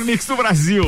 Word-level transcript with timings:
melhor 0.00 0.04
mix 0.04 0.26
do 0.26 0.36
Brasil. 0.36 0.84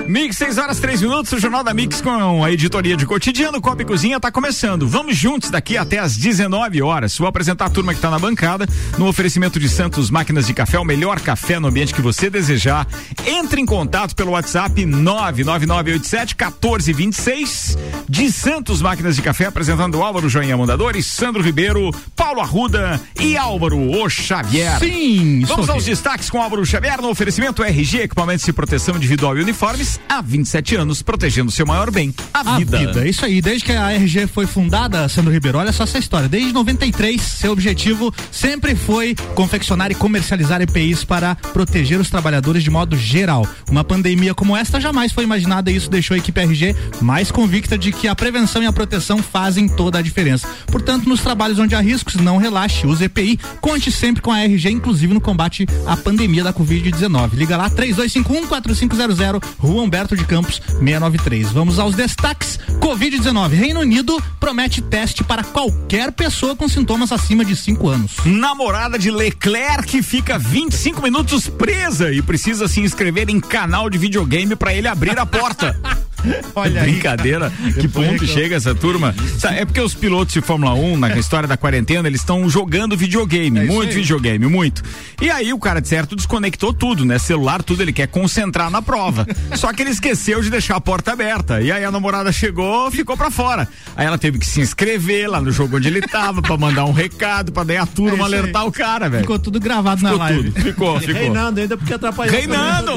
Mix, 0.07 0.35
6 0.35 0.57
horas 0.57 0.77
3 0.77 1.01
minutos, 1.03 1.31
o 1.31 1.39
Jornal 1.39 1.63
da 1.63 1.73
Mix 1.73 2.01
com 2.01 2.43
a 2.43 2.51
editoria 2.51 2.97
de 2.97 3.05
cotidiano, 3.05 3.61
Copa 3.61 3.81
e 3.81 3.85
Cozinha 3.85 4.19
tá 4.19 4.29
começando. 4.29 4.85
Vamos 4.85 5.15
juntos 5.15 5.49
daqui 5.49 5.77
até 5.77 5.99
às 5.99 6.17
19 6.17 6.81
horas. 6.81 7.17
Vou 7.17 7.29
apresentar 7.29 7.67
a 7.67 7.69
turma 7.69 7.93
que 7.93 8.01
tá 8.01 8.09
na 8.09 8.19
bancada 8.19 8.67
no 8.97 9.07
oferecimento 9.07 9.57
de 9.57 9.69
Santos 9.69 10.09
Máquinas 10.09 10.47
de 10.47 10.53
Café, 10.53 10.77
o 10.77 10.83
melhor 10.83 11.21
café 11.21 11.61
no 11.61 11.69
ambiente 11.69 11.93
que 11.93 12.01
você 12.01 12.29
desejar. 12.29 12.85
Entre 13.25 13.61
em 13.61 13.65
contato 13.65 14.13
pelo 14.13 14.31
WhatsApp 14.31 14.85
99987 14.85 16.35
1426 16.35 17.77
de 18.09 18.29
Santos 18.33 18.81
Máquinas 18.81 19.15
de 19.15 19.21
Café, 19.21 19.45
apresentando 19.45 20.03
Álvaro 20.03 20.27
Joinha 20.27 20.57
Mondadores, 20.57 21.05
Sandro 21.05 21.41
Ribeiro, 21.41 21.89
Paulo 22.17 22.41
Arruda 22.41 22.99
e 23.17 23.37
Álvaro 23.37 23.79
O 23.79 24.09
Xavier. 24.09 24.77
Sim, 24.79 25.45
Vamos 25.45 25.69
aos 25.69 25.85
destaques 25.85 26.29
com 26.29 26.41
Álvaro 26.41 26.65
Xavier 26.65 27.01
no 27.01 27.09
oferecimento 27.09 27.63
RG, 27.63 28.01
equipamentos 28.01 28.43
de 28.43 28.51
proteção 28.51 28.97
individual 28.97 29.37
e 29.37 29.41
uniformes 29.61 29.99
há 30.09 30.21
27 30.21 30.75
anos, 30.75 31.03
protegendo 31.03 31.51
seu 31.51 31.67
maior 31.67 31.91
bem, 31.91 32.13
a, 32.33 32.55
A 32.55 32.57
vida. 32.57 32.79
vida, 32.79 33.07
isso 33.07 33.23
aí. 33.23 33.39
Desde 33.41 33.63
que 33.63 33.71
a 33.71 33.91
RG 33.93 34.25
foi 34.25 34.47
fundada, 34.47 35.07
Sandro 35.07 35.31
Ribeiro, 35.31 35.59
olha 35.59 35.71
só 35.71 35.83
essa 35.83 35.99
história. 35.99 36.27
Desde 36.27 36.51
93, 36.51 37.21
seu 37.21 37.51
objetivo 37.51 38.11
sempre 38.31 38.75
foi 38.75 39.13
confeccionar 39.35 39.91
e 39.91 39.95
comercializar 39.95 40.61
EPIs 40.61 41.03
para 41.03 41.35
proteger 41.35 41.99
os 41.99 42.09
trabalhadores 42.09 42.63
de 42.63 42.71
modo 42.71 42.97
geral. 42.97 43.47
Uma 43.69 43.83
pandemia 43.83 44.33
como 44.33 44.57
esta 44.57 44.81
jamais 44.81 45.11
foi 45.11 45.25
imaginada 45.25 45.69
e 45.69 45.75
isso 45.75 45.91
deixou 45.91 46.15
a 46.15 46.17
equipe 46.17 46.41
RG 46.41 46.75
mais 46.99 47.29
convicta 47.29 47.77
de 47.77 47.91
que 47.91 48.07
a 48.07 48.15
prevenção 48.15 48.63
e 48.63 48.65
a 48.65 48.73
proteção 48.73 49.19
fazem 49.19 49.67
toda 49.67 49.99
a 49.99 50.01
diferença. 50.01 50.47
Portanto, 50.71 51.07
nos 51.07 51.21
trabalhos 51.21 51.59
onde 51.59 51.75
há 51.75 51.81
riscos, 51.81 52.15
não 52.15 52.37
relaxe, 52.37 52.87
use 52.87 53.03
EPI, 53.03 53.39
conte 53.59 53.91
sempre 53.91 54.23
com 54.23 54.31
a 54.31 54.39
RG, 54.39 54.71
inclusive 54.71 55.13
no 55.13 55.21
combate 55.21 55.67
à 55.85 55.95
pandemia 55.95 56.43
da 56.43 56.51
Covid-19. 56.51 57.33
Liga 57.33 57.55
lá, 57.55 57.69
3251 57.69 58.47
4500, 58.47 59.19
Rua 59.57 59.83
Humberto 59.83 60.15
de 60.15 60.25
Campos, 60.25 60.61
693. 60.79 61.51
Vamos 61.51 61.79
aos 61.79 61.95
destaques. 61.95 62.59
Covid-19. 62.79 63.49
Reino 63.49 63.79
Unido 63.79 64.21
promete 64.39 64.81
teste 64.81 65.23
para 65.23 65.43
qualquer 65.43 66.11
pessoa 66.11 66.55
com 66.55 66.67
sintomas 66.67 67.11
acima 67.11 67.45
de 67.45 67.55
5 67.55 67.89
anos. 67.89 68.11
Namorada 68.25 68.97
de 68.97 69.11
Leclerc 69.11 70.01
fica 70.01 70.37
25 70.37 71.01
minutos 71.01 71.47
presa 71.47 72.11
e 72.11 72.21
precisa 72.21 72.67
se 72.67 72.81
inscrever 72.81 73.29
em 73.29 73.39
canal 73.39 73.89
de 73.89 73.97
videogame 73.97 74.55
para 74.55 74.73
ele 74.73 74.87
abrir 74.87 75.17
a 75.19 75.25
porta. 75.25 75.79
Olha 76.55 76.81
aí. 76.81 76.91
Brincadeira, 76.91 77.51
que 77.73 77.81
Depois 77.83 78.07
ponto 78.07 78.21
reclama. 78.21 78.33
chega 78.33 78.55
essa 78.55 78.75
turma? 78.75 79.15
Sabe, 79.37 79.57
É 79.59 79.65
porque 79.65 79.79
os 79.81 79.93
pilotos 79.93 80.33
de 80.33 80.41
Fórmula 80.41 80.73
1, 80.73 80.97
na 80.97 81.15
história 81.17 81.47
da 81.47 81.57
quarentena, 81.57 82.07
eles 82.07 82.21
estão 82.21 82.49
jogando 82.49 82.95
videogame, 82.97 83.59
É 83.59 83.63
muito 83.65 83.89
aí. 83.89 83.95
videogame, 84.01 84.45
muito. 84.47 84.81
E 85.21 85.29
aí 85.29 85.53
o 85.53 85.59
cara 85.59 85.79
de 85.81 85.87
certo 85.87 86.15
desconectou 86.15 86.73
tudo, 86.73 87.05
né? 87.05 87.17
Celular, 87.19 87.61
tudo, 87.63 87.81
ele 87.81 87.93
quer 87.93 88.07
concentrar 88.07 88.69
na 88.69 88.81
prova. 88.81 89.27
Só 89.55 89.71
que 89.73 89.81
ele 89.81 89.91
esqueceu 89.91 90.41
de 90.41 90.49
deixar 90.49 90.75
a 90.75 90.81
porta 90.81 91.11
aberta. 91.13 91.61
E 91.61 91.71
aí 91.71 91.83
a 91.83 91.91
namorada 91.91 92.31
chegou, 92.31 92.89
ficou 92.91 93.15
pra 93.17 93.29
fora. 93.31 93.67
Aí 93.95 94.05
ela 94.05 94.17
teve 94.17 94.39
que 94.39 94.45
se 94.45 94.61
inscrever 94.61 95.29
lá 95.29 95.39
no 95.41 95.51
jogo 95.51 95.77
onde 95.77 95.87
ele 95.87 96.01
tava, 96.01 96.41
pra 96.41 96.57
mandar 96.57 96.85
um 96.85 96.91
recado, 96.91 97.51
pra 97.51 97.63
daí 97.63 97.77
a 97.77 97.85
turma 97.85 98.11
É 98.11 98.13
isso 98.15 98.25
aí. 98.25 98.33
alertar 98.39 98.65
o 98.65 98.71
cara, 98.71 99.09
velho. 99.09 99.21
Ficou 99.21 99.39
tudo 99.39 99.59
gravado 99.59 100.01
na 100.01 100.09
Ficou 100.11 100.25
live. 100.25 100.43
tudo. 100.51 100.61
Ficou, 100.61 100.99
ficou. 100.99 101.13
Reinando 101.15 101.59
ainda 101.59 101.77
porque 101.77 101.93
atrapalhou. 101.93 102.33
Reinando! 102.35 102.91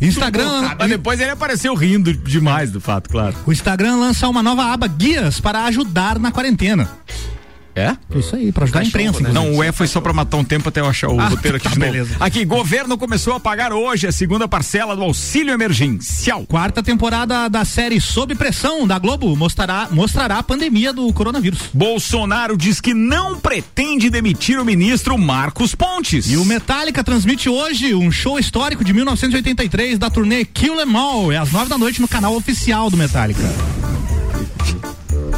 Instagram, 0.00 0.74
Mas 0.78 0.88
depois 0.88 1.20
ele 1.20 1.30
apareceu 1.30 1.74
rindo 1.84 2.14
demais 2.14 2.70
do 2.70 2.80
fato, 2.80 3.10
claro. 3.10 3.36
o 3.46 3.52
Instagram 3.52 3.96
lança 3.96 4.26
uma 4.26 4.42
nova 4.42 4.72
aba 4.72 4.86
guias 4.86 5.38
para 5.38 5.64
ajudar 5.64 6.18
na 6.18 6.32
quarentena. 6.32 6.88
É? 7.76 7.96
Isso 8.14 8.36
aí, 8.36 8.52
para 8.52 8.64
ajudar 8.64 8.80
a 8.80 8.84
imprensa. 8.84 9.20
inclusive. 9.20 9.32
Não, 9.34 9.52
o 9.58 9.64
E 9.64 9.72
foi 9.72 9.86
só 9.88 10.00
pra 10.00 10.12
matar 10.12 10.36
um 10.36 10.44
tempo 10.44 10.68
até 10.68 10.80
eu 10.80 10.86
achar 10.86 11.08
o 11.10 11.18
Ah, 11.18 11.26
roteiro 11.28 11.56
aqui 11.56 11.64
tá, 11.68 11.70
de 11.74 11.78
novo. 11.80 11.90
beleza. 11.92 12.16
Aqui, 12.20 12.44
governo 12.44 12.96
começou 12.96 13.34
a 13.34 13.40
pagar 13.40 13.72
hoje 13.72 14.06
a 14.06 14.12
segunda 14.12 14.46
parcela 14.46 14.94
do 14.94 15.02
auxílio 15.02 15.52
emergencial. 15.52 16.44
Quarta 16.46 16.82
temporada 16.84 17.48
da 17.48 17.64
série 17.64 18.00
Sob 18.00 18.32
Pressão 18.36 18.86
da 18.86 18.96
Globo 18.98 19.34
mostrará, 19.36 19.88
mostrará 19.90 20.38
a 20.38 20.42
pandemia 20.42 20.92
do 20.92 21.12
coronavírus. 21.12 21.58
Bolsonaro 21.74 22.56
diz 22.56 22.80
que 22.80 22.94
não 22.94 23.38
pretende 23.40 24.08
demitir 24.08 24.60
o 24.60 24.64
ministro 24.64 25.18
Marcos 25.18 25.74
Pontes. 25.74 26.30
E 26.30 26.36
o 26.36 26.44
Metallica 26.44 27.02
transmite 27.02 27.48
hoje 27.48 27.92
um 27.94 28.10
show 28.12 28.38
histórico 28.38 28.84
de 28.84 28.92
1983 28.92 29.98
da 29.98 30.08
turnê 30.08 30.44
Kill 30.44 30.80
Em 30.80 30.96
All. 30.96 31.32
É 31.32 31.38
às 31.38 31.50
nove 31.50 31.68
da 31.68 31.76
noite 31.78 32.00
no 32.00 32.06
canal 32.06 32.36
oficial 32.36 32.88
do 32.88 32.96
Metallica. 32.96 33.42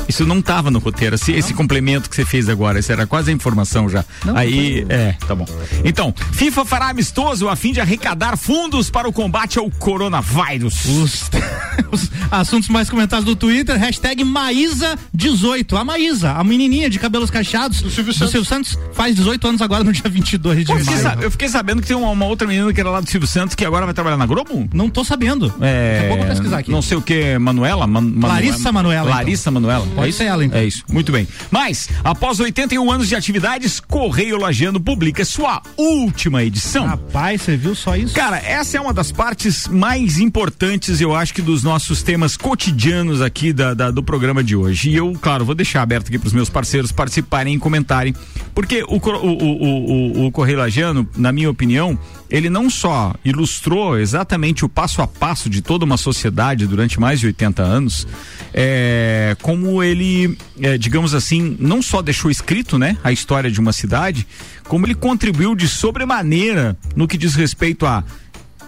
Isso 0.08 0.24
não 0.24 0.40
tava 0.40 0.70
no 0.70 0.78
roteiro, 0.78 1.14
esse, 1.16 1.32
esse 1.32 1.52
complemento 1.54 2.08
que 2.08 2.16
você 2.16 2.24
fez 2.24 2.48
agora, 2.48 2.78
isso 2.78 2.92
era 2.92 3.06
quase 3.06 3.30
a 3.30 3.34
informação 3.34 3.88
já. 3.88 4.04
Não, 4.24 4.36
Aí, 4.36 4.86
é, 4.88 5.14
tá 5.26 5.34
bom. 5.34 5.46
Então, 5.84 6.14
FIFA 6.32 6.64
fará 6.64 6.88
amistoso 6.90 7.48
a 7.48 7.56
fim 7.56 7.72
de 7.72 7.80
arrecadar 7.80 8.36
fundos 8.36 8.88
para 8.90 9.08
o 9.08 9.12
combate 9.12 9.58
ao 9.58 9.70
coronavírus. 9.70 10.84
Os, 10.86 11.30
os 11.90 12.10
assuntos 12.30 12.68
mais 12.68 12.88
comentados 12.88 13.24
do 13.24 13.34
Twitter, 13.36 13.76
hashtag 13.78 14.24
Maísa18. 14.24 15.76
A 15.78 15.84
Maísa, 15.84 16.32
a 16.32 16.44
menininha 16.44 16.88
de 16.88 16.98
cabelos 16.98 17.30
cacheados 17.30 17.80
do 17.82 17.90
Silvio, 17.90 18.12
Santos. 18.44 18.78
faz 18.92 19.14
18 19.16 19.48
anos 19.48 19.62
agora 19.62 19.82
no 19.84 19.92
dia 19.92 20.08
22 20.08 20.58
de 20.60 20.66
Pô, 20.66 20.78
fiquei 20.78 20.94
maio. 20.94 21.02
sa- 21.02 21.16
eu 21.22 21.30
fiquei 21.30 21.48
sabendo 21.48 21.82
que 21.82 21.88
tem 21.88 21.96
uma, 21.96 22.10
uma 22.10 22.24
outra 22.26 22.46
menina 22.46 22.72
que 22.72 22.80
era 22.80 22.90
lá 22.90 23.00
do 23.00 23.08
Silvio 23.10 23.28
Santos 23.28 23.54
que 23.54 23.64
agora 23.64 23.84
vai 23.84 23.94
trabalhar 23.94 24.16
na 24.16 24.26
Globo? 24.26 24.68
Não 24.72 24.88
tô 24.88 25.04
sabendo. 25.04 25.52
É, 25.60 25.94
Daqui 25.94 26.04
a 26.04 26.08
pouco 26.08 26.22
eu 26.22 26.26
vou 26.26 26.26
pesquisar 26.36 26.58
aqui. 26.58 26.70
Não 26.70 26.82
sei 26.82 26.96
o 26.96 27.02
que, 27.02 27.38
Manuela? 27.38 27.86
Man, 27.86 28.00
Manu- 28.00 28.28
Larissa 28.28 28.72
Manoela, 28.72 29.06
então. 29.08 29.16
Larissa 29.18 29.50
Manuela. 29.50 29.86
Pode 29.96 30.06
é 30.06 30.10
isso? 30.10 30.18
ser 30.18 30.24
ela, 30.24 30.44
então. 30.44 30.58
É 30.58 30.64
isso, 30.64 30.84
muito 30.88 31.10
bem. 31.10 31.26
Mas, 31.50 31.88
após 32.04 32.38
81 32.38 32.90
anos 32.90 33.08
de 33.08 33.14
atividades, 33.16 33.80
Correio 33.80 34.38
Lagiano 34.38 34.78
publica 34.80 35.24
sua 35.24 35.62
última 35.76 36.42
edição. 36.44 36.86
Rapaz, 36.86 37.42
você 37.42 37.56
viu 37.56 37.74
só 37.74 37.96
isso? 37.96 38.14
Cara, 38.14 38.38
essa 38.38 38.76
é 38.76 38.80
uma 38.80 38.92
das 38.94 39.10
partes 39.10 39.66
mais 39.68 40.18
importantes, 40.18 41.00
eu 41.00 41.14
acho 41.14 41.34
que 41.34 41.42
dos 41.42 41.62
nossos 41.62 42.02
temas 42.02 42.36
cotidianos 42.36 43.20
aqui 43.20 43.52
da, 43.52 43.74
da- 43.74 43.90
do 43.90 44.02
programa 44.02 44.42
de 44.44 44.54
hoje. 44.54 44.90
E 44.90 44.96
eu, 44.96 45.12
claro, 45.20 45.44
vou 45.44 45.54
deixar 45.54 45.82
aberto 45.82 46.08
aqui 46.08 46.18
para 46.18 46.26
os 46.28 46.32
meus 46.32 46.48
parceiros 46.50 46.92
participarem 46.92 47.54
e 47.54 47.58
comentarem, 47.58 48.14
porque 48.54 48.82
o, 48.84 48.96
o, 48.96 50.22
o, 50.22 50.26
o, 50.26 50.32
Correio 50.32 50.58
Lagiano, 50.58 51.08
na 51.16 51.32
minha 51.32 51.50
opinião, 51.50 51.98
ele 52.30 52.48
não 52.50 52.68
só 52.68 53.14
ilustrou 53.24 53.98
exatamente 53.98 54.64
o 54.64 54.68
passo 54.68 55.00
a 55.02 55.06
passo 55.06 55.48
de 55.48 55.62
toda 55.62 55.84
uma 55.84 55.96
sociedade 55.96 56.66
durante 56.66 56.98
mais 57.00 57.20
de 57.20 57.26
80 57.26 57.62
anos, 57.62 58.06
é, 58.52 59.36
como 59.42 59.82
ele, 59.86 60.36
é, 60.60 60.76
digamos 60.76 61.14
assim, 61.14 61.56
não 61.58 61.80
só 61.80 62.02
deixou 62.02 62.30
escrito, 62.30 62.78
né, 62.78 62.96
a 63.04 63.12
história 63.12 63.50
de 63.50 63.60
uma 63.60 63.72
cidade, 63.72 64.26
como 64.68 64.86
ele 64.86 64.94
contribuiu 64.94 65.54
de 65.54 65.68
sobremaneira 65.68 66.76
no 66.94 67.06
que 67.08 67.16
diz 67.16 67.34
respeito 67.34 67.86
a 67.86 68.04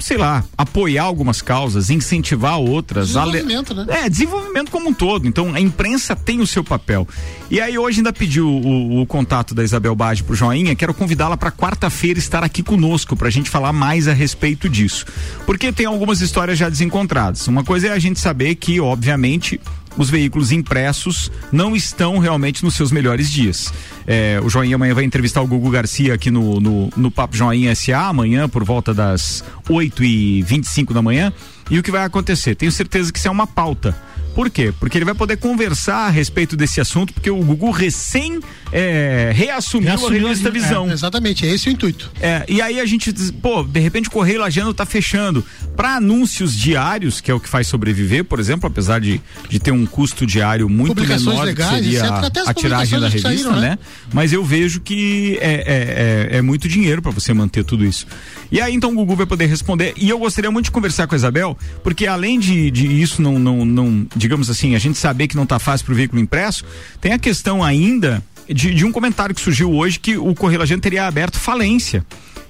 sei 0.01 0.17
lá, 0.17 0.45
apoiar 0.56 1.03
algumas 1.03 1.43
causas, 1.43 1.91
incentivar 1.91 2.56
outras. 2.61 3.09
Desenvolvimento, 3.09 3.73
ale- 3.73 3.84
né? 3.84 4.05
É, 4.05 4.09
desenvolvimento 4.09 4.71
como 4.71 4.91
um 4.91 4.95
todo. 4.95 5.27
Então, 5.27 5.53
a 5.53 5.61
imprensa 5.61 6.15
tem 6.15 6.41
o 6.41 6.47
seu 6.47 6.62
papel. 6.62 7.06
E 7.50 7.61
aí, 7.61 7.77
hoje 7.77 7.99
ainda 7.99 8.12
pediu 8.12 8.47
o, 8.47 9.00
o 9.03 9.06
contato 9.06 9.56
da 9.56 9.65
Isabel 9.65 9.97
Bade 9.97 10.23
pro 10.23 10.37
Joinha, 10.37 10.77
quero 10.77 10.95
convidá-la 10.95 11.37
para 11.37 11.50
quarta-feira 11.50 12.17
estar 12.17 12.45
aqui 12.45 12.62
conosco, 12.62 13.17
pra 13.17 13.29
gente 13.29 13.50
falar 13.50 13.73
mais 13.73 14.06
a 14.06 14.12
respeito 14.12 14.69
disso. 14.69 15.05
Porque 15.45 15.73
tem 15.73 15.87
algumas 15.87 16.21
histórias 16.21 16.56
já 16.56 16.69
desencontradas. 16.69 17.49
Uma 17.49 17.65
coisa 17.65 17.89
é 17.89 17.91
a 17.91 17.99
gente 17.99 18.21
saber 18.21 18.55
que, 18.55 18.79
obviamente, 18.79 19.61
os 19.98 20.09
veículos 20.09 20.53
impressos 20.53 21.31
não 21.53 21.76
estão 21.76 22.19
realmente 22.19 22.64
nos 22.64 22.75
seus 22.75 22.91
melhores 22.91 23.31
dias. 23.31 23.72
É, 24.06 24.40
o 24.43 24.49
Joinha 24.49 24.76
amanhã 24.76 24.94
vai 24.94 25.05
entrevistar 25.05 25.43
o 25.43 25.46
Gugu 25.46 25.69
Garcia 25.70 26.14
aqui 26.14 26.31
no, 26.31 26.61
no, 26.61 26.90
no 26.96 27.11
Papo 27.11 27.37
Joinha 27.37 27.75
SA, 27.75 28.08
amanhã 28.08 28.49
por 28.49 28.64
volta 28.64 28.94
das 28.94 29.44
8 29.69 30.05
e 30.05 30.43
25 30.43 30.94
da 30.94 31.02
manhã. 31.02 31.32
E 31.70 31.78
o 31.78 31.82
que 31.82 31.90
vai 31.90 32.05
acontecer? 32.05 32.55
Tenho 32.55 32.73
certeza 32.73 33.12
que 33.12 33.19
isso 33.19 33.28
é 33.28 33.31
uma 33.31 33.46
pauta. 33.46 33.94
Por 34.38 34.50
quê? 34.50 34.73
Porque 34.79 34.96
ele 34.96 35.05
vai 35.05 35.17
poder 35.17 35.37
conversar 35.37 36.06
a 36.06 36.11
respeito 36.11 36.56
desse 36.56 36.81
assunto, 36.81 37.12
porque 37.12 37.29
o 37.29 37.43
Gugu 37.43 37.73
recém 37.73 38.38
é, 38.70 39.32
reassumiu, 39.35 39.88
Reassumiu 39.88 40.26
a 40.26 40.29
revista 40.29 40.49
a- 40.49 40.52
Visão. 40.52 40.88
É, 40.88 40.93
exatamente, 40.93 41.44
é 41.44 41.52
esse 41.52 41.69
o 41.69 41.73
intuito. 41.73 42.08
É, 42.20 42.44
e 42.49 42.62
aí 42.62 42.79
a 42.79 42.87
gente 42.87 43.12
diz, 43.12 43.32
pô, 43.32 43.64
de 43.64 43.81
repente 43.81 44.06
o 44.06 44.12
Correio 44.12 44.38
Lagiano 44.38 44.73
tá 44.73 44.87
fechando. 44.87 45.44
Para 45.75 45.96
anúncios 45.96 46.55
diários, 46.56 47.20
que 47.20 47.32
é 47.32 47.35
o 47.35 47.40
que 47.40 47.49
faz 47.49 47.67
sobreviver, 47.67 48.25
por 48.25 48.38
exemplo, 48.38 48.69
apesar 48.69 49.00
de, 49.00 49.20
de 49.49 49.58
ter 49.58 49.73
um 49.73 49.85
custo 49.85 50.25
diário 50.25 50.69
muito 50.69 51.00
menor 51.00 51.44
legais, 51.44 51.70
que 51.70 51.76
seria 51.76 52.05
as 52.05 52.49
a 52.49 52.55
tiragem 52.55 53.00
da 53.00 53.08
revista, 53.08 53.29
saíram, 53.29 53.56
né? 53.56 53.70
né? 53.70 53.79
Mas 54.12 54.32
eu 54.32 54.44
vejo 54.44 54.81
que 54.81 55.37
é, 55.40 56.29
é, 56.31 56.35
é, 56.35 56.38
é 56.38 56.43
muito 56.43 56.69
dinheiro 56.69 57.02
para 57.02 57.11
você 57.11 57.35
manter 57.35 57.64
tudo 57.64 57.85
isso. 57.85 58.06
E 58.52 58.61
aí 58.61 58.73
então 58.75 58.93
o 58.93 58.94
Gugu 58.94 59.17
vai 59.17 59.26
poder 59.26 59.46
responder. 59.46 59.94
E 59.96 60.08
eu 60.08 60.19
gostaria 60.19 60.50
muito 60.50 60.67
de 60.67 60.70
conversar 60.70 61.06
com 61.08 61.14
a 61.14 61.17
Isabel, 61.17 61.56
porque 61.82 62.06
além 62.06 62.38
de, 62.38 62.70
de 62.70 62.87
isso 63.00 63.20
não, 63.20 63.38
não, 63.38 63.64
não, 63.64 64.06
digamos 64.28 64.50
assim, 64.50 64.75
a 64.75 64.78
gente 64.78 64.98
saber 64.98 65.26
que 65.26 65.34
não 65.34 65.46
tá 65.46 65.58
fácil 65.58 65.86
pro 65.86 65.94
veículo 65.94 66.20
impresso, 66.20 66.64
tem 67.00 67.12
a 67.12 67.19
questão 67.19 67.64
ainda 67.64 68.22
de, 68.46 68.75
de 68.75 68.84
um 68.84 68.92
comentário 68.92 69.34
que 69.34 69.40
surgiu 69.40 69.72
hoje 69.72 69.98
que 69.98 70.19
o 70.19 70.34
Correio 70.34 70.60
Lagiano 70.60 70.82
teria 70.82 71.06
aberto 71.06 71.38
falência 71.38 72.04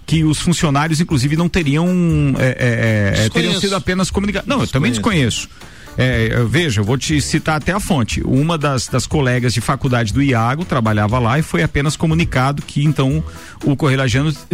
que 0.05 0.25
os 0.25 0.39
funcionários, 0.39 1.01
inclusive, 1.03 1.37
não 1.37 1.51
teriam, 1.51 1.87
é, 2.39 3.15
é, 3.19 3.27
é 3.27 3.29
teriam 3.29 3.61
sido 3.61 3.77
apenas 3.77 4.11
comunicados. 4.11 4.49
Não, 4.49 4.63
eu 4.63 4.67
também 4.67 4.91
desconheço. 4.91 5.51
É, 6.01 6.45
veja, 6.49 6.81
eu 6.81 6.85
vou 6.85 6.97
te 6.97 7.21
citar 7.21 7.57
até 7.57 7.73
a 7.73 7.81
fonte. 7.81 8.23
Uma 8.25 8.57
das, 8.57 8.87
das 8.87 9.05
colegas 9.05 9.53
de 9.53 9.61
faculdade 9.61 10.15
do 10.15 10.23
Iago 10.23 10.65
trabalhava 10.65 11.19
lá 11.19 11.41
e 11.41 11.43
foi 11.43 11.61
apenas 11.61 11.97
comunicado 11.97 12.63
que 12.63 12.85
então 12.85 13.23
o 13.65 13.75
Correio 13.75 13.99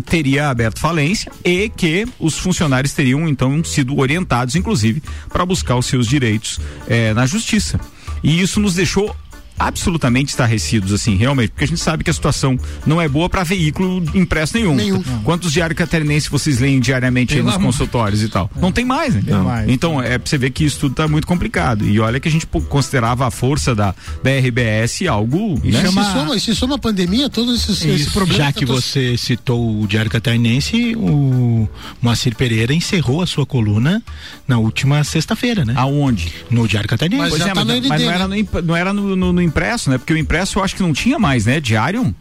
teria 0.07 0.49
aberto 0.49 0.81
falência 0.81 1.31
e 1.45 1.69
que 1.69 2.07
os 2.19 2.39
funcionários 2.39 2.95
teriam 2.95 3.29
então 3.29 3.63
sido 3.63 3.99
orientados, 3.99 4.55
inclusive, 4.55 5.03
para 5.29 5.45
buscar 5.45 5.77
os 5.77 5.85
seus 5.85 6.07
direitos 6.07 6.59
é, 6.89 7.13
na 7.13 7.27
justiça. 7.27 7.79
E 8.23 8.41
isso 8.41 8.59
nos 8.59 8.75
deixou 8.75 9.15
absolutamente 9.59 10.31
estarrecidos, 10.31 10.93
assim, 10.93 11.17
realmente, 11.17 11.51
porque 11.51 11.65
a 11.65 11.69
gente 11.69 11.81
sabe 11.81 12.03
que 12.03 12.11
a 12.11 12.13
situação 12.13 12.59
não 12.87 13.01
é 13.01 13.09
boa 13.09 13.29
para 13.29 13.45
veículo 13.45 14.03
impresso 14.15 14.57
nenhum. 14.57 14.75
nenhum. 14.75 15.03
Quantos 15.23 15.53
diários 15.53 15.77
catarinenses 15.77 16.29
vocês 16.29 16.59
leem 16.59 16.81
diariamente 16.81 17.41
nos 17.41 17.57
consultórios 17.57 18.23
e 18.23 18.29
tal? 18.29 18.51
É. 18.57 18.61
Não 18.61 18.73
tem 18.73 18.85
mais, 18.85 19.15
né? 19.15 19.23
Não. 19.27 19.45
Mais. 19.45 19.69
Então, 19.69 20.03
é 20.03 20.19
pra 20.19 20.29
você 20.29 20.39
ver 20.39 20.51
que 20.51 20.65
isso 20.65 20.81
tudo 20.81 20.95
tá 20.95 21.07
muito 21.07 21.27
complicado. 21.27 21.87
E 21.87 22.01
olha 22.01 22.19
que 22.19 22.29
a 22.29 22.31
gente 22.31 22.47
considerava 22.47 23.27
a 23.27 23.31
força 23.31 23.75
da, 23.75 23.95
da 24.23 24.31
RBS 24.31 25.03
algo. 25.09 25.61
Né? 25.63 25.83
Chama... 25.83 26.05
Se, 26.05 26.13
soma, 26.13 26.39
se 26.39 26.55
soma 26.55 26.75
a 26.75 26.79
pandemia, 26.79 27.29
todos 27.29 27.61
esses, 27.61 27.85
esses 27.85 28.13
problemas. 28.13 28.37
Já 28.37 28.53
que 28.53 28.65
você 28.65 29.17
citou 29.17 29.83
o 29.83 29.87
Diário 29.87 30.11
Catarinense, 30.11 30.95
o 30.97 31.69
Moacir 32.03 32.35
Pereira 32.35 32.75
encerrou 32.75 33.23
a 33.23 33.27
sua 33.27 33.47
coluna 33.47 34.03
na 34.47 34.59
última 34.59 35.03
sexta-feira, 35.05 35.65
né? 35.65 35.75
Aonde? 35.77 36.33
No 36.51 36.67
Diário 36.67 36.89
Catarinense. 36.89 37.23
Mas, 37.23 37.31
pois 37.31 37.43
é, 37.43 37.53
tá 37.53 37.65
mas, 37.65 37.87
mas 37.87 38.03
não 38.03 38.11
era 38.11 38.29
no, 38.29 38.63
não 38.63 38.77
era 38.77 38.93
no, 38.93 39.17
no, 39.17 39.33
no 39.33 39.43
impresso, 39.45 39.91
né? 39.91 39.99
Porque 39.99 40.13
o 40.13 40.17
impresso 40.17 40.59
eu 40.59 40.65
acho 40.65 40.75
que 40.77 40.83
não 40.83 40.93
tinha 40.93 41.19
mais, 41.19 41.47
né? 41.47 41.61
Diário? 41.61 42.15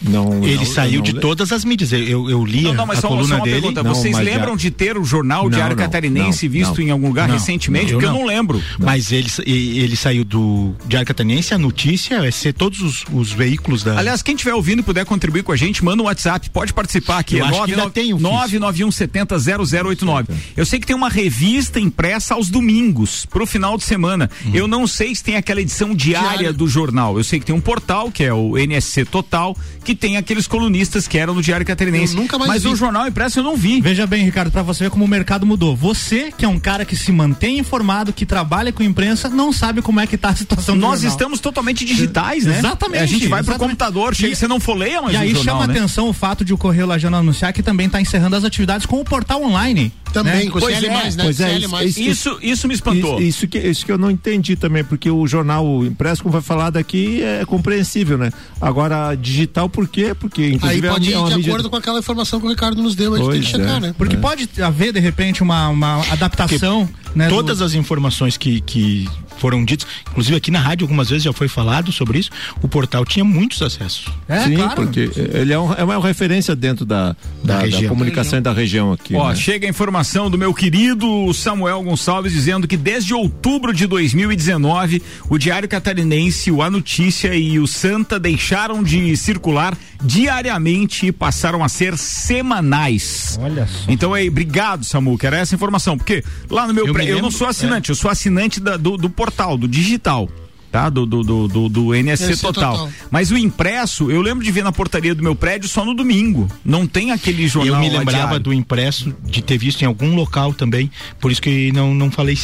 Não, 0.00 0.44
ele 0.44 0.56
não, 0.56 0.64
saiu 0.64 1.02
de 1.02 1.14
todas 1.14 1.50
as 1.52 1.64
mídias. 1.64 1.92
Eu, 1.92 2.30
eu 2.30 2.44
li 2.44 2.62
não, 2.62 2.74
não, 2.74 2.86
mas 2.86 2.98
a 2.98 3.00
só, 3.02 3.08
coluna 3.08 3.38
só 3.38 3.42
dele. 3.42 3.60
Pergunta. 3.60 3.82
Vocês 3.82 4.16
lembram 4.16 4.52
já... 4.52 4.62
de 4.62 4.70
ter 4.70 4.96
o 4.96 5.02
jornal 5.04 5.50
Diário 5.50 5.76
Catarinense 5.76 6.46
visto 6.48 6.80
em 6.80 6.90
algum 6.90 7.08
lugar 7.08 7.28
recentemente? 7.28 7.92
Porque 7.92 8.06
eu 8.06 8.12
não 8.12 8.24
lembro. 8.24 8.62
Mas 8.78 9.10
ele, 9.12 9.28
ele 9.44 9.96
saiu 9.96 10.24
do 10.24 10.74
Diário 10.86 11.06
Catarinense, 11.06 11.52
a 11.54 11.58
notícia 11.58 12.26
é 12.26 12.30
ser 12.30 12.52
todos 12.52 12.80
os, 12.80 13.04
os 13.12 13.32
veículos 13.32 13.82
da. 13.82 13.98
Aliás, 13.98 14.22
quem 14.22 14.34
estiver 14.34 14.54
ouvindo 14.54 14.78
e 14.80 14.82
puder 14.82 15.04
contribuir 15.04 15.42
com 15.42 15.52
a 15.52 15.56
gente, 15.56 15.84
manda 15.84 16.02
um 16.02 16.06
WhatsApp, 16.06 16.48
pode 16.50 16.72
participar 16.72 17.18
aqui. 17.18 17.36
Eu 17.38 17.46
é 17.46 17.50
991700089. 17.50 20.28
Eu 20.56 20.64
sei 20.64 20.78
que 20.78 20.86
tem 20.86 20.94
uma 20.94 21.08
revista 21.08 21.80
impressa 21.80 22.34
aos 22.34 22.48
domingos, 22.50 23.26
pro 23.26 23.44
final 23.46 23.76
de 23.76 23.82
semana. 23.84 24.30
Hum. 24.46 24.50
Eu 24.54 24.68
não 24.68 24.86
sei 24.86 25.12
se 25.14 25.24
tem 25.24 25.36
aquela 25.36 25.60
edição 25.60 25.94
diária 25.94 26.38
Diário. 26.38 26.54
do 26.54 26.68
jornal. 26.68 27.18
Eu 27.18 27.24
sei 27.24 27.40
que 27.40 27.46
tem 27.46 27.54
um 27.54 27.60
portal, 27.60 28.10
que 28.10 28.24
é 28.24 28.32
o 28.32 28.56
NSC 28.56 29.04
Total, 29.04 29.54
que 29.88 29.94
tem 29.94 30.18
aqueles 30.18 30.46
colunistas 30.46 31.08
que 31.08 31.16
eram 31.16 31.32
no 31.32 31.40
Diário 31.40 31.64
Catarinense. 31.64 32.14
Eu 32.14 32.20
nunca 32.20 32.36
mais 32.36 32.50
Mas 32.50 32.62
vi. 32.62 32.68
o 32.68 32.76
jornal 32.76 33.08
impresso 33.08 33.38
eu 33.38 33.42
não 33.42 33.56
vi. 33.56 33.80
Veja 33.80 34.06
bem, 34.06 34.22
Ricardo, 34.22 34.50
para 34.50 34.60
você 34.60 34.84
ver 34.84 34.90
como 34.90 35.02
o 35.02 35.08
mercado 35.08 35.46
mudou. 35.46 35.74
Você, 35.74 36.30
que 36.36 36.44
é 36.44 36.48
um 36.48 36.58
cara 36.58 36.84
que 36.84 36.94
se 36.94 37.10
mantém 37.10 37.58
informado, 37.58 38.12
que 38.12 38.26
trabalha 38.26 38.70
com 38.70 38.82
imprensa, 38.82 39.30
não 39.30 39.50
sabe 39.50 39.80
como 39.80 39.98
é 39.98 40.06
que 40.06 40.18
tá 40.18 40.28
a 40.28 40.36
situação 40.36 40.74
do 40.74 40.80
Nós 40.82 41.00
jornal. 41.00 41.16
estamos 41.16 41.40
totalmente 41.40 41.86
digitais, 41.86 42.44
né? 42.44 42.58
Exatamente. 42.58 43.02
a 43.02 43.06
gente 43.06 43.28
vai 43.28 43.40
exatamente. 43.40 43.46
pro 43.46 43.58
computador, 43.58 44.14
chega, 44.14 44.34
e, 44.34 44.36
você 44.36 44.46
não 44.46 44.60
folheia 44.60 45.00
mais 45.00 45.14
E 45.14 45.16
aí 45.16 45.34
jornal, 45.34 45.54
chama 45.62 45.66
né? 45.66 45.78
atenção 45.78 46.06
o 46.10 46.12
fato 46.12 46.44
de 46.44 46.52
o 46.52 46.58
Correio 46.58 46.86
Lajano 46.86 47.16
anunciar 47.16 47.54
que 47.54 47.62
também 47.62 47.86
está 47.86 47.98
encerrando 47.98 48.36
as 48.36 48.44
atividades 48.44 48.84
com 48.84 49.00
o 49.00 49.04
portal 49.06 49.42
online. 49.42 49.90
Também, 50.12 50.46
né? 50.46 50.50
com 50.50 50.58
pois 50.58 50.78
CL+, 50.78 50.86
é, 50.86 50.90
né? 50.90 51.22
Pois 51.22 51.40
é, 51.40 51.58
isso, 51.58 51.76
isso, 51.76 52.00
isso, 52.00 52.38
isso, 52.42 52.68
me 52.68 52.74
espantou. 52.74 53.18
Isso, 53.20 53.28
isso, 53.28 53.48
que, 53.48 53.58
isso 53.58 53.84
que 53.84 53.92
eu 53.92 53.98
não 53.98 54.10
entendi 54.10 54.56
também, 54.56 54.84
porque 54.84 55.10
o 55.10 55.26
jornal 55.26 55.84
impresso, 55.84 56.22
como 56.22 56.32
foi 56.32 56.42
falado 56.42 56.76
aqui, 56.76 57.22
é 57.22 57.44
compreensível, 57.44 58.18
né? 58.18 58.30
Agora, 58.60 59.14
digital 59.14 59.68
por 59.68 59.86
quê? 59.88 60.14
Porque 60.14 60.48
Inclusive, 60.48 60.86
aí 60.86 60.92
pode 60.92 61.12
é 61.12 61.16
ir 61.16 61.24
de 61.24 61.36
mídia... 61.36 61.52
acordo 61.52 61.70
com 61.70 61.76
aquela 61.76 61.98
informação 61.98 62.40
que 62.40 62.46
o 62.46 62.50
Ricardo 62.50 62.82
nos 62.82 62.94
deu, 62.94 63.14
a 63.14 63.18
gente 63.18 63.30
tem 63.30 63.40
que 63.40 63.46
checar, 63.46 63.76
é. 63.76 63.80
né? 63.80 63.94
Porque 63.96 64.16
é. 64.16 64.18
pode 64.18 64.48
haver, 64.62 64.92
de 64.92 65.00
repente, 65.00 65.42
uma, 65.42 65.68
uma 65.68 66.02
adaptação. 66.10 66.88
Né, 67.14 67.28
todas 67.28 67.58
do... 67.58 67.64
as 67.64 67.74
informações 67.74 68.36
que, 68.36 68.60
que 68.60 69.08
foram 69.38 69.64
ditas, 69.64 69.86
inclusive 70.10 70.36
aqui 70.36 70.50
na 70.50 70.60
rádio 70.60 70.84
algumas 70.84 71.08
vezes 71.08 71.24
já 71.24 71.32
foi 71.32 71.48
falado 71.48 71.92
sobre 71.92 72.18
isso, 72.18 72.30
o 72.62 72.68
portal 72.68 73.04
tinha 73.04 73.24
muitos 73.24 73.62
acessos. 73.62 74.06
É, 74.28 74.44
Sim, 74.44 74.56
claro. 74.56 74.74
porque 74.74 75.10
ele 75.16 75.52
é, 75.52 75.58
um, 75.58 75.72
é 75.72 75.84
uma 75.84 76.00
referência 76.00 76.54
dentro 76.54 76.84
da, 76.84 77.16
da, 77.42 77.62
da, 77.62 77.66
da 77.66 77.88
comunicação 77.88 78.40
da 78.42 78.52
região 78.52 78.92
aqui. 78.92 79.14
Ó, 79.14 79.28
né? 79.28 79.36
chega 79.36 79.66
a 79.66 79.70
informação 79.70 80.30
do 80.30 80.36
meu 80.36 80.52
querido 80.52 81.32
Samuel 81.32 81.82
Gonçalves 81.82 82.32
dizendo 82.32 82.66
que 82.66 82.76
desde 82.76 83.14
outubro 83.14 83.72
de 83.72 83.86
2019, 83.86 85.02
o 85.28 85.38
Diário 85.38 85.68
Catarinense, 85.68 86.50
o 86.50 86.62
A 86.62 86.70
Notícia 86.70 87.34
e 87.34 87.58
o 87.58 87.66
Santa 87.66 88.18
deixaram 88.18 88.82
de 88.82 89.16
circular 89.16 89.76
diariamente 90.02 91.06
e 91.06 91.12
passaram 91.12 91.64
a 91.64 91.68
ser 91.68 91.96
semanais. 91.96 93.38
Olha 93.40 93.66
só. 93.66 93.84
Então 93.88 94.14
aí, 94.14 94.28
obrigado, 94.28 94.84
Samu, 94.84 95.18
que 95.18 95.26
era 95.26 95.38
essa 95.38 95.54
informação, 95.54 95.96
porque 95.96 96.22
lá 96.50 96.66
no 96.66 96.74
meu 96.74 96.86
eu, 96.86 96.92
pré, 96.92 97.10
eu 97.10 97.20
não 97.20 97.30
sou 97.30 97.46
assinante, 97.46 97.90
é. 97.90 97.92
eu 97.92 97.96
sou 97.96 98.10
assinante 98.10 98.60
da, 98.60 98.76
do, 98.76 98.96
do 98.96 99.10
portal 99.10 99.27
portal, 99.30 99.56
do 99.56 99.68
digital 99.68 100.28
tá? 100.70 100.90
Do, 100.90 101.06
do, 101.06 101.22
do, 101.22 101.48
do, 101.48 101.68
do 101.68 101.94
NSC 101.94 102.36
total. 102.36 102.72
total. 102.72 102.92
Mas 103.10 103.30
o 103.30 103.38
impresso, 103.38 104.10
eu 104.10 104.20
lembro 104.20 104.44
de 104.44 104.52
ver 104.52 104.62
na 104.62 104.70
portaria 104.70 105.14
do 105.14 105.22
meu 105.22 105.34
prédio 105.34 105.68
só 105.68 105.84
no 105.84 105.94
domingo. 105.94 106.46
Não 106.64 106.86
tem 106.86 107.10
aquele 107.10 107.48
jornal. 107.48 107.76
Eu 107.76 107.80
me 107.80 107.88
lembrava 107.88 108.38
do 108.38 108.52
impresso, 108.52 109.14
de 109.24 109.42
ter 109.42 109.56
visto 109.58 109.80
em 109.82 109.86
algum 109.86 110.14
local 110.14 110.52
também, 110.52 110.90
por 111.18 111.32
isso 111.32 111.40
que 111.40 111.72
não, 111.72 111.94
não 111.94 112.10
falei. 112.10 112.38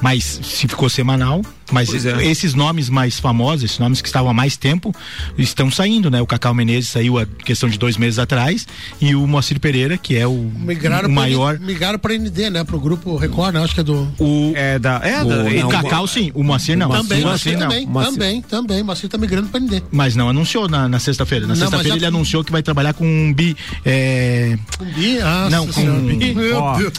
Mas 0.00 0.40
se 0.42 0.66
ficou 0.66 0.88
semanal, 0.88 1.42
mas 1.72 2.06
é. 2.06 2.24
esses 2.24 2.54
nomes 2.54 2.88
mais 2.88 3.18
famosos, 3.18 3.64
esses 3.64 3.78
nomes 3.78 4.00
que 4.00 4.08
estavam 4.08 4.30
há 4.30 4.34
mais 4.34 4.56
tempo, 4.56 4.94
estão 5.36 5.70
saindo, 5.70 6.10
né? 6.10 6.20
O 6.20 6.26
Cacau 6.26 6.54
Menezes 6.54 6.90
saiu 6.90 7.18
a 7.18 7.26
questão 7.26 7.68
de 7.68 7.78
dois 7.78 7.96
meses 7.96 8.18
atrás 8.18 8.66
e 9.00 9.14
o 9.14 9.26
Moacir 9.26 9.58
Pereira, 9.58 9.96
que 9.96 10.16
é 10.16 10.26
o, 10.26 10.50
migraram 10.56 11.08
o 11.08 11.12
maior. 11.12 11.56
Pra, 11.56 11.66
migraram 11.66 11.98
para 11.98 12.14
ND, 12.14 12.50
né? 12.50 12.64
Pro 12.64 12.78
grupo 12.78 13.16
Record, 13.16 13.54
né? 13.54 13.62
Acho 13.62 13.74
que 13.74 13.80
é 13.80 13.84
do. 13.84 14.12
O, 14.18 14.52
é 14.54 14.78
da. 14.78 15.00
É, 15.02 15.22
o, 15.22 15.28
da, 15.28 15.42
não, 15.44 15.68
o 15.68 15.70
Cacau, 15.70 16.06
sim. 16.06 16.30
O 16.34 16.42
Moacir 16.42 16.76
não. 16.76 16.90
Também, 16.90 17.22
o 17.22 17.26
Moacir, 17.26 17.58
não. 17.58 17.68
Também, 17.68 17.86
Moacir. 17.86 18.12
também, 18.12 18.42
também. 18.42 18.82
O 18.82 18.84
Moacir 18.84 19.08
tá 19.08 19.18
migrando 19.18 19.48
para 19.48 19.60
ND. 19.60 19.82
Mas 19.90 20.14
não 20.14 20.28
anunciou 20.28 20.68
na, 20.68 20.88
na 20.88 20.98
sexta-feira. 20.98 21.46
Na 21.46 21.56
sexta-feira 21.56 21.96
ele 21.96 22.06
anunciou 22.06 22.44
que 22.44 22.52
vai 22.52 22.62
trabalhar 22.62 22.92
com 22.92 23.04
um 23.06 23.32
bi. 23.32 23.56
É... 23.84 24.56
Um 24.80 24.84
bi? 24.84 25.18
Ah, 25.20 25.48
não, 25.50 25.66
com. 25.66 25.82
Meu 25.82 26.58
ó, 26.58 26.76
Deus. 26.76 26.92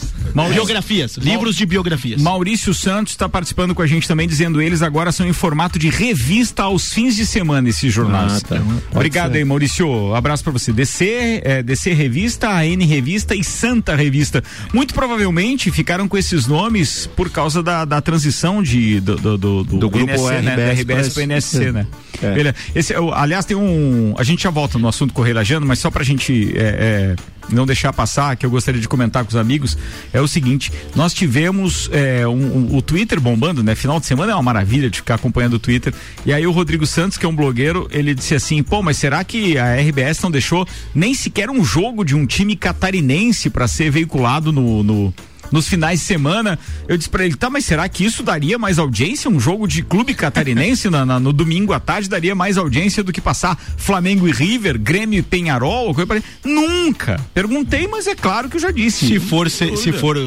Biografias, 0.54 1.18
livros 1.18 1.56
de 1.56 1.66
biografias. 1.66 2.22
Maurício 2.22 2.74
Santos 2.74 3.14
está 3.14 3.30
participando 3.30 3.75
com 3.75 3.81
a 3.81 3.88
gente 3.88 4.08
também, 4.08 4.28
dizendo 4.28 4.62
eles 4.63 4.81
agora 4.81 5.12
são 5.12 5.27
informados 5.27 5.54
formato 5.54 5.77
de 5.77 5.89
revista 5.89 6.63
aos 6.63 6.92
fins 6.92 7.15
de 7.15 7.25
semana 7.25 7.69
esses 7.69 7.94
jornais. 7.94 8.38
Ah, 8.38 8.42
tá. 8.42 8.62
Obrigado 8.92 9.33
ser. 9.33 9.38
aí, 9.38 9.45
Maurício. 9.45 10.15
Abraço 10.15 10.43
para 10.43 10.51
você. 10.51 10.74
DC, 10.74 11.41
é, 11.43 11.63
DC 11.63 11.93
Revista, 11.93 12.50
AN 12.50 12.84
Revista 12.86 13.36
e 13.36 13.43
Santa 13.43 13.96
Revista. 13.96 14.43
Muito 14.74 14.93
provavelmente 14.93 15.72
ficaram 15.72 16.08
com 16.08 16.17
esses 16.17 16.48
nomes 16.48 17.08
por 17.15 17.29
causa 17.29 17.62
da, 17.62 17.86
da 17.86 18.01
transição 18.01 18.63
de, 18.63 19.00
do, 19.00 19.15
do, 19.15 19.38
do, 19.38 19.63
do, 19.63 19.77
do 19.77 19.89
grupo 19.89 20.12
NSC, 20.12 20.34
RBS, 20.34 20.46
né? 20.46 20.55
Da 20.55 20.72
RBS 20.72 21.13
para 21.13 21.20
o 21.20 21.24
NSC, 21.24 21.63
é. 21.63 21.72
né? 21.72 21.88
É. 22.22 22.53
Esse, 22.79 22.93
aliás, 23.13 23.46
tem 23.46 23.55
um. 23.55 24.15
A 24.17 24.24
gente 24.24 24.43
já 24.43 24.50
volta 24.50 24.79
no 24.79 24.88
assunto 24.88 25.13
Correio 25.13 25.36
Lajano, 25.36 25.65
mas 25.65 25.79
só 25.79 25.91
pra 25.91 26.03
gente 26.03 26.51
é, 26.55 26.62
é, 26.62 27.15
não 27.50 27.65
deixar 27.65 27.93
passar, 27.93 28.35
que 28.35 28.45
eu 28.45 28.50
gostaria 28.50 28.79
de 28.79 28.88
comentar 28.88 29.23
com 29.23 29.29
os 29.29 29.35
amigos, 29.35 29.77
é 30.12 30.21
o 30.21 30.27
seguinte: 30.27 30.71
nós 30.95 31.13
tivemos 31.13 31.89
é, 31.91 32.27
um, 32.27 32.57
um, 32.57 32.75
o 32.75 32.81
Twitter 32.81 33.19
bombando, 33.19 33.63
né? 33.63 33.75
Final 33.75 34.00
de 34.00 34.05
semana 34.05 34.31
é 34.31 34.35
uma 34.35 34.43
maravilha 34.43 34.89
de 34.89 34.97
ficar 34.97 35.15
acompanhando 35.15 35.53
o 35.53 35.59
Twitter. 35.59 35.93
E 36.25 36.33
aí 36.33 36.45
o 36.45 36.51
Rodrigo 36.51 36.85
Santos, 36.85 37.17
que 37.17 37.25
é 37.25 37.29
um 37.29 37.35
blogueiro, 37.35 37.88
ele 37.91 38.13
disse 38.13 38.35
assim: 38.35 38.62
pô, 38.63 38.81
mas 38.81 38.97
será 38.97 39.23
que 39.23 39.57
a 39.57 39.75
RBS 39.75 40.21
não 40.21 40.31
deixou 40.31 40.67
nem 40.93 41.13
sequer 41.13 41.50
um 41.50 41.63
jogo 41.63 42.03
de 42.03 42.15
um 42.15 42.25
time 42.25 42.55
catarinense 42.55 43.50
para 43.50 43.67
ser 43.67 43.89
veiculado 43.89 44.51
no, 44.51 44.83
no 44.83 45.13
nos 45.53 45.67
finais 45.67 46.00
de 46.00 46.05
semana. 46.05 46.57
Eu 46.88 46.98
disse 46.98 47.10
para 47.10 47.24
ele, 47.24 47.36
tá, 47.36 47.48
mas 47.48 47.63
será 47.63 47.88
que 47.88 48.03
isso 48.03 48.24
daria 48.24 48.57
mais 48.57 48.79
audiência? 48.79 49.29
Um 49.29 49.39
jogo 49.39 49.67
de 49.67 49.83
clube 49.83 50.15
catarinense 50.15 50.89
na, 50.89 51.05
na, 51.05 51.19
no 51.19 51.31
domingo 51.31 51.74
à 51.74 51.79
tarde 51.79 52.10
daria 52.10 52.33
mais 52.33 52.57
audiência 52.57 53.03
do 53.03 53.13
que 53.13 53.22
passar 53.22 53.55
Flamengo 53.77 54.27
e 54.27 54.31
River, 54.31 54.79
Grêmio 54.79 55.19
e 55.19 55.22
Penharol? 55.22 55.95
Nunca. 56.43 57.19
Perguntei, 57.36 57.88
mas 57.88 58.07
é 58.07 58.15
claro 58.15 58.50
que 58.50 58.57
eu 58.57 58.62
já 58.62 58.72
disse. 58.72 59.05
Se 59.05 59.19
for, 59.19 59.48
se, 59.48 59.77
se 59.77 59.91
for 59.91 60.17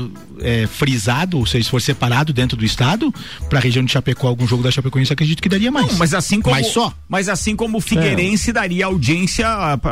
é, 0.41 0.67
frisado, 0.67 1.39
ou 1.39 1.47
seja, 1.47 1.65
se 1.65 1.71
for 1.71 1.83
separado 1.83 2.33
dentro 2.33 2.57
do 2.57 2.65
estado, 2.65 3.13
para 3.49 3.59
a 3.59 3.63
região 3.63 3.85
de 3.85 3.93
Chapecó, 3.93 4.29
algum 4.29 4.47
jogo 4.47 4.63
da 4.63 4.71
Chapecoense, 4.71 5.13
acredito 5.13 5.43
que 5.43 5.49
daria 5.49 5.71
mais. 5.71 5.89
Não, 5.89 5.99
mas 5.99 6.15
assim 6.15 6.41
como. 6.41 6.55
Mas 6.55 6.69
só. 6.69 6.93
Mas 7.09 7.29
assim 7.29 7.55
como 7.57 7.79
o 7.79 7.81
Figueirense 7.81 8.51
é. 8.51 8.53
daria 8.53 8.87
audiência 8.87 9.47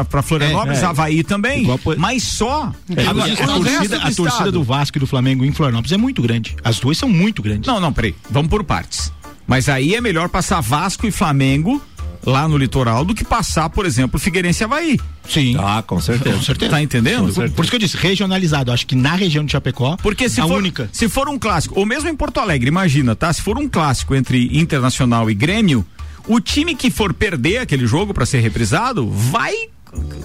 para 0.08 0.22
Florianópolis, 0.22 0.78
é, 0.78 0.82
é. 0.82 0.86
Havaí 0.86 1.24
também. 1.24 1.62
Igual, 1.62 1.80
mas 1.98 2.22
só. 2.22 2.72
Agora, 3.08 3.32
a, 3.32 3.46
torcida, 3.46 3.96
a 3.98 4.12
torcida 4.12 4.52
do 4.52 4.62
Vasco 4.62 4.98
e 4.98 5.00
do 5.00 5.06
Flamengo 5.06 5.34
Flamengo 5.34 5.44
em 5.44 5.52
Florianópolis 5.52 5.92
é 5.92 5.96
muito 5.96 6.22
grande. 6.22 6.56
As 6.62 6.78
duas 6.78 6.98
são 6.98 7.08
muito 7.08 7.42
grandes. 7.42 7.66
Não, 7.66 7.80
não, 7.80 7.92
peraí. 7.92 8.14
Vamos 8.30 8.50
por 8.50 8.62
partes. 8.62 9.12
Mas 9.46 9.68
aí 9.68 9.94
é 9.94 10.00
melhor 10.00 10.28
passar 10.28 10.60
Vasco 10.60 11.06
e 11.06 11.10
Flamengo 11.10 11.82
lá 12.24 12.48
no 12.48 12.56
litoral 12.56 13.04
do 13.04 13.14
que 13.14 13.24
passar, 13.24 13.68
por 13.70 13.86
exemplo, 13.86 14.18
Figueirense 14.18 14.62
e 14.62 14.64
Havaí. 14.64 15.00
Sim. 15.28 15.56
Ah, 15.58 15.82
com 15.86 16.00
certeza. 16.00 16.36
Com 16.36 16.42
certeza. 16.42 16.70
Tá 16.70 16.82
entendendo? 16.82 17.32
Por 17.52 17.62
isso 17.64 17.70
que 17.70 17.76
eu 17.76 17.80
disse, 17.80 17.96
regionalizado. 17.96 18.72
Acho 18.72 18.86
que 18.86 18.94
na 18.94 19.14
região 19.14 19.44
de 19.44 19.52
Chapecó, 19.52 19.96
porque 20.02 20.28
se 20.28 20.40
a 20.40 20.46
for, 20.46 20.58
única. 20.58 20.88
Se 20.92 21.08
for 21.08 21.28
um 21.28 21.38
clássico, 21.38 21.78
ou 21.78 21.86
mesmo 21.86 22.08
em 22.08 22.16
Porto 22.16 22.40
Alegre, 22.40 22.68
imagina, 22.68 23.14
tá? 23.14 23.32
Se 23.32 23.42
for 23.42 23.58
um 23.58 23.68
clássico 23.68 24.14
entre 24.14 24.58
Internacional 24.58 25.30
e 25.30 25.34
Grêmio, 25.34 25.84
o 26.26 26.40
time 26.40 26.74
que 26.74 26.90
for 26.90 27.12
perder 27.12 27.58
aquele 27.58 27.86
jogo 27.86 28.14
para 28.14 28.26
ser 28.26 28.40
reprisado 28.40 29.08
vai 29.10 29.54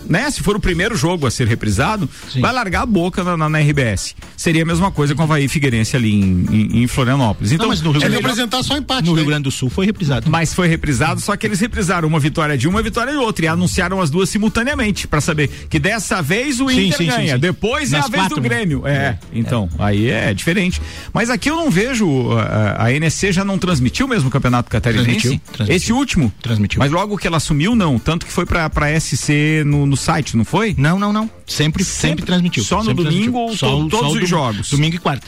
né? 0.09 0.29
Se 0.31 0.41
for 0.41 0.55
o 0.55 0.59
primeiro 0.59 0.95
jogo 0.95 1.27
a 1.27 1.31
ser 1.31 1.47
reprisado, 1.47 2.09
Sim. 2.29 2.41
vai 2.41 2.51
largar 2.51 2.81
a 2.81 2.85
boca 2.85 3.23
na, 3.23 3.37
na, 3.37 3.47
na, 3.47 3.59
RBS. 3.59 4.15
Seria 4.35 4.63
a 4.63 4.65
mesma 4.65 4.91
coisa 4.91 5.13
com 5.13 5.21
a 5.21 5.25
Havaí 5.25 5.47
Figueirense 5.47 5.95
ali 5.95 6.13
em, 6.13 6.45
em, 6.49 6.83
em 6.83 6.87
Florianópolis. 6.87 7.51
Então, 7.51 7.65
não, 7.65 7.69
mas 7.69 7.81
no 7.81 7.91
Rio 7.91 8.01
é 8.01 8.09
melhor... 8.09 8.21
apresentar 8.21 8.63
só 8.63 8.75
empate. 8.75 9.05
No 9.05 9.13
né? 9.13 9.21
Rio 9.21 9.27
Grande 9.27 9.43
do 9.43 9.51
Sul 9.51 9.69
foi 9.69 9.85
reprisado. 9.85 10.29
Mas 10.29 10.53
foi 10.53 10.67
reprisado, 10.67 11.21
só 11.21 11.37
que 11.37 11.45
eles 11.45 11.59
reprisaram 11.59 12.07
uma 12.07 12.19
vitória 12.19 12.57
de 12.57 12.67
uma, 12.67 12.81
vitória 12.81 13.13
de 13.13 13.19
outra 13.19 13.45
e 13.45 13.47
anunciaram 13.47 14.01
as 14.01 14.09
duas 14.09 14.29
simultaneamente 14.29 15.07
para 15.07 15.21
saber 15.21 15.49
que 15.69 15.77
dessa 15.77 16.21
vez 16.21 16.59
o 16.59 16.69
sim, 16.69 16.87
Inter 16.87 16.97
sim, 16.97 17.05
ganha, 17.05 17.35
sim, 17.35 17.39
depois 17.39 17.91
Nas 17.91 18.05
é 18.05 18.07
a 18.07 18.09
vez 18.09 18.29
do 18.29 18.37
né? 18.37 18.41
Grêmio. 18.41 18.87
É, 18.87 18.91
é. 18.91 19.19
então, 19.33 19.69
é. 19.77 19.83
aí 19.83 20.09
é 20.09 20.33
diferente. 20.33 20.81
Mas 21.13 21.29
aqui 21.29 21.49
eu 21.49 21.55
não 21.55 21.69
vejo 21.69 22.31
a, 22.31 22.85
a 22.85 22.91
NSC 22.91 23.31
já 23.31 23.45
não 23.45 23.59
transmitiu 23.59 24.07
mesmo 24.07 24.29
o 24.29 24.31
Campeonato 24.31 24.69
Catarinense? 24.71 25.09
Transmitiu, 25.09 25.41
transmitiu. 25.53 25.75
Esse 25.75 25.93
último? 25.93 26.33
Transmitiu. 26.41 26.79
Mas 26.79 26.91
logo 26.91 27.17
que 27.17 27.27
ela 27.27 27.37
assumiu, 27.37 27.75
não, 27.75 27.99
tanto 27.99 28.25
que 28.25 28.31
foi 28.31 28.45
para 28.45 28.99
SC 28.99 29.58
no, 29.63 29.85
no 29.85 29.97
site, 29.97 30.35
não 30.35 30.45
foi? 30.45 30.75
Não, 30.77 30.99
não, 30.99 31.13
não. 31.13 31.29
Sempre, 31.45 31.83
sempre, 31.83 32.09
sempre 32.09 32.25
transmitiu. 32.25 32.63
Só 32.63 32.79
no 32.79 32.85
sempre 32.85 33.03
domingo 33.03 33.37
ou 33.37 33.55
só, 33.55 33.69
to, 33.69 33.89
todos 33.89 34.13
só 34.13 34.23
os 34.23 34.29
jogos? 34.29 34.69
Domingo 34.69 34.95
e 34.95 34.99
quarta. 34.99 35.27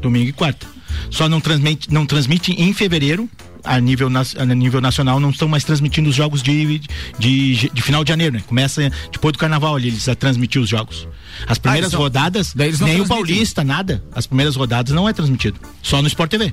Domingo 0.00 0.28
e 0.28 0.32
quarta. 0.32 0.66
Só 1.10 1.28
não 1.28 1.40
transmite, 1.40 1.92
não 1.92 2.06
transmite 2.06 2.52
em 2.52 2.72
fevereiro, 2.72 3.28
a 3.66 3.80
nível, 3.80 4.08
a 4.08 4.44
nível 4.54 4.80
nacional 4.80 5.18
não 5.18 5.30
estão 5.30 5.48
mais 5.48 5.64
transmitindo 5.64 6.08
os 6.08 6.14
jogos 6.14 6.42
de, 6.42 6.80
de, 7.18 7.70
de, 7.70 7.82
final 7.82 8.04
de 8.04 8.08
janeiro, 8.08 8.36
né? 8.36 8.42
Começa 8.46 8.90
depois 9.12 9.32
do 9.32 9.38
carnaval 9.38 9.74
ali, 9.74 9.88
eles 9.88 10.08
a 10.08 10.14
transmitir 10.14 10.62
os 10.62 10.68
jogos. 10.68 11.06
As 11.46 11.58
primeiras 11.58 11.92
ah, 11.92 11.98
rodadas, 11.98 12.54
nem 12.54 13.00
o 13.00 13.06
Paulista, 13.06 13.64
nada. 13.64 14.02
As 14.14 14.26
primeiras 14.26 14.56
rodadas 14.56 14.94
não 14.94 15.08
é 15.08 15.12
transmitido. 15.12 15.60
Só 15.82 16.00
no 16.00 16.08
Sport 16.08 16.30
TV. 16.30 16.52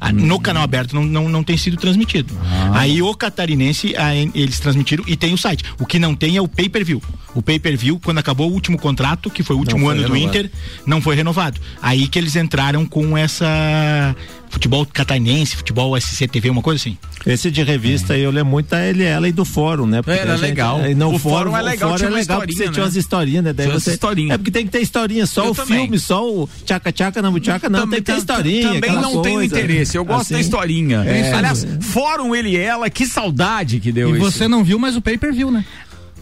Ah, 0.00 0.12
no 0.12 0.40
canal 0.40 0.62
aberto 0.62 0.94
não, 0.94 1.04
não, 1.04 1.28
não 1.28 1.44
tem 1.44 1.56
sido 1.56 1.76
transmitido. 1.76 2.34
Ah. 2.42 2.80
Aí 2.80 3.02
o 3.02 3.14
catarinense, 3.14 3.94
eles 4.34 4.58
transmitiram 4.58 5.04
e 5.06 5.14
tem 5.16 5.34
o 5.34 5.38
site. 5.38 5.62
O 5.78 5.84
que 5.84 5.98
não 5.98 6.14
tem 6.14 6.36
é 6.36 6.40
o 6.40 6.48
pay-per-view. 6.48 7.02
O 7.34 7.42
pay-per-view, 7.42 8.00
quando 8.02 8.18
acabou 8.18 8.50
o 8.50 8.52
último 8.52 8.78
contrato, 8.78 9.30
que 9.30 9.42
foi 9.42 9.54
o 9.54 9.58
último 9.58 9.88
ano 9.88 10.02
renovado. 10.02 10.20
do 10.20 10.26
Inter, 10.26 10.50
não 10.86 11.00
foi 11.00 11.14
renovado. 11.14 11.60
Aí 11.82 12.08
que 12.08 12.18
eles 12.18 12.34
entraram 12.34 12.86
com 12.86 13.16
essa 13.16 14.16
futebol 14.50 14.84
catarinense, 14.84 15.56
futebol 15.56 15.96
SCTV, 15.96 16.50
uma 16.50 16.60
coisa 16.60 16.80
assim. 16.80 16.98
Esse 17.24 17.50
de 17.50 17.62
revista 17.62 18.14
é. 18.16 18.20
eu 18.20 18.30
lembro 18.30 18.50
muito 18.50 18.68
da 18.68 18.78
LL 18.78 19.28
e 19.28 19.32
do 19.32 19.44
fórum, 19.44 19.86
né? 19.86 20.02
Porque 20.02 20.18
era 20.18 20.36
gente, 20.36 20.48
legal. 20.48 20.80
Não, 20.96 21.14
o 21.14 21.18
fórum, 21.18 21.52
fórum 21.52 21.56
é 21.56 21.62
legal, 21.62 21.88
o 21.90 21.98
fórum 21.98 22.12
é 22.12 22.20
legal 22.20 22.38
porque 22.40 22.52
você 22.54 22.66
né? 22.66 22.72
tinha 22.72 22.84
umas 22.84 22.96
historinhas, 22.96 23.44
né? 23.44 23.52
Daí 23.52 23.66
tinha 23.66 23.78
você, 23.78 23.92
historinha. 23.92 24.34
É 24.34 24.38
porque 24.38 24.50
tem 24.50 24.66
que 24.66 24.72
ter 24.72 24.80
historinha, 24.80 25.26
só 25.26 25.44
eu 25.46 25.52
o 25.52 25.54
também. 25.54 25.82
filme, 25.82 25.98
só 25.98 26.28
o 26.28 26.48
tchaca 26.64 26.92
tchaca 26.92 27.22
não 27.22 27.38
tchaca 27.38 27.68
não, 27.68 27.80
também, 27.80 28.02
tem 28.02 28.04
que 28.04 28.12
ter 28.12 28.18
historinha. 28.18 28.74
Também 28.74 28.92
não 28.92 29.02
coisa. 29.02 29.22
tenho 29.22 29.42
interesse, 29.42 29.96
eu 29.96 30.04
gosto 30.04 30.22
assim, 30.22 30.34
da 30.34 30.40
historinha. 30.40 31.04
É, 31.04 31.32
Aliás, 31.32 31.66
fórum 31.80 32.34
ele 32.34 32.50
e 32.50 32.56
ela, 32.56 32.90
que 32.90 33.06
saudade 33.06 33.78
que 33.78 33.92
deu 33.92 34.14
e 34.14 34.18
isso. 34.18 34.30
você 34.30 34.48
não 34.48 34.64
viu 34.64 34.78
mais 34.78 34.96
o 34.96 35.00
pay-per-view, 35.00 35.50
né? 35.50 35.64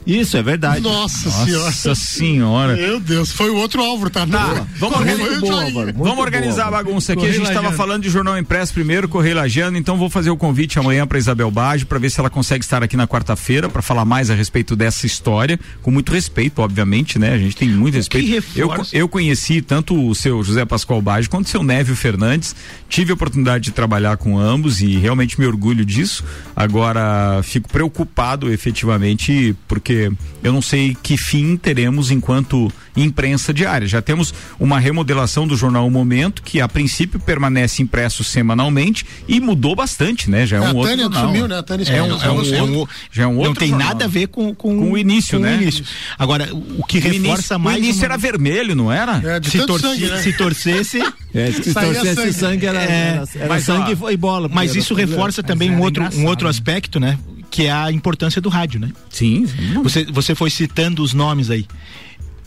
Isso, 0.06 0.36
é 0.36 0.42
verdade. 0.42 0.80
Nossa, 0.80 1.30
senhora. 1.30 1.64
Nossa 1.64 1.94
senhora. 1.94 2.76
Meu 2.76 2.98
Deus, 2.98 3.30
foi 3.32 3.50
o 3.50 3.56
outro 3.56 3.82
Álvaro, 3.82 4.10
tá? 4.10 4.26
Tá, 4.26 4.66
vamos, 4.78 4.96
organizar, 4.98 5.40
boa, 5.40 5.64
Álvaro, 5.64 5.92
vamos 5.94 6.18
organizar 6.18 6.64
boa, 6.64 6.80
a 6.80 6.82
bagunça 6.82 7.12
aqui. 7.12 7.20
Correio 7.20 7.34
a 7.34 7.44
gente 7.44 7.56
estava 7.56 7.72
falando 7.76 8.02
de 8.02 8.10
jornal 8.10 8.38
impresso 8.38 8.72
primeiro, 8.72 9.08
Correio 9.08 9.36
Lajano, 9.36 9.76
então 9.76 9.96
vou 9.96 10.08
fazer 10.08 10.30
o 10.30 10.36
convite 10.36 10.78
amanhã 10.78 11.06
para 11.06 11.18
Isabel 11.18 11.50
Baggio 11.50 11.86
para 11.86 11.98
ver 11.98 12.10
se 12.10 12.20
ela 12.20 12.30
consegue 12.30 12.64
estar 12.64 12.82
aqui 12.82 12.96
na 12.96 13.06
quarta-feira 13.06 13.68
para 13.68 13.82
falar 13.82 14.04
mais 14.04 14.30
a 14.30 14.34
respeito 14.34 14.74
dessa 14.74 15.06
história, 15.06 15.58
com 15.82 15.90
muito 15.90 16.12
respeito, 16.12 16.60
obviamente, 16.62 17.18
né? 17.18 17.34
A 17.34 17.38
gente 17.38 17.56
tem 17.56 17.68
muito 17.68 17.94
respeito. 17.94 18.42
Eu, 18.56 18.70
eu 18.92 19.08
conheci 19.08 19.60
tanto 19.60 20.08
o 20.08 20.14
seu 20.14 20.42
José 20.42 20.64
Pascoal 20.64 21.02
Baggio 21.02 21.30
quanto 21.30 21.46
o 21.46 21.48
seu 21.48 21.62
Névio 21.62 21.94
Fernandes, 21.94 22.54
tive 22.88 23.10
a 23.10 23.14
oportunidade 23.14 23.64
de 23.64 23.70
trabalhar 23.72 24.16
com 24.16 24.38
ambos 24.38 24.80
e 24.80 24.96
realmente 24.96 25.38
me 25.38 25.46
orgulho 25.46 25.84
disso. 25.84 26.24
Agora 26.56 27.40
fico 27.42 27.68
preocupado 27.68 28.50
efetivamente 28.52 29.54
porque 29.66 29.87
eu 29.92 30.52
não 30.52 30.62
sei 30.62 30.96
que 31.02 31.16
fim 31.16 31.56
teremos 31.56 32.10
enquanto 32.10 32.70
imprensa 32.96 33.52
diária. 33.52 33.86
Já 33.86 34.02
temos 34.02 34.34
uma 34.58 34.78
remodelação 34.78 35.46
do 35.46 35.56
jornal 35.56 35.86
O 35.86 35.90
Momento, 35.90 36.42
que 36.42 36.60
a 36.60 36.68
princípio 36.68 37.18
permanece 37.20 37.82
impresso 37.82 38.24
semanalmente 38.24 39.06
e 39.26 39.40
mudou 39.40 39.74
bastante, 39.74 40.30
né? 40.30 40.46
Já 40.46 40.56
é, 40.56 40.60
é 40.60 40.62
um 40.62 40.76
outro 40.76 40.90
Tânia 40.90 41.04
jornal. 41.04 41.26
Sumiu, 41.26 41.48
né? 41.48 41.58
A 41.58 41.62
Tânia 41.62 41.84
é, 41.88 42.02
um, 42.02 42.06
é, 42.06 42.30
um, 42.30 42.54
é 42.54 42.62
um, 42.62 42.86
já 43.10 43.22
é 43.22 43.26
um 43.26 43.36
outro 43.36 43.50
Não 43.50 43.54
tem 43.54 43.68
jornal. 43.70 43.88
nada 43.88 44.04
a 44.04 44.08
ver 44.08 44.28
com, 44.28 44.54
com, 44.54 44.78
com 44.78 44.92
o 44.92 44.98
início, 44.98 45.38
com 45.38 45.44
né? 45.44 45.56
O 45.56 45.62
início. 45.62 45.84
Agora, 46.18 46.48
o 46.52 46.84
que 46.84 46.98
o 46.98 47.00
reforça 47.00 47.54
início, 47.54 47.60
mais... 47.60 47.76
O 47.76 47.78
início 47.78 48.00
uma... 48.00 48.06
era 48.06 48.16
vermelho, 48.16 48.74
não 48.74 48.92
era? 48.92 49.22
É, 49.24 49.48
se, 49.48 49.64
torce, 49.66 49.86
sangue, 49.86 50.06
né? 50.06 50.22
se 50.22 50.32
torcesse... 50.32 50.98
É, 51.34 51.52
se 51.52 51.74
torcesse 51.74 52.14
sangue, 52.14 52.32
sangue 52.32 52.66
era, 52.66 52.82
é, 52.82 52.86
era, 52.86 53.28
era 53.34 53.48
mas, 53.48 53.62
sangue 53.62 53.96
ó, 54.00 54.10
e 54.10 54.16
bola. 54.16 54.48
Mas 54.50 54.74
isso 54.74 54.94
reforça 54.94 55.42
também 55.42 55.70
um 55.70 55.78
outro, 55.82 56.02
um 56.16 56.24
outro 56.24 56.48
aspecto, 56.48 56.98
né? 56.98 57.18
Que 57.50 57.64
é 57.64 57.72
a 57.72 57.90
importância 57.90 58.40
do 58.40 58.48
rádio, 58.48 58.80
né? 58.80 58.92
Sim. 59.10 59.46
Você, 59.82 60.04
você 60.04 60.34
foi 60.34 60.50
citando 60.50 61.02
os 61.02 61.14
nomes 61.14 61.50
aí. 61.50 61.66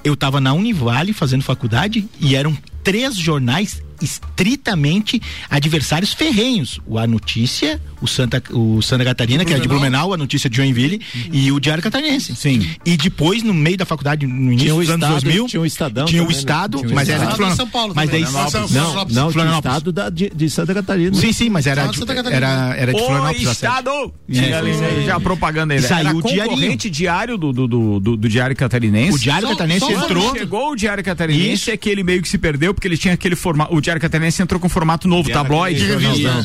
Eu 0.03 0.13
estava 0.13 0.41
na 0.41 0.53
Univale 0.53 1.13
fazendo 1.13 1.43
faculdade 1.43 2.07
e 2.19 2.35
eram 2.35 2.57
três 2.83 3.15
jornais 3.15 3.81
estritamente 4.01 5.21
adversários 5.49 6.13
ferrenhos. 6.13 6.79
O 6.85 6.97
A 6.97 7.05
Notícia, 7.05 7.81
o 8.01 8.07
Santa, 8.07 8.41
o 8.51 8.81
Santa 8.81 9.03
Catarina, 9.03 9.45
que 9.45 9.53
é 9.53 9.59
de 9.59 9.67
Blumenau, 9.67 10.13
a 10.13 10.17
notícia 10.17 10.49
de 10.49 10.57
Joinville, 10.57 11.01
uhum. 11.15 11.29
e 11.31 11.51
o 11.51 11.59
Diário 11.59 11.83
Catarinense. 11.83 12.35
Sim. 12.35 12.67
E 12.85 12.97
depois, 12.97 13.43
no 13.43 13.53
meio 13.53 13.77
da 13.77 13.85
faculdade, 13.85 14.25
no 14.25 14.51
início 14.51 14.75
dos 14.75 14.89
anos 14.89 15.07
2000, 15.07 15.47
tinha 15.47 15.61
o 15.61 15.65
Estadão. 15.65 16.05
Tinha 16.05 16.23
o 16.23 16.27
né? 16.27 16.31
Estado, 16.31 16.79
tinha 16.79 16.93
mas 16.93 17.09
era 17.09 17.19
de 17.19 17.35
Florianópolis. 17.35 17.55
São 17.55 17.69
Paulo. 17.69 17.93
Mas 17.95 18.09
daí, 18.09 18.21
não, 18.21 18.31
não, 19.09 19.31
tinha 19.31 19.45
o 19.45 19.55
Estado 19.55 19.91
da, 19.91 20.09
de, 20.09 20.29
de, 20.29 20.49
Santa 20.49 20.73
Catarina. 20.73 21.13
Sim, 21.15 21.33
sim, 21.33 21.49
mas 21.49 21.67
era, 21.67 21.87
de, 21.87 22.01
era, 22.31 22.75
era 22.75 22.93
de 22.93 22.99
Florianópolis. 22.99 23.47
O 23.47 23.51
Estado! 23.51 24.13
Já 25.05 25.15
a 25.15 25.19
propaganda 25.19 25.73
ele. 25.75 25.87
Saiu 25.87 26.17
o 26.17 26.21
concorrente 26.21 26.89
diário 26.89 27.37
do, 27.37 27.51
do, 27.51 27.67
do, 27.67 27.99
do, 27.99 28.17
do 28.17 28.29
Diário 28.29 28.55
Catarinense. 28.55 29.15
O 29.15 29.19
Diário 29.19 29.47
Catarinense 29.49 29.91
entrou. 29.91 30.35
Chegou 30.35 30.71
o 30.71 30.75
Diário 30.75 31.03
Catarinense, 31.03 31.71
é 31.71 31.77
que 31.77 31.89
ele 31.89 32.03
meio 32.03 32.21
que 32.21 32.29
se 32.29 32.37
perdeu, 32.37 32.73
porque 32.73 32.87
ele 32.87 32.97
tinha 32.97 33.13
aquele 33.13 33.35
formato. 33.35 33.73
O 33.91 33.93
Diário 33.93 34.01
Catarinense 34.01 34.41
entrou 34.41 34.59
com 34.59 34.69
formato 34.69 35.07
novo, 35.07 35.29
tabloide. 35.29 35.83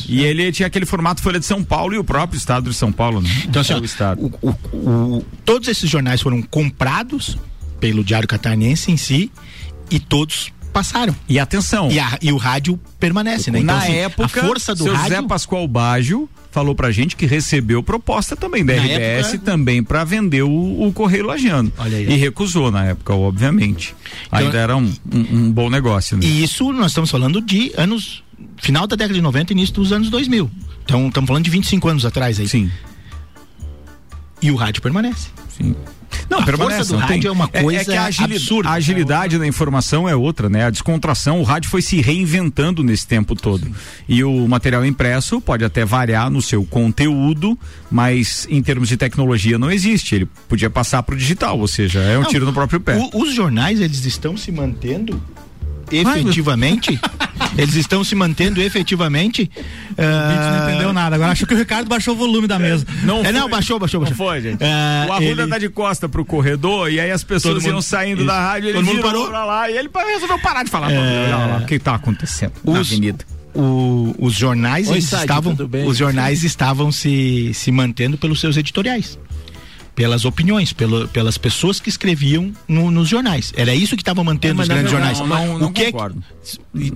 E 0.07 0.21
ele 0.21 0.51
tinha 0.51 0.67
aquele 0.67 0.85
formato 0.85 1.21
Folha 1.21 1.39
de 1.39 1.45
São 1.45 1.63
Paulo 1.63 1.93
e 1.93 1.97
o 1.97 2.03
próprio 2.03 2.37
estado 2.37 2.69
de 2.69 2.75
São 2.75 2.91
Paulo, 2.91 3.21
né? 3.21 3.29
Então, 3.45 3.61
assim, 3.61 3.73
o, 3.73 4.31
o, 4.41 4.49
o, 4.73 5.25
todos 5.45 5.67
esses 5.69 5.89
jornais 5.89 6.21
foram 6.21 6.41
comprados 6.41 7.37
pelo 7.79 8.03
Diário 8.03 8.27
Catarinense 8.27 8.91
em 8.91 8.97
si 8.97 9.31
e 9.89 9.99
todos 9.99 10.51
passaram. 10.73 11.15
E 11.27 11.39
atenção. 11.39 11.89
E, 11.89 11.99
a, 11.99 12.17
e 12.21 12.31
o 12.33 12.37
rádio 12.37 12.79
permanece, 12.99 13.49
né? 13.49 13.59
Então, 13.59 13.75
Na 13.75 13.81
assim, 13.81 13.95
época, 13.95 14.41
a 14.41 14.45
força 14.45 14.75
do 14.75 14.83
seu 14.83 14.93
rádio. 14.93 15.15
Zé 15.15 15.21
Pascoal 15.21 15.67
Baggio 15.67 16.29
falou 16.57 16.73
pra 16.73 16.89
gente 16.89 17.15
que 17.15 17.27
recebeu 17.27 17.83
proposta 17.83 18.35
também 18.35 18.65
da 18.65 18.75
na 18.75 18.81
RBS 18.81 19.27
época... 19.35 19.37
também 19.51 19.83
para 19.83 20.03
vender 20.03 20.41
o, 20.41 20.87
o 20.87 20.91
Correio 20.91 21.27
Lagiano. 21.27 21.71
E 21.87 22.15
recusou 22.15 22.71
na 22.71 22.83
época, 22.85 23.13
obviamente. 23.13 23.95
Então, 24.25 24.39
Ainda 24.39 24.57
era 24.57 24.75
um, 24.75 24.91
um, 25.13 25.19
um 25.19 25.51
bom 25.51 25.69
negócio. 25.69 26.17
Né? 26.17 26.25
E 26.25 26.41
isso 26.41 26.73
nós 26.73 26.87
estamos 26.87 27.11
falando 27.11 27.39
de 27.39 27.71
anos 27.77 28.23
final 28.57 28.87
da 28.87 28.95
década 28.95 29.13
de 29.13 29.21
90 29.21 29.53
início 29.53 29.75
dos 29.75 29.93
anos 29.93 30.09
2000. 30.09 30.49
Então, 30.83 31.07
estamos 31.07 31.27
falando 31.27 31.43
de 31.43 31.51
25 31.51 31.87
anos 31.89 32.05
atrás 32.07 32.39
aí. 32.39 32.47
Sim. 32.47 32.71
E 34.41 34.49
o 34.49 34.55
rádio 34.55 34.81
permanece. 34.81 35.27
Sim. 35.55 35.75
Não, 36.29 36.39
a 36.39 36.45
força 36.45 36.85
do 36.85 36.97
rádio 36.97 37.21
tem, 37.21 37.29
é 37.29 37.31
uma 37.31 37.47
coisa 37.47 37.79
é, 37.79 37.81
é 37.81 37.85
que 37.85 37.91
a 37.93 38.05
agilidade, 38.05 38.33
absurda. 38.33 38.69
A 38.69 38.73
agilidade 38.73 39.39
da 39.39 39.47
informação 39.47 40.07
é 40.07 40.15
outra, 40.15 40.49
né? 40.49 40.65
A 40.65 40.69
descontração, 40.69 41.39
o 41.39 41.43
rádio 41.43 41.69
foi 41.69 41.81
se 41.81 42.01
reinventando 42.01 42.83
nesse 42.83 43.07
tempo 43.07 43.35
todo. 43.35 43.65
Sim. 43.65 43.73
E 44.07 44.23
o 44.23 44.47
material 44.47 44.85
impresso 44.85 45.39
pode 45.39 45.63
até 45.63 45.85
variar 45.85 46.29
no 46.29 46.41
seu 46.41 46.63
conteúdo, 46.65 47.57
mas 47.89 48.47
em 48.49 48.61
termos 48.61 48.89
de 48.89 48.97
tecnologia 48.97 49.57
não 49.57 49.71
existe. 49.71 50.15
Ele 50.15 50.29
podia 50.47 50.69
passar 50.69 51.01
para 51.03 51.15
o 51.15 51.17
digital, 51.17 51.59
ou 51.59 51.67
seja, 51.67 51.99
é 52.01 52.17
um 52.17 52.23
não, 52.23 52.29
tiro 52.29 52.45
no 52.45 52.53
próprio 52.53 52.79
pé. 52.79 52.97
O, 52.97 53.21
os 53.21 53.33
jornais, 53.33 53.79
eles 53.79 54.05
estão 54.05 54.35
se 54.35 54.51
mantendo 54.51 55.21
efetivamente, 55.91 56.99
eles 57.57 57.75
estão 57.75 58.03
se 58.03 58.15
mantendo 58.15 58.61
efetivamente. 58.61 59.49
Uh... 59.91 59.95
não 59.97 60.65
ah, 60.65 60.69
entendeu 60.69 60.93
nada. 60.93 61.15
Agora 61.15 61.31
achou 61.31 61.47
que 61.47 61.53
o 61.53 61.57
Ricardo 61.57 61.87
baixou 61.87 62.13
o 62.13 62.17
volume 62.17 62.47
da 62.47 62.59
mesa. 62.59 62.85
Não, 63.03 63.23
é, 63.23 63.31
não 63.31 63.49
baixou, 63.49 63.79
baixou, 63.79 63.99
baixou. 63.99 64.17
Não 64.17 64.25
foi, 64.25 64.41
gente. 64.41 64.63
Uh, 64.63 65.09
o 65.09 65.13
Arruda 65.13 65.43
ele... 65.43 65.47
tá 65.47 65.57
de 65.57 65.69
costa 65.69 66.07
pro 66.07 66.25
corredor 66.25 66.91
e 66.91 66.99
aí 66.99 67.11
as 67.11 67.23
pessoas 67.23 67.65
iam 67.65 67.81
saindo 67.81 68.19
isso. 68.19 68.27
da 68.27 68.39
rádio, 68.39 68.69
ele 68.69 68.81
mundo 68.81 69.01
parou 69.01 69.27
pra 69.27 69.45
lá 69.45 69.69
e 69.69 69.77
ele 69.77 69.89
resolveu 69.93 70.39
parar 70.39 70.63
de 70.63 70.69
falar. 70.69 70.91
É... 70.91 71.63
O 71.63 71.65
que 71.65 71.79
tá 71.79 71.95
acontecendo 71.95 72.53
os, 72.63 72.73
na 72.73 72.79
avenida. 72.79 73.25
O, 73.53 74.15
os 74.19 74.33
jornais 74.33 74.89
Oi, 74.89 74.99
estavam, 74.99 75.57
os 75.85 75.97
jornais 75.97 76.43
estavam 76.43 76.91
se, 76.91 77.51
se 77.53 77.71
mantendo 77.71 78.17
pelos 78.17 78.39
seus 78.39 78.57
editoriais 78.57 79.17
pelas 79.97 80.25
opiniões, 80.25 80.71
pelo, 80.71 81.07
pelas 81.07 81.39
pessoas 81.39 81.79
que 81.79 81.89
escreviam 81.89 82.53
no, 82.67 82.91
nos 82.91 83.09
jornais. 83.09 83.51
Era 83.57 83.73
isso 83.73 83.95
que 83.95 84.03
estava 84.03 84.23
mantendo 84.23 84.61
os 84.61 84.67
grandes 84.67 84.91
não, 84.91 84.91
jornais. 84.91 85.19
Não, 85.19 85.27
não, 85.27 85.57
não 85.57 85.67
o 85.69 85.73
que 85.73 85.85
é 85.85 85.91
concordo. 85.91 86.23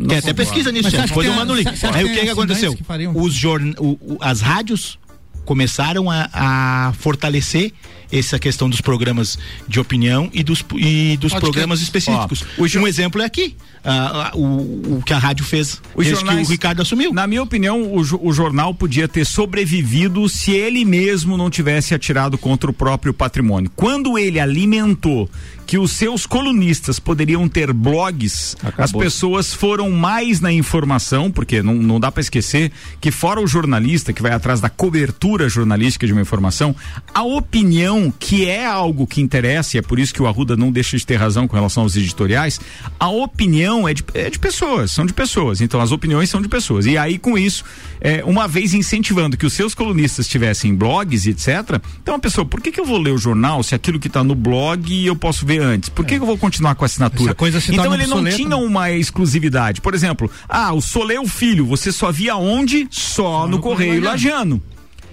Tem 0.08 0.18
até 0.20 0.32
pesquisa 0.34 0.72
nisso, 0.72 0.92
depois 0.92 1.28
eu 1.28 1.34
mando 1.34 1.54
o 1.54 1.56
link. 1.56 1.68
Aí 1.92 2.06
o 2.06 2.14
que, 2.14 2.22
que 2.22 2.30
aconteceu? 2.30 2.76
Que 2.76 2.84
os 3.16 3.44
o, 3.44 3.98
o, 4.00 4.18
as 4.22 4.42
rádios 4.42 5.00
começaram 5.46 6.12
a, 6.12 6.30
a 6.32 6.94
fortalecer 6.94 7.74
essa 8.12 8.38
questão 8.38 8.70
dos 8.70 8.82
programas 8.82 9.38
de 9.68 9.80
opinião 9.80 10.30
e 10.34 10.44
dos, 10.44 10.64
e 10.76 11.18
dos 11.18 11.34
programas 11.34 11.82
específicos. 11.82 12.44
Ó, 12.58 12.80
um 12.80 12.88
exemplo 12.88 13.22
é 13.22 13.26
aqui, 13.26 13.56
uh, 13.86 14.38
o, 14.38 14.98
o, 14.98 15.04
que 15.04 15.14
a 15.14 15.18
rádio 15.18 15.46
fez, 15.46 15.82
os 15.96 16.06
jornais, 16.06 16.40
que 16.40 16.46
o 16.46 16.52
Ricardo 16.52 16.82
assumiu. 16.82 17.14
Na 17.14 17.28
minha 17.28 17.42
opinião, 17.42 17.82
o, 17.82 18.00
o 18.00 18.34
jornal 18.34 18.74
podia 18.74 19.08
ter 19.08 19.26
sobrevivido 19.26 20.28
se 20.28 20.52
ele 20.52 20.84
mesmo 20.84 21.38
não 21.38 21.50
tivesse 21.50 21.94
atirado 21.94 22.38
contra 22.38 22.70
o 22.70 22.74
próprio 22.74 23.14
patrimônio. 23.14 23.72
Quando 23.76 24.18
ele 24.18 24.40
alimentou 24.40 25.30
que 25.72 25.78
os 25.78 25.92
seus 25.92 26.26
colunistas 26.26 27.00
poderiam 27.00 27.48
ter 27.48 27.72
blogs, 27.72 28.58
Acabou. 28.62 28.84
as 28.84 28.92
pessoas 28.92 29.54
foram 29.54 29.90
mais 29.90 30.42
na 30.42 30.52
informação, 30.52 31.32
porque 31.32 31.64
não, 31.64 31.76
não 31.76 31.98
dá 31.98 32.12
para 32.12 32.20
esquecer 32.20 32.74
que 33.00 33.10
fora 33.10 33.40
o 33.40 33.48
jornalista 33.48 34.12
que 34.12 34.22
vai 34.22 34.34
atrás 34.34 34.60
da 34.60 34.70
cobertura 34.70 35.48
jornalística 35.48 36.06
de 36.06 36.12
uma 36.12 36.22
informação, 36.22 36.76
a 37.14 37.24
opinião, 37.24 38.01
que 38.10 38.48
é 38.48 38.66
algo 38.66 39.06
que 39.06 39.22
interessa, 39.22 39.76
e 39.76 39.80
é 39.80 39.82
por 39.82 40.00
isso 40.00 40.14
que 40.14 40.22
o 40.22 40.28
Arruda 40.28 40.56
não 40.56 40.72
deixa 40.72 40.98
de 40.98 41.06
ter 41.06 41.18
razão 41.18 41.48
com 41.48 41.56
relação 41.56 41.84
aos 41.84 41.96
editoriais, 41.96 42.60
a 43.00 43.10
opinião 43.10 43.88
é 43.88 43.94
de, 43.94 44.04
é 44.14 44.30
de 44.30 44.40
pessoas, 44.40 44.92
são 44.92 45.06
de 45.06 45.14
pessoas, 45.14 45.62
então 45.62 45.82
as 45.82 45.92
opiniões 45.92 46.30
são 46.30 46.42
de 46.42 46.48
pessoas. 46.48 46.86
E 46.86 46.98
aí 46.98 47.18
com 47.18 47.38
isso, 47.38 47.64
é, 48.00 48.24
uma 48.24 48.48
vez 48.48 48.74
incentivando 48.74 49.38
que 49.38 49.46
os 49.46 49.54
seus 49.54 49.76
colunistas 49.76 50.28
tivessem 50.28 50.74
blogs, 50.74 51.28
etc., 51.28 51.82
então 52.02 52.16
a 52.16 52.20
pessoa, 52.20 52.46
por 52.46 52.62
que, 52.62 52.72
que 52.72 52.80
eu 52.80 52.86
vou 52.86 52.98
ler 52.98 53.12
o 53.12 53.18
jornal 53.18 53.62
se 53.64 53.76
aquilo 53.76 54.00
que 54.00 54.08
está 54.08 54.24
no 54.24 54.36
blog 54.36 55.06
eu 55.06 55.16
posso 55.16 55.46
ver 55.46 55.62
antes. 55.62 55.90
Por 55.90 56.06
que, 56.06 56.16
é. 56.16 56.18
que 56.18 56.24
eu 56.24 56.28
vou 56.28 56.38
continuar 56.38 56.76
com 56.76 56.86
a 56.86 56.88
assinatura? 56.88 57.32
então 57.70 57.94
ele 57.94 58.08
não 58.08 58.24
tinha 58.26 58.56
uma 58.56 58.92
exclusividade. 58.92 59.82
Por 59.82 59.94
exemplo, 59.94 60.30
ah, 60.48 60.74
o 60.74 60.82
Soleil 60.82 61.26
Filho, 61.28 61.66
você 61.66 61.92
só 61.92 62.12
via 62.12 62.36
onde? 62.36 62.88
Só, 62.90 63.24
só 63.24 63.42
no, 63.44 63.58
no 63.58 63.60
Correio 63.60 64.02
Lajano. 64.04 64.62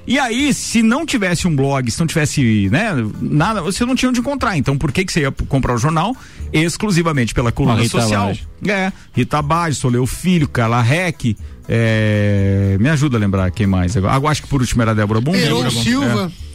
E 0.09 0.19
aí, 0.19 0.55
se 0.55 0.83
não 0.83 1.05
tivesse 1.05 1.47
um 1.47 1.55
blog, 1.55 1.91
se 1.91 2.01
não 2.01 2.07
tivesse, 2.07 2.71
né, 2.71 2.93
nada, 3.21 3.61
você 3.61 3.85
não 3.85 3.95
tinha 3.95 4.09
onde 4.09 4.21
encontrar. 4.21 4.57
Então, 4.57 4.79
por 4.79 4.91
que 4.91 5.05
que 5.05 5.13
você 5.13 5.21
ia 5.21 5.31
comprar 5.31 5.75
o 5.75 5.79
jornal? 5.79 6.17
Exclusivamente 6.51 7.35
pela 7.35 7.53
coluna 7.53 7.87
social. 7.87 8.29
Bage. 8.29 8.47
É, 8.67 8.91
Rita 9.13 9.43
Bage, 9.43 9.77
Soleu 9.77 10.07
Filho, 10.07 10.49
Carla 10.49 10.81
Rec, 10.81 11.37
é, 11.69 12.79
me 12.81 12.89
ajuda 12.89 13.19
a 13.19 13.21
lembrar 13.21 13.51
quem 13.51 13.67
mais. 13.67 13.97
Eu 13.97 14.27
acho 14.27 14.43
que 14.43 14.49
por 14.49 14.63
último 14.63 14.81
era 14.81 14.95
Débora 14.95 15.21
Bum. 15.21 15.35
Heron 15.35 15.71
Silva. 15.71 16.33
É. 16.45 16.49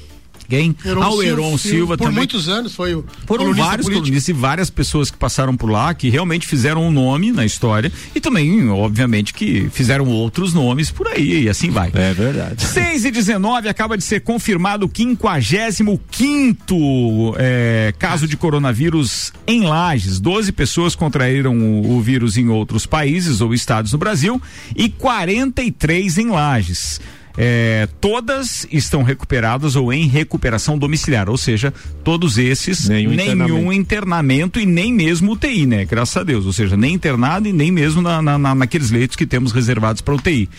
Quem? 0.48 0.76
Heron 0.86 1.04
ah, 1.04 1.10
o 1.10 1.24
Heron 1.24 1.58
Silva, 1.58 1.58
Silva 1.58 1.98
por 1.98 2.04
também. 2.06 2.14
Por 2.14 2.20
muitos 2.20 2.50
anos 2.50 2.76
foi 2.76 2.96
o 2.96 3.06
Foram 3.26 3.54
vários 3.54 3.88
colunistas 3.88 4.28
e 4.30 4.34
várias 4.34 4.70
pessoas 4.70 5.10
que 5.10 5.18
passaram 5.18 5.56
por 5.56 5.70
lá 5.70 5.94
que 5.94 6.10
realmente 6.10 6.48
fizeram 6.48 6.86
um 6.86 6.92
nome 6.92 7.32
na 7.32 7.46
história 7.46 7.92
e 8.14 8.20
também, 8.20 8.70
obviamente, 8.70 9.34
que 9.34 9.70
fizeram 9.72 10.08
outros 10.08 10.54
nomes 10.54 10.92
por 10.92 11.08
aí 11.08 11.44
e 11.44 11.50
assim 11.50 11.70
vai. 11.70 11.92
É 11.94 12.14
verdade. 12.14 12.64
6 12.66 13.06
e 13.06 13.12
19 13.12 13.70
acaba 13.70 13.98
de 13.98 14.04
ser 14.04 14.22
confirmado 14.22 14.86
o 14.86 14.92
55 14.94 16.00
quinto 16.12 17.36
é, 17.38 17.94
caso 17.98 18.28
de 18.28 18.38
coronavírus 18.38 19.34
em 19.48 19.64
Lages. 19.66 20.20
12 20.20 20.52
pessoas 20.52 20.96
contraíram 20.96 21.58
o, 21.58 21.98
o 21.98 22.02
vírus 22.02 22.38
em 22.38 22.50
outros 22.50 22.86
países 22.86 23.42
ou 23.42 23.54
estados 23.54 23.92
no 23.94 23.98
Brasil 23.98 24.42
e 24.76 24.90
43 24.90 26.18
em 26.18 26.30
Lages 26.30 27.00
é, 27.38 27.88
todas 28.00 28.68
estão 28.72 29.04
recuperadas 29.04 29.76
ou 29.76 29.92
em 29.92 30.08
recuperação 30.08 30.78
domiciliar, 30.78 31.30
ou 31.30 31.38
seja, 31.38 31.74
todos 32.04 32.38
esses, 32.38 32.88
nenhum, 32.88 33.12
nenhum 33.12 33.74
internamento. 33.74 34.60
internamento. 34.60 34.60
e 34.60 34.66
nem 34.66 34.94
mesmo 34.94 35.34
UTI, 35.34 35.66
né? 35.66 35.86
Graças 35.86 36.16
a 36.18 36.24
Deus, 36.24 36.46
ou 36.46 36.54
seja, 36.54 36.78
nem 36.78 36.94
internado 36.94 37.48
e 37.48 37.54
nem 37.54 37.72
mesmo 37.72 38.02
na, 38.02 38.22
na, 38.22 38.56
naqueles 38.56 38.92
leitos 38.92 39.16
que 39.16 39.26
temos 39.26 39.52
reservados 39.52 40.02
para 40.02 40.14
UTI. 40.14 40.50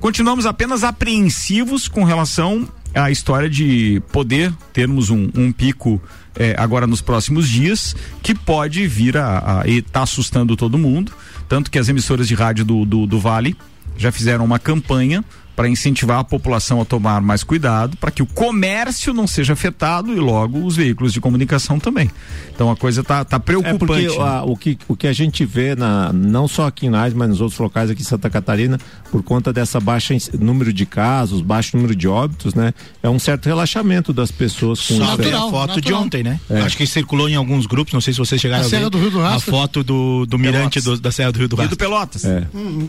Continuamos 0.00 0.46
apenas 0.46 0.82
apreensivos 0.82 1.86
com 1.88 2.04
relação 2.04 2.68
à 2.94 3.10
história 3.10 3.48
de 3.48 4.02
poder 4.12 4.52
termos 4.72 5.10
um, 5.10 5.30
um 5.34 5.52
pico 5.52 6.00
é, 6.36 6.54
agora 6.58 6.86
nos 6.86 7.00
próximos 7.00 7.48
dias, 7.48 7.94
que 8.22 8.34
pode 8.34 8.86
vir 8.86 9.16
a, 9.16 9.60
a 9.60 9.68
e 9.68 9.82
tá 9.82 10.02
assustando 10.02 10.56
todo 10.56 10.76
mundo, 10.76 11.12
tanto 11.48 11.70
que 11.70 11.78
as 11.78 11.88
emissoras 11.88 12.26
de 12.26 12.34
rádio 12.34 12.64
do, 12.64 12.84
do, 12.84 13.06
do 13.06 13.20
Vale 13.20 13.56
já 13.96 14.10
fizeram 14.10 14.44
uma 14.44 14.58
campanha 14.58 15.24
para 15.54 15.68
incentivar 15.68 16.18
a 16.18 16.24
população 16.24 16.80
a 16.80 16.84
tomar 16.84 17.20
mais 17.20 17.44
cuidado, 17.44 17.96
para 17.96 18.10
que 18.10 18.22
o 18.22 18.26
comércio 18.26 19.12
não 19.14 19.26
seja 19.26 19.52
afetado 19.52 20.12
e 20.12 20.16
logo 20.16 20.64
os 20.64 20.76
veículos 20.76 21.12
de 21.12 21.20
comunicação 21.20 21.78
também. 21.78 22.10
Então 22.52 22.70
a 22.70 22.76
coisa 22.76 23.02
tá, 23.04 23.24
tá 23.24 23.38
preocupante. 23.38 24.06
É 24.06 24.08
porque 24.08 24.20
a, 24.20 24.44
o, 24.44 24.56
que, 24.56 24.78
o 24.88 24.96
que 24.96 25.06
a 25.06 25.12
gente 25.12 25.44
vê, 25.44 25.74
na, 25.74 26.12
não 26.12 26.48
só 26.48 26.66
aqui 26.66 26.86
em 26.86 26.90
Nais, 26.90 27.14
mas 27.14 27.28
nos 27.28 27.40
outros 27.40 27.58
locais 27.58 27.90
aqui 27.90 28.02
em 28.02 28.04
Santa 28.04 28.28
Catarina, 28.28 28.78
por 29.10 29.22
conta 29.22 29.52
dessa 29.52 29.78
baixa 29.78 30.14
número 30.38 30.72
de 30.72 30.86
casos, 30.86 31.40
baixo 31.40 31.76
número 31.76 31.94
de 31.94 32.08
óbitos, 32.08 32.54
né? 32.54 32.74
É 33.02 33.08
um 33.08 33.18
certo 33.18 33.46
relaxamento 33.46 34.12
das 34.12 34.30
pessoas 34.30 34.80
com 34.80 34.96
Só 34.96 35.04
natural, 35.04 35.48
a 35.48 35.50
foto 35.50 35.76
natural. 35.76 35.80
de 35.80 35.92
ontem, 36.06 36.22
né? 36.22 36.40
É. 36.50 36.60
Acho 36.60 36.76
que 36.76 36.86
circulou 36.86 37.28
em 37.28 37.34
alguns 37.34 37.66
grupos, 37.66 37.92
não 37.92 38.00
sei 38.00 38.12
se 38.12 38.18
vocês 38.18 38.40
chegaram 38.40 38.64
a, 38.64 38.66
a 38.66 38.68
ver. 38.68 38.90
Do 38.90 38.98
Rio 38.98 39.10
do 39.10 39.24
a 39.24 39.40
foto 39.40 39.82
do, 39.82 40.26
do 40.26 40.38
mirante 40.38 40.80
do, 40.80 40.98
da 40.98 41.10
Serra 41.10 41.32
do 41.32 41.38
Rio 41.38 41.48
do 41.48 41.56
Rastro. 41.56 41.74
E 41.74 41.76
do 41.76 41.78
Pelotas. 41.78 42.24
É. 42.24 42.46
Uhum. 42.52 42.88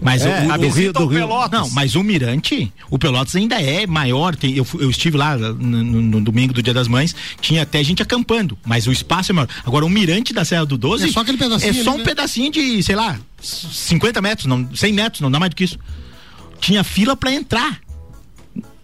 Mas 0.00 0.24
é, 0.24 0.46
o, 0.46 0.52
o, 0.52 0.58
do 0.58 0.68
Rio, 0.68 0.92
do 0.92 1.06
Rio. 1.06 1.20
Pelotas. 1.20 1.60
Não, 1.60 1.70
mas 1.70 1.94
o 1.94 2.02
Mirante, 2.02 2.72
o 2.90 2.98
Pelotas 2.98 3.36
ainda 3.36 3.60
é 3.60 3.86
maior. 3.86 4.34
Tem, 4.36 4.54
eu, 4.54 4.66
eu 4.78 4.90
estive 4.90 5.16
lá 5.16 5.36
no, 5.36 5.52
no, 5.54 6.02
no, 6.02 6.20
domingo 6.20 6.52
do 6.52 6.62
Dia 6.62 6.74
das 6.74 6.88
Mães, 6.88 7.14
tinha 7.40 7.62
até 7.62 7.82
gente 7.82 8.02
acampando, 8.02 8.58
mas 8.64 8.86
o 8.86 8.92
espaço 8.92 9.32
é 9.32 9.34
maior. 9.34 9.48
Agora, 9.64 9.84
o 9.84 9.90
Mirante 9.90 10.32
da 10.32 10.44
Serra 10.44 10.66
do 10.66 10.76
12 10.76 11.08
é 11.08 11.12
só 11.12 11.20
aquele 11.20 11.38
pedacinho. 11.38 11.70
É 11.70 11.84
só 11.84 11.94
um 11.94 11.98
né? 11.98 12.04
pedacinho 12.04 12.50
de, 12.50 12.82
sei 12.82 12.96
lá, 12.96 13.18
50 13.40 14.20
metros, 14.22 14.46
não, 14.46 14.68
100 14.74 14.92
metros, 14.92 15.20
não 15.20 15.30
dá 15.30 15.38
mais 15.38 15.50
do 15.50 15.56
que 15.56 15.64
isso. 15.64 15.78
Tinha 16.60 16.84
fila 16.84 17.16
para 17.16 17.32
entrar. 17.32 17.80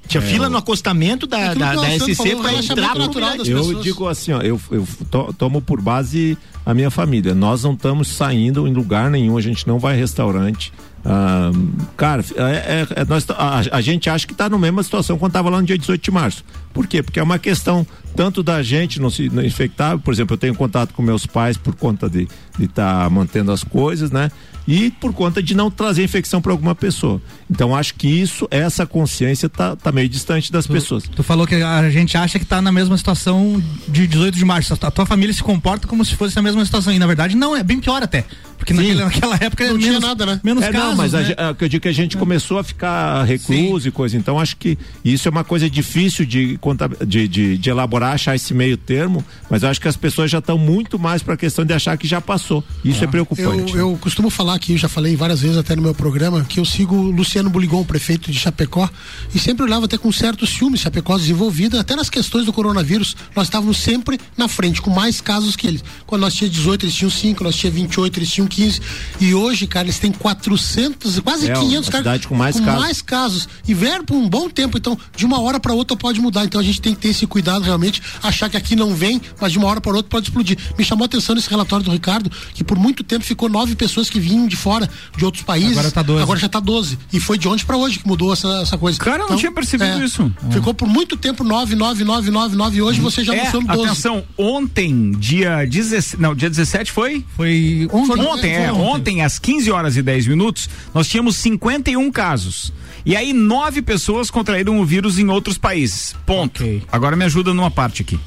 Tinha 0.09 0.23
é, 0.23 0.27
fila 0.27 0.49
no 0.49 0.57
acostamento 0.57 1.27
da, 1.27 1.39
é 1.39 1.55
da, 1.55 1.75
da 1.75 1.91
SC 1.99 2.35
para 2.37 2.55
entrar 2.55 2.95
pro 2.95 3.47
Eu 3.47 3.81
digo 3.83 4.09
assim, 4.09 4.33
ó, 4.33 4.41
eu, 4.41 4.59
eu 4.71 4.89
to, 5.11 5.35
tomo 5.37 5.61
por 5.61 5.83
base 5.83 6.37
a 6.65 6.73
minha 6.73 6.91
família. 6.91 7.35
Nós 7.35 7.63
não 7.63 7.75
estamos 7.75 8.09
saindo 8.09 8.67
em 8.67 8.73
lugar 8.73 9.11
nenhum, 9.11 9.37
a 9.37 9.41
gente 9.41 9.69
não 9.69 9.79
vai 9.79 9.95
a 9.95 9.97
restaurante. 9.97 10.73
Ah, 11.05 11.51
cara, 11.97 12.25
é, 12.37 12.43
é, 12.43 13.01
é 13.01 13.05
nós, 13.05 13.25
a, 13.31 13.63
a, 13.77 13.81
gente 13.81 14.11
acha 14.11 14.27
que 14.27 14.33
está 14.33 14.49
na 14.49 14.59
mesma 14.59 14.83
situação 14.83 15.19
quando 15.19 15.31
estava 15.31 15.49
lá 15.49 15.61
no 15.61 15.67
dia 15.67 15.79
18 15.79 16.03
de 16.03 16.11
março. 16.11 16.45
Por 16.73 16.87
quê? 16.87 17.03
Porque 17.03 17.19
é 17.19 17.23
uma 17.23 17.39
questão 17.39 17.87
tanto 18.15 18.43
da 18.43 18.63
gente 18.63 19.01
não 19.01 19.11
se 19.11 19.29
não 19.29 19.45
infectar, 19.45 19.99
por 19.99 20.13
exemplo, 20.13 20.35
eu 20.35 20.39
tenho 20.39 20.55
contato 20.55 20.93
com 20.93 21.03
meus 21.03 21.25
pais 21.25 21.57
por 21.57 21.75
conta 21.75 22.11
de 22.11 22.29
estar 22.59 23.05
tá 23.05 23.11
mantendo 23.11 23.53
as 23.53 23.63
coisas, 23.63 24.11
né? 24.11 24.31
E 24.67 24.91
por 24.91 25.15
conta 25.15 25.43
de 25.43 25.55
não 25.55 25.71
trazer 25.71 26.05
infecção 26.05 26.43
para 26.43 26.53
alguma 26.53 26.75
pessoa. 26.75 27.23
Então 27.51 27.75
acho 27.75 27.95
que 27.95 28.07
isso, 28.07 28.47
essa 28.51 28.85
consciência 28.85 29.49
tá, 29.49 29.75
tá 29.77 29.91
meio 29.91 30.09
distante 30.09 30.53
das 30.53 30.67
tu, 30.67 30.73
pessoas. 30.73 31.05
Tu 31.05 31.23
falou 31.23 31.47
que 31.47 31.55
a 31.55 31.89
gente 31.89 32.19
acha 32.19 32.39
que 32.39 32.45
está 32.45 32.61
na 32.61 32.71
mesma 32.71 32.99
situação 32.99 33.63
de 33.89 34.07
18 34.07 34.37
de 34.37 34.45
março. 34.45 34.75
A 34.75 34.91
tua 34.91 35.07
família 35.07 35.33
se 35.33 35.43
comporta 35.43 35.87
como 35.87 36.05
se 36.05 36.15
fosse 36.17 36.39
a 36.39 36.43
mesma 36.43 36.63
situação. 36.65 36.93
E 36.93 36.99
na 36.99 37.07
verdade 37.07 37.35
não, 37.35 37.57
é 37.57 37.63
bem 37.63 37.81
pior 37.81 38.03
até. 38.03 38.27
Porque 38.59 38.75
naquela, 38.75 39.05
naquela, 39.05 39.37
época 39.41 39.67
não 39.69 39.79
tinha 39.79 40.01
nada, 40.01 40.27
né? 40.27 40.41
Menos 40.43 40.65
é, 40.65 40.73
casos, 40.73 40.89
não, 40.89 40.97
mas 40.97 41.13
né? 41.13 41.35
a, 41.39 41.51
a, 41.51 41.57
eu 41.59 41.69
digo 41.69 41.83
que 41.83 41.89
a 41.89 41.93
gente 41.93 42.17
é. 42.17 42.19
começou 42.19 42.59
a 42.59 42.65
ficar 42.65 43.23
recluso 43.23 43.85
Sim. 43.85 43.89
e 43.89 43.93
coisa. 43.93 44.17
Então 44.17 44.39
acho 44.39 44.57
que 44.57 44.77
isso 45.05 45.29
é 45.29 45.31
uma 45.31 45.45
coisa 45.45 45.71
difícil 45.71 46.27
de, 46.27 46.59
de, 47.07 47.29
de, 47.29 47.59
de 47.59 47.71
elaborar, 47.71 48.15
achar 48.15 48.35
esse 48.35 48.53
meio 48.53 48.77
termo, 48.77 49.25
mas 49.49 49.63
eu 49.63 49.69
acho 49.69 49.81
que 49.81 49.89
as 49.89 49.97
pessoas 49.97 50.31
já 50.31 50.39
estão 50.39 50.59
muito 50.59 50.99
mais 50.99 51.23
para 51.23 51.35
a 51.35 51.37
questão 51.37 51.65
de 51.65 51.73
achar 51.73 51.97
que 51.97 52.07
já 52.07 52.21
passou. 52.21 52.65
Isso 52.85 53.03
é, 53.03 53.05
é 53.05 53.07
preocupante. 53.07 53.75
Eu, 53.75 53.91
eu, 53.91 53.99
costumo 53.99 54.29
falar 54.29 54.55
aqui, 54.55 54.77
já 54.77 54.89
falei 54.89 55.15
várias 55.15 55.41
vezes 55.41 55.57
até 55.57 55.77
no 55.77 55.83
meu 55.83 55.95
programa, 55.95 56.45
que 56.45 56.59
eu 56.59 56.65
sigo 56.65 56.97
o 56.97 57.11
Luciano 57.11 57.49
Buligon, 57.49 57.85
prefeito 57.85 58.31
de 58.31 58.39
Chapecó, 58.39 58.91
e 59.35 59.39
sempre 59.39 59.65
olhava 59.65 59.85
até 59.85 59.97
com 59.97 60.11
certo 60.11 60.47
ciúme 60.47 60.77
Chapecó 60.77 61.17
desenvolvida, 61.17 61.81
até 61.81 61.95
nas 61.95 62.11
questões 62.11 62.47
do 62.47 62.53
coronavírus. 62.53 63.17
Nós 63.37 63.47
estávamos 63.47 63.79
sempre 63.79 64.19
na 64.37 64.49
frente, 64.49 64.83
com 64.83 64.91
mais 64.91 65.21
casos 65.21 65.55
que 65.55 65.67
eles. 65.67 65.85
Quando 66.07 66.23
nós 66.23 66.35
tínhamos 66.35 66.57
18, 66.57 66.87
eles 66.87 66.95
tinham 66.95 67.11
5, 67.11 67.45
nós 67.45 67.57
tínhamos 67.57 67.81
28, 67.81 68.19
eles 68.19 68.31
tinham 68.31 68.48
15. 68.49 68.81
E 69.21 69.35
hoje, 69.35 69.67
cara, 69.67 69.87
eles 69.87 69.99
têm 69.99 70.13
400, 70.13 71.21
quase 71.21 71.51
é, 71.51 71.55
500 71.55 71.89
casos. 71.89 72.27
com 72.27 72.35
mais 72.35 72.57
com 72.57 72.65
casos. 72.65 72.81
mais 72.83 73.03
casos. 73.03 73.49
E 73.67 73.75
vieram 73.75 74.05
por 74.05 74.17
um 74.17 74.29
bom 74.29 74.49
tempo. 74.49 74.79
Então, 74.79 74.99
de 75.17 75.25
uma 75.25 75.41
hora 75.41 75.61
para 75.61 75.73
outra 75.73 75.97
pode 75.97 76.21
mudar. 76.21 76.45
Então, 76.45 76.61
a 76.61 76.65
gente 76.65 76.81
tem 76.81 76.95
que 76.95 77.01
ter 77.01 77.09
esse 77.09 77.27
cuidado 77.27 77.63
realmente, 77.63 78.03
achar 78.23 78.49
que 78.49 78.57
aqui 78.57 78.75
não 78.75 78.95
vem, 78.95 79.21
mas 79.41 79.53
de 79.53 79.59
uma 79.59 79.69
hora 79.69 79.81
para 79.81 79.93
outra 79.93 80.09
pode 80.09 80.29
explodir. 80.29 80.59
Me 80.79 80.85
chamou 80.85 81.05
a 81.05 81.07
atenção 81.07 81.35
nesse 81.35 81.49
relatório 81.49 81.85
do 81.85 81.91
Ricardo, 81.91 82.31
que 82.55 82.65
por 82.65 82.79
muito 82.79 83.05
tempo 83.05 83.25
ficou 83.25 83.49
nove 83.49 83.75
pessoas 83.75 84.09
que 84.11 84.19
vinham 84.19 84.47
de 84.47 84.57
fora, 84.57 84.89
de 85.17 85.25
outros 85.25 85.45
países. 85.45 85.73
Agora 85.73 85.91
tá 85.91 86.03
12. 86.03 86.23
Agora 86.23 86.39
já 86.39 86.49
tá 86.49 86.61
12. 86.61 86.99
E 87.13 87.21
foi 87.21 87.39
de 87.39 87.49
ontem 87.49 87.65
para 87.65 87.77
hoje 87.77 87.99
que 87.99 88.07
mudou 88.07 88.33
essa, 88.33 88.49
essa 88.63 88.79
coisa. 88.79 88.99
Cara, 88.99 89.17
então, 89.17 89.31
não 89.31 89.37
tinha 89.37 89.53
percebido 89.53 90.01
é, 90.01 90.05
isso. 90.05 90.33
Ficou 90.51 90.75
por 90.75 90.89
muito 90.89 91.17
tempo 91.17 91.45
9, 91.45 91.75
9, 91.75 92.05
9, 92.05 92.31
9, 92.31 92.57
9. 92.57 92.77
E 92.77 92.83
hoje 92.83 93.01
você 93.01 93.25
já 93.25 93.35
é, 93.35 93.41
anunciou 93.41 93.63
no 93.63 93.69
12. 93.69 93.87
Atenção, 93.87 94.25
ontem, 94.37 95.13
dia 95.13 95.67
17. 95.67 96.21
Não, 96.21 96.35
dia 96.35 96.49
17 96.49 96.93
foi? 96.93 97.25
Foi 97.37 97.89
ontem. 97.93 98.21
Ontem, 98.21 98.38
é. 98.47 98.73
Ontem, 98.73 98.81
ontem 98.81 99.23
às 99.23 99.39
15 99.39 99.71
horas 99.71 99.97
e 99.97 100.03
10 100.03 100.27
minutos, 100.27 100.69
nós 100.95 101.09
tínhamos 101.09 101.37
51 101.37 102.11
casos. 102.11 102.73
E 103.05 103.17
aí, 103.17 103.33
nove 103.33 103.81
pessoas 103.81 104.31
contraíram 104.31 104.81
o 104.81 104.85
vírus 104.85 105.19
em 105.19 105.29
outros 105.29 105.57
países. 105.57 106.15
Ponto. 106.27 106.63
Okay. 106.63 106.83
Agora 106.91 107.17
me 107.17 107.25
ajuda 107.25 107.55
numa 107.55 107.71
parte 107.71 108.03
aqui. 108.03 108.19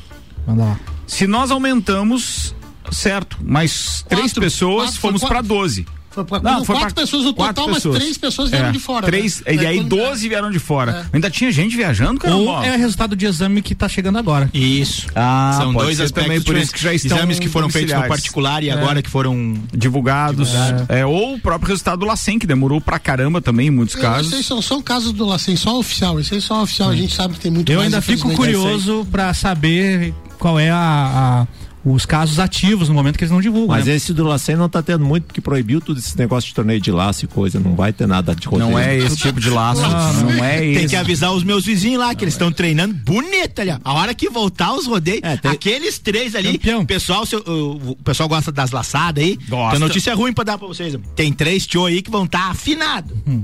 Manda 0.48 0.64
lá. 0.64 0.80
Se 1.06 1.28
nós 1.28 1.52
aumentamos, 1.52 2.56
certo, 2.92 3.38
mas 3.44 4.06
três 4.08 4.34
pessoas, 4.34 4.98
quatro, 4.98 5.02
fomos 5.02 5.24
para 5.24 5.42
12. 5.42 5.86
Foi 6.12 6.26
pra, 6.26 6.42
não, 6.42 6.66
foi 6.66 6.76
quatro 6.76 6.94
pra, 6.94 7.04
pessoas 7.04 7.24
no 7.24 7.32
total, 7.32 7.68
pessoas. 7.68 7.96
mas 7.96 8.04
três 8.04 8.18
pessoas 8.18 8.50
vieram 8.50 8.68
é, 8.68 8.72
de 8.72 8.80
fora. 8.80 9.06
Três, 9.06 9.42
né? 9.42 9.56
E 9.56 9.66
aí 9.66 9.82
doze 9.82 10.28
vieram 10.28 10.52
de 10.52 10.60
fora. 10.60 11.08
É. 11.10 11.16
Ainda 11.16 11.30
tinha 11.30 11.50
gente 11.52 11.76
viajando, 11.78 12.20
cara. 12.20 12.36
Ou 12.36 12.64
é 12.64 12.76
o 12.76 12.78
resultado 12.78 13.16
de 13.16 13.26
exame 13.26 13.62
que 13.62 13.72
está 13.72 13.88
chegando 13.88 14.18
agora. 14.18 14.50
Isso. 14.54 15.08
Ah, 15.16 15.56
São 15.58 15.74
dois 15.74 16.02
aspectos 16.02 16.24
também 16.24 16.42
por 16.42 16.58
isso 16.58 16.74
que 16.74 16.82
já 16.82 16.94
estão 16.94 17.18
exames 17.18 17.40
que 17.40 17.48
foram 17.48 17.70
feitos 17.70 17.94
no 17.96 18.08
particular 18.08 18.62
e 18.62 18.70
é. 18.70 18.74
agora 18.74 19.02
que 19.02 19.10
foram 19.10 19.56
divulgados. 19.72 20.50
Divulgado. 20.50 20.86
É, 20.90 21.06
ou 21.06 21.36
o 21.36 21.40
próprio 21.40 21.70
resultado 21.70 22.00
do 22.00 22.06
LACEN, 22.06 22.38
que 22.38 22.46
demorou 22.46 22.82
pra 22.82 23.00
caramba 23.00 23.42
também 23.42 23.68
em 23.68 23.72
muitos 23.72 23.96
casos. 23.96 24.34
Esses 24.34 24.46
são, 24.46 24.62
são 24.62 24.82
casos 24.82 25.14
do 25.14 25.26
LACEN, 25.26 25.56
só 25.56 25.80
oficial. 25.80 26.20
Esse 26.20 26.36
aí 26.36 26.42
só 26.42 26.62
oficial, 26.62 26.90
a 26.90 26.96
gente 26.96 27.16
sabe 27.16 27.36
que 27.36 27.40
tem 27.40 27.52
muito 27.52 27.72
Eu 27.72 27.80
mais, 27.80 27.94
ainda 27.94 28.02
fico 28.02 28.34
curioso 28.34 29.08
para 29.10 29.34
saber 29.34 30.14
qual 30.38 30.60
é 30.60 30.70
a, 30.70 31.46
a 31.46 31.48
os 31.84 32.06
casos 32.06 32.40
ativos 32.40 32.90
no 32.90 32.96
momento 32.96 33.18
que 33.18 33.24
eles 33.24 33.32
não 33.32 33.42
divulgam. 33.42 33.76
Mas 33.76 33.86
né? 33.86 33.96
esse 33.96 34.14
do 34.14 34.24
Lacen 34.24 34.56
não 34.56 34.68
está 34.68 34.82
tendo 34.82 35.04
muito, 35.04 35.26
porque 35.26 35.42
proibiu 35.42 35.82
tudo 35.82 36.00
esse 36.00 36.18
negócio 36.18 36.48
de 36.48 36.54
torneio 36.54 36.80
de 36.80 36.92
laço 36.92 37.26
e 37.26 37.28
coisa, 37.28 37.60
não 37.60 37.76
vai 37.76 37.92
ter 37.92 38.08
nada 38.08 38.36
de 38.36 38.48
rodeio. 38.48 38.70
Não 38.70 38.80
é 38.80 38.98
esse 38.98 39.18
tipo 39.18 39.40
de 39.40 39.50
laço, 39.50 39.82
não, 39.82 40.32
não 40.32 40.44
é 40.44 40.66
esse. 40.66 40.80
Tem 40.80 40.88
que 40.88 40.96
avisar 40.96 41.32
os 41.34 41.44
meus 41.44 41.66
vizinhos 41.66 42.00
lá, 42.00 42.14
que 42.14 42.24
eles 42.24 42.34
estão 42.34 42.52
treinando 42.52 42.94
bonito 42.94 43.60
ali, 43.60 43.72
a 43.72 43.94
hora 43.94 44.14
que 44.14 44.30
voltar 44.30 44.74
os 44.74 44.86
rodeios, 44.86 45.22
é, 45.24 45.38
tem... 45.38 45.52
aqueles 45.52 45.98
três 45.98 46.36
ali, 46.36 46.58
Campeão. 46.58 46.86
pessoal, 46.86 47.26
seu, 47.26 47.40
o, 47.40 47.92
o, 47.92 47.96
pessoal 47.98 48.30
gosta 48.30 48.52
das 48.52 48.72
laçadas 48.72 49.24
aí, 49.24 49.38
gosta. 49.50 49.72
tem 49.72 49.80
notícia 49.80 50.14
ruim 50.14 50.34
para 50.34 50.44
dar 50.44 50.58
para 50.58 50.68
vocês, 50.68 50.96
tem 51.16 51.34
três 51.34 51.66
tio 51.66 51.86
aí 51.86 52.02
que 52.02 52.12
vão 52.12 52.26
estar 52.26 52.46
tá 52.46 52.52
afinados. 52.52 53.12
Hum. 53.28 53.44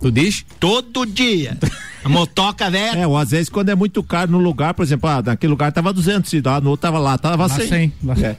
Tu 0.00 0.10
diz? 0.10 0.44
Todo 0.60 1.06
dia. 1.06 1.58
A 2.04 2.08
motoca 2.08 2.70
velha. 2.70 3.00
É, 3.00 3.06
ou 3.06 3.16
às 3.16 3.30
vezes 3.30 3.48
quando 3.48 3.68
é 3.68 3.74
muito 3.74 4.02
caro 4.02 4.30
no 4.30 4.38
lugar, 4.38 4.74
por 4.74 4.82
exemplo, 4.82 5.08
ah, 5.10 5.22
naquele 5.22 5.50
lugar 5.50 5.72
tava 5.72 5.92
200, 5.92 6.32
e 6.34 6.40
lá 6.40 6.60
no 6.60 6.70
outro 6.70 6.82
tava 6.82 6.98
lá, 6.98 7.18
tava 7.18 7.46
lá 7.46 7.48
100. 7.48 7.68
100 7.68 7.92
lá. 8.04 8.14
É. 8.22 8.36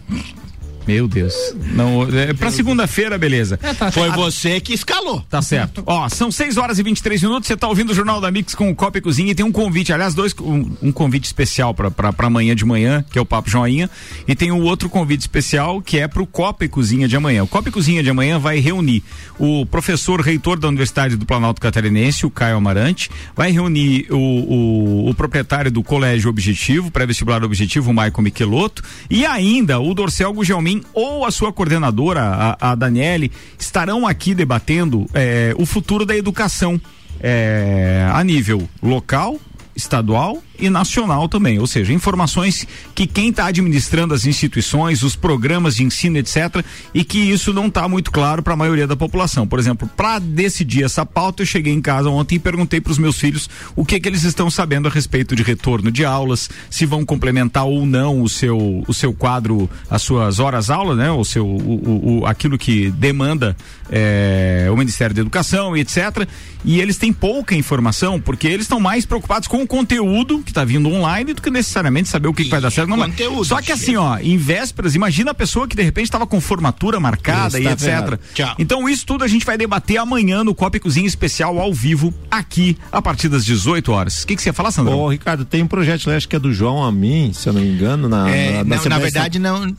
Meu 0.88 1.08
Deus. 1.08 1.34
Não, 1.74 2.04
é, 2.04 2.34
pra 2.34 2.50
segunda-feira, 2.50 3.18
beleza. 3.18 3.60
É, 3.62 3.74
tá, 3.74 3.92
Foi 3.92 4.10
você 4.12 4.62
que 4.62 4.74
escalou. 4.74 5.22
Tá 5.30 5.42
certo. 5.42 5.84
Ó, 5.86 6.08
são 6.08 6.32
6 6.32 6.56
horas 6.56 6.80
e 6.80 6.84
23 6.84 7.22
minutos. 7.24 7.48
Você 7.48 7.58
tá 7.58 7.68
ouvindo 7.68 7.92
o 7.92 7.94
Jornal 7.94 8.22
da 8.22 8.32
Mix 8.32 8.56
com 8.56 8.70
o 8.70 8.76
Copa 8.76 8.98
e 8.98 9.02
Cozinha 9.02 9.32
e 9.32 9.36
tem 9.36 9.46
um 9.46 9.52
convite, 9.52 9.92
aliás, 9.92 10.14
dois, 10.14 10.34
um, 10.40 10.72
um 10.82 10.92
convite 10.92 11.26
especial 11.26 11.74
pra, 11.74 11.92
pra, 11.92 12.14
pra 12.14 12.28
amanhã 12.28 12.56
de 12.56 12.64
manhã, 12.64 13.04
que 13.12 13.20
é 13.20 13.22
o 13.22 13.26
Papo 13.26 13.50
Joinha. 13.50 13.90
E 14.26 14.34
tem 14.34 14.52
um 14.52 14.62
outro 14.62 14.90
convite 14.90 15.22
especial 15.22 15.82
que 15.82 16.00
é 16.00 16.08
pro 16.08 16.26
Copa 16.26 16.64
e 16.64 16.70
Cozinha 16.70 17.08
de 17.08 17.18
amanhã. 17.18 17.44
O 17.44 17.48
Copa 17.48 17.68
e 17.68 17.72
Cozinha 17.72 18.02
de 18.02 18.10
amanhã 18.10 18.40
vai 18.40 18.60
reunir 18.60 19.04
o 19.38 19.66
professor 19.66 20.22
reitor 20.22 20.58
da 20.58 20.70
Universidade 20.70 21.18
do 21.18 21.26
Planalto 21.26 21.60
Catarinense, 21.60 22.26
o 22.26 22.30
Caio 22.30 22.56
Amarante, 22.56 23.10
vai 23.36 23.52
reunir 23.52 24.08
o, 24.10 24.18
o, 24.18 25.10
o 25.10 25.14
proprietário 25.14 25.70
do 25.70 25.84
Colégio 25.84 26.30
Objetivo, 26.30 26.90
pré-vestibular 26.90 27.44
Objetivo, 27.44 27.92
o 27.92 27.94
Maicon 27.94 28.22
Michelotto, 28.22 28.84
e 29.10 29.26
ainda 29.26 29.80
o 29.80 29.94
Dorcel 29.94 30.34
Gugelmin 30.34 30.77
ou 30.94 31.26
a 31.26 31.32
sua 31.32 31.52
coordenadora, 31.54 32.22
a, 32.22 32.72
a 32.72 32.76
Daniele, 32.76 33.32
estarão 33.58 34.06
aqui 34.06 34.34
debatendo 34.34 35.06
é, 35.14 35.54
o 35.58 35.66
futuro 35.66 36.06
da 36.06 36.16
educação 36.16 36.80
é, 37.20 38.10
a 38.12 38.24
nível 38.24 38.68
local, 38.82 39.40
estadual 39.76 40.42
e 40.60 40.70
nacional 40.70 41.28
também, 41.28 41.60
ou 41.60 41.68
seja, 41.68 41.94
informações 41.94 42.68
que 42.94 43.08
quem 43.08 43.30
está 43.30 43.48
administrando 43.48 44.14
as 44.14 44.26
instituições, 44.26 45.04
os 45.04 45.16
programas 45.16 45.76
de 45.76 45.84
ensino, 45.84 46.18
etc, 46.18 46.64
e 46.94 47.04
que 47.04 47.18
isso 47.18 47.54
não 47.54 47.68
está 47.68 47.88
muito 47.88 48.12
claro 48.12 48.42
para 48.42 48.54
a 48.54 48.58
maioria 48.58 48.88
da 48.88 48.96
população. 48.96 49.48
Por 49.48 49.60
exemplo, 49.60 49.90
para 49.96 50.20
decidir 50.20 50.84
essa 50.84 51.06
pauta, 51.06 51.42
eu 51.42 51.46
cheguei 51.46 51.74
em 51.74 51.82
casa 51.82 52.10
ontem 52.10 52.36
e 52.36 52.40
perguntei 52.40 52.82
para 52.82 52.92
os 52.92 52.98
meus 52.98 53.20
filhos 53.20 53.50
o 53.76 53.86
que 53.86 54.00
que 54.00 54.10
eles 54.10 54.24
estão 54.24 54.50
sabendo 54.50 54.88
a 54.88 54.92
respeito 54.92 55.36
de 55.36 55.44
retorno 55.44 55.92
de 55.92 56.06
aulas, 56.06 56.50
se 56.70 56.86
vão 56.86 57.06
complementar 57.06 57.66
ou 57.66 57.86
não 57.86 58.22
o 58.22 58.30
seu 58.30 58.84
o 58.88 58.94
seu 58.94 59.14
quadro, 59.14 59.70
as 59.90 60.02
suas 60.02 60.40
horas 60.40 60.70
aula, 60.70 60.96
né, 60.96 61.12
o 61.12 61.24
seu 61.24 61.46
o, 61.46 62.20
o 62.22 62.26
aquilo 62.26 62.58
que 62.58 62.92
demanda 62.92 63.56
é, 63.90 64.68
o 64.72 64.78
Ministério 64.78 65.16
da 65.16 65.22
Educação 65.22 65.76
etc. 65.76 66.28
E 66.64 66.80
eles 66.80 66.98
têm 66.98 67.14
pouca 67.14 67.56
informação 67.56 68.20
porque 68.20 68.48
eles 68.48 68.66
estão 68.66 68.80
mais 68.80 69.06
preocupados 69.06 69.48
com 69.48 69.62
o 69.62 69.68
conteúdo 69.68 70.42
que 70.48 70.52
está 70.52 70.64
vindo 70.64 70.90
online 70.90 71.34
do 71.34 71.42
que 71.42 71.52
necessariamente 71.52 72.08
saber 72.08 72.30
o 72.30 72.34
que, 72.34 72.46
que 72.46 72.50
vai 72.50 72.62
dar 72.62 72.72
certo. 72.72 72.88
Não, 72.88 72.98
conteúdo, 72.98 73.44
só 73.44 73.62
que 73.62 73.72
assim, 73.72 73.98
ó, 73.98 74.18
em 74.18 74.38
vésperas, 74.38 74.96
imagina 74.96 75.32
a 75.32 75.34
pessoa 75.34 75.68
que 75.68 75.76
de 75.76 75.84
repente 75.84 76.06
estava 76.06 76.26
com 76.26 76.40
formatura 76.40 77.00
marcada 77.00 77.60
isso, 77.60 77.70
e 77.70 77.76
tá 77.76 78.08
etc. 78.08 78.56
Então 78.58 78.88
isso 78.88 79.06
tudo 79.06 79.24
a 79.24 79.28
gente 79.28 79.46
vai 79.46 79.58
debater 79.58 79.98
amanhã 79.98 80.44
no 80.44 80.56
Copa 80.56 80.78
e 80.78 80.80
Cozinha 80.80 81.06
Especial 81.06 81.60
ao 81.60 81.74
vivo 81.74 82.14
aqui 82.32 82.78
a 82.92 83.02
partir 83.02 83.28
das 83.28 83.44
18 83.44 83.92
horas. 83.92 84.24
O 84.24 84.28
que, 84.28 84.36
que 84.36 84.42
você 84.42 84.50
ia 84.50 84.54
falar, 84.54 84.72
Sandro? 84.72 84.96
Ô, 84.96 85.10
Ricardo, 85.10 85.44
tem 85.44 85.62
um 85.62 85.68
projeto, 85.68 86.10
acho 86.10 86.28
que 86.28 86.36
é 86.36 86.40
do 86.40 86.54
João 86.54 86.84
a 86.84 86.92
mim, 86.92 87.32
se 87.34 87.50
eu 87.50 87.54
não 87.54 87.62
me 87.62 87.68
engano, 87.68 88.08
na, 88.08 88.30
é, 88.30 88.52
na, 88.52 88.64
na, 88.64 88.76
não, 88.78 88.86
na 88.86 89.00
verdade 89.00 89.40
não 89.40 89.76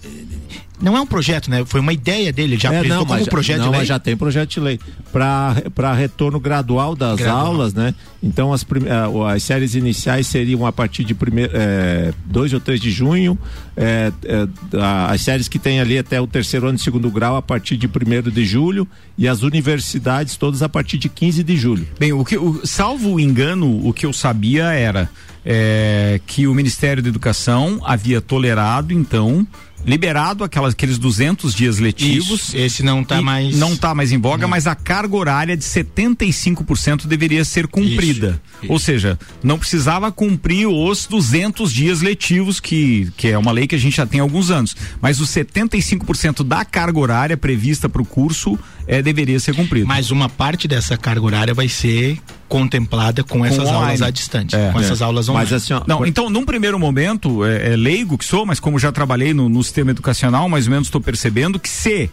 não 0.81 0.97
é 0.97 1.01
um 1.01 1.07
projeto, 1.07 1.51
né? 1.51 1.65
Foi 1.67 1.81
uma 1.81 1.93
ideia 1.93 2.33
dele, 2.33 2.55
ele 2.55 2.61
já 2.61 2.73
é, 2.73 2.77
apresentou 2.77 3.07
não, 3.07 3.17
como 3.17 3.31
projeto 3.31 3.59
não, 3.59 3.65
de 3.67 3.71
lei. 3.71 3.79
Mas 3.81 3.89
já 3.89 3.99
tem 3.99 4.17
projeto 4.17 4.51
de 4.51 4.61
lei 4.61 4.81
para 5.13 5.93
retorno 5.95 6.39
gradual 6.39 6.95
das 6.95 7.19
gradual. 7.19 7.47
aulas, 7.47 7.75
né? 7.75 7.95
Então 8.23 8.53
as, 8.53 8.63
eh, 8.63 9.35
as 9.35 9.43
séries 9.43 9.75
iniciais 9.75 10.27
seriam 10.27 10.67
a 10.67 10.73
partir 10.73 11.05
de 11.05 11.15
2 11.15 11.51
é, 11.53 12.13
dois 12.25 12.53
ou 12.53 12.61
3 12.61 12.81
de 12.81 12.91
junho, 12.91 13.39
é, 13.77 14.13
é, 14.25 14.49
as 15.11 15.21
séries 15.21 15.49
que 15.49 15.59
tem 15.59 15.81
ali 15.81 15.99
até 15.99 16.21
o 16.21 16.27
terceiro 16.27 16.69
ano 16.69 16.77
de 16.77 16.83
segundo 16.83 17.11
grau 17.11 17.37
a 17.37 17.43
partir 17.43 17.77
de 17.77 17.87
1 17.87 18.31
de 18.31 18.45
julho 18.45 18.87
e 19.17 19.29
as 19.29 19.43
universidades 19.43 20.37
todas 20.37 20.63
a 20.63 20.69
partir 20.69 20.99
de 20.99 21.09
15 21.09 21.43
de 21.43 21.57
julho. 21.57 21.87
Bem, 21.99 22.13
o 22.13 22.25
que, 22.25 22.37
o, 22.37 22.67
salvo 22.67 23.15
o 23.15 23.21
engano, 23.21 23.87
o 23.87 23.93
que 23.93 24.07
eu 24.07 24.13
sabia 24.13 24.73
era 24.73 25.09
é, 25.45 26.21
que 26.27 26.47
o 26.47 26.55
Ministério 26.55 27.03
da 27.03 27.09
Educação 27.09 27.81
havia 27.85 28.21
tolerado, 28.21 28.93
então, 28.93 29.47
liberado 29.85 30.45
aquelas, 30.45 30.75
aqueles 30.75 30.99
200 30.99 31.55
dias 31.55 31.79
letivos. 31.79 32.49
Isso, 32.49 32.57
esse 32.57 32.83
não 32.83 33.03
está 33.03 33.23
mais. 33.23 33.57
Não 33.57 33.73
está 33.73 33.95
mais 33.95 34.13
em 34.13 34.19
voga, 34.19 34.43
não. 34.43 34.49
mas 34.49 34.67
a 34.67 34.75
carga 34.75 35.17
horária 35.17 35.57
de 35.57 35.65
75% 35.65 37.07
deveria 37.07 37.45
ser 37.45 37.67
cumprida. 37.67 38.41
Isso, 38.53 38.65
isso. 38.65 38.73
Ou 38.73 38.79
seja, 38.79 39.19
não 39.43 39.59
precisava 39.59 40.11
cumprir 40.13 40.67
os 40.67 41.07
200 41.07 41.73
dias 41.73 42.01
letivos, 42.01 42.61
que, 42.61 43.11
que 43.17 43.29
é 43.29 43.39
uma 43.39 43.53
lei 43.53 43.67
que 43.67 43.75
a 43.75 43.79
gente 43.79 43.97
já 43.97 44.07
tem 44.07 44.21
há 44.21 44.23
alguns 44.23 44.51
anos. 44.51 44.77
Mas 45.01 45.21
os 45.21 45.31
75% 45.31 46.45
da 46.45 46.65
carga 46.65 46.99
horária 46.99 47.37
prevista 47.37 47.89
para 47.89 48.03
o 48.03 48.05
curso 48.05 48.59
é, 48.87 49.03
deveria 49.03 49.39
ser 49.41 49.55
cumprido. 49.55 49.87
Mas 49.87 50.11
uma 50.11 50.29
parte 50.29 50.67
dessa 50.67 50.97
carga 50.97 51.25
horária 51.25 51.55
vai 51.55 51.69
ser 51.69 52.19
contemplada 52.49 53.23
com, 53.23 53.39
com 53.39 53.45
essas 53.45 53.61
online. 53.61 53.77
aulas 53.77 54.03
à 54.03 54.11
distância, 54.11 54.57
é, 54.57 54.73
com 54.73 54.81
é. 54.81 54.83
essas 54.83 55.03
aulas 55.03 55.29
online. 55.29 55.51
Mas 55.51 55.63
assim, 55.63 55.75
ó, 55.75 55.83
não, 55.87 55.99
por... 55.99 56.09
então, 56.09 56.31
num 56.31 56.45
primeiro 56.45 56.79
momento, 56.79 57.45
é, 57.45 57.73
é, 57.73 57.77
leigo 57.77 58.17
que 58.17 58.25
sou, 58.25 58.47
mas 58.47 58.59
como 58.59 58.79
já 58.79 58.91
trabalhei 58.91 59.35
no, 59.35 59.49
no 59.49 59.63
sistema 59.63 59.91
educacional, 59.91 60.49
mais 60.49 60.67
ou 60.67 60.73
menos 60.73 60.89
estou 60.89 61.01
percebendo 61.01 61.59
que 61.59 61.69
se 61.69 62.11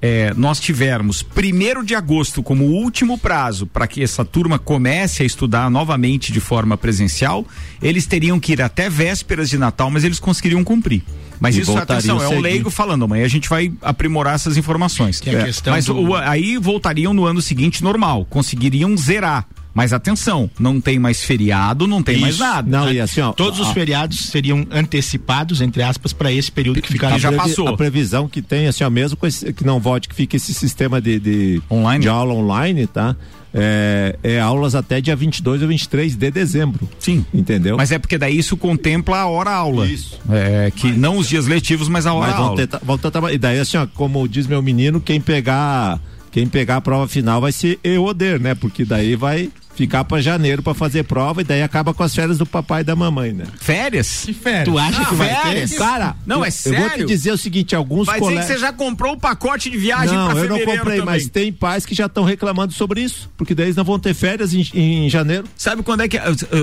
é, 0.00 0.32
nós 0.34 0.60
tivermos 0.60 1.22
primeiro 1.22 1.84
de 1.84 1.94
agosto 1.94 2.42
como 2.42 2.64
último 2.64 3.18
prazo 3.18 3.66
para 3.66 3.86
que 3.86 4.02
essa 4.02 4.24
turma 4.24 4.58
comece 4.58 5.22
a 5.22 5.26
estudar 5.26 5.70
novamente 5.70 6.32
de 6.32 6.40
forma 6.40 6.76
presencial, 6.76 7.46
eles 7.82 8.06
teriam 8.06 8.38
que 8.38 8.52
ir 8.52 8.62
até 8.62 8.88
vésperas 8.88 9.48
de 9.48 9.58
Natal, 9.58 9.90
mas 9.90 10.04
eles 10.04 10.18
conseguiriam 10.18 10.62
cumprir. 10.62 11.02
Mas 11.40 11.56
e 11.56 11.60
isso, 11.60 11.76
atenção, 11.76 12.22
é 12.22 12.28
um 12.28 12.40
leigo 12.40 12.70
falando, 12.70 13.04
amanhã 13.04 13.24
a 13.24 13.28
gente 13.28 13.48
vai 13.48 13.72
aprimorar 13.82 14.34
essas 14.34 14.56
informações. 14.56 15.20
É, 15.26 15.70
mas 15.70 15.86
do... 15.86 15.98
o, 15.98 16.14
aí 16.14 16.56
voltariam 16.56 17.12
no 17.12 17.24
ano 17.26 17.42
seguinte 17.42 17.82
normal, 17.82 18.24
conseguiriam 18.24 18.96
zerar. 18.96 19.46
Mas 19.76 19.92
atenção, 19.92 20.48
não 20.58 20.80
tem 20.80 20.98
mais 20.98 21.22
feriado, 21.22 21.86
não 21.86 22.02
tem 22.02 22.14
Isso. 22.14 22.22
mais 22.22 22.38
nada. 22.38 22.66
Não, 22.66 22.90
e 22.90 22.98
assim, 22.98 23.20
ó, 23.20 23.32
Todos 23.32 23.60
os 23.60 23.68
feriados 23.72 24.30
seriam 24.30 24.66
antecipados, 24.70 25.60
entre 25.60 25.82
aspas, 25.82 26.14
para 26.14 26.32
esse 26.32 26.50
período 26.50 26.80
que 26.80 26.90
ficaria. 26.90 27.18
já 27.18 27.30
passou. 27.30 27.68
A 27.68 27.76
previsão 27.76 28.26
que 28.26 28.40
tem, 28.40 28.68
assim, 28.68 28.82
ó, 28.84 28.88
mesmo 28.88 29.18
esse, 29.24 29.52
que 29.52 29.66
não 29.66 29.78
volte, 29.78 30.08
que 30.08 30.14
fique 30.14 30.38
esse 30.38 30.54
sistema 30.54 30.98
de, 30.98 31.20
de, 31.20 31.62
online? 31.70 32.00
de 32.00 32.08
aula 32.08 32.32
online, 32.32 32.86
tá? 32.86 33.14
É, 33.52 34.16
é, 34.22 34.40
aulas 34.40 34.74
até 34.74 34.98
dia 34.98 35.14
22 35.14 35.60
ou 35.60 35.68
23 35.68 36.16
de 36.16 36.30
dezembro. 36.30 36.88
Sim. 36.98 37.26
Entendeu? 37.34 37.76
Mas 37.76 37.92
é 37.92 37.98
porque 37.98 38.16
daí 38.16 38.38
isso 38.38 38.56
contempla 38.56 39.18
a 39.18 39.26
hora 39.26 39.50
aula. 39.50 39.86
Isso. 39.86 40.18
É, 40.30 40.72
que 40.74 40.88
mas, 40.88 40.96
não 40.96 41.18
os 41.18 41.28
dias 41.28 41.46
letivos, 41.46 41.86
mas 41.86 42.06
a 42.06 42.14
hora 42.14 42.32
mas 42.32 42.40
aula. 42.40 42.56
Tentar, 42.56 42.80
vão 42.82 42.96
tentar, 42.96 43.30
e 43.30 43.36
daí 43.36 43.58
assim, 43.58 43.76
ó, 43.76 43.86
como 43.86 44.26
diz 44.26 44.46
meu 44.46 44.62
menino, 44.62 45.02
quem 45.02 45.20
pegar 45.20 46.00
quem 46.36 46.46
pegar 46.46 46.76
a 46.76 46.80
prova 46.82 47.08
final 47.08 47.40
vai 47.40 47.52
ser 47.52 47.78
eu 47.82 48.04
oder, 48.04 48.38
né? 48.40 48.54
Porque 48.54 48.84
daí 48.84 49.16
vai 49.16 49.50
ficar 49.76 50.04
para 50.04 50.22
janeiro 50.22 50.62
para 50.62 50.74
fazer 50.74 51.04
prova 51.04 51.42
e 51.42 51.44
daí 51.44 51.62
acaba 51.62 51.92
com 51.92 52.02
as 52.02 52.14
férias 52.14 52.38
do 52.38 52.46
papai 52.46 52.80
e 52.80 52.84
da 52.84 52.96
mamãe, 52.96 53.32
né? 53.32 53.44
Férias? 53.60 54.22
Que 54.24 54.32
férias? 54.32 54.64
Tu 54.64 54.78
acha 54.78 55.04
que 55.04 55.14
vai 55.14 55.28
férias? 55.28 55.70
ter? 55.70 55.76
Cara, 55.76 56.16
não, 56.24 56.44
é 56.44 56.50
sério. 56.50 56.78
Eu 56.78 56.88
vou 56.88 56.98
te 56.98 57.04
dizer 57.04 57.32
o 57.32 57.38
seguinte, 57.38 57.76
alguns 57.76 58.06
colegas... 58.06 58.20
Vai 58.20 58.34
dizer 58.34 58.54
que 58.54 58.58
você 58.58 58.66
já 58.66 58.72
comprou 58.72 59.14
o 59.14 59.20
pacote 59.20 59.68
de 59.68 59.76
viagem 59.76 60.14
para 60.14 60.34
fevereiro 60.34 60.54
eu 60.54 60.66
não 60.66 60.76
comprei, 60.76 60.98
também. 61.00 61.14
mas 61.14 61.28
tem 61.28 61.52
pais 61.52 61.84
que 61.84 61.94
já 61.94 62.06
estão 62.06 62.24
reclamando 62.24 62.72
sobre 62.72 63.02
isso, 63.02 63.30
porque 63.36 63.54
daí 63.54 63.66
eles 63.66 63.76
não 63.76 63.84
vão 63.84 63.98
ter 63.98 64.14
férias 64.14 64.54
em, 64.54 64.66
em 64.72 65.10
janeiro. 65.10 65.44
Sabe 65.56 65.82
quando 65.82 66.00
é 66.00 66.08
que 66.08 66.18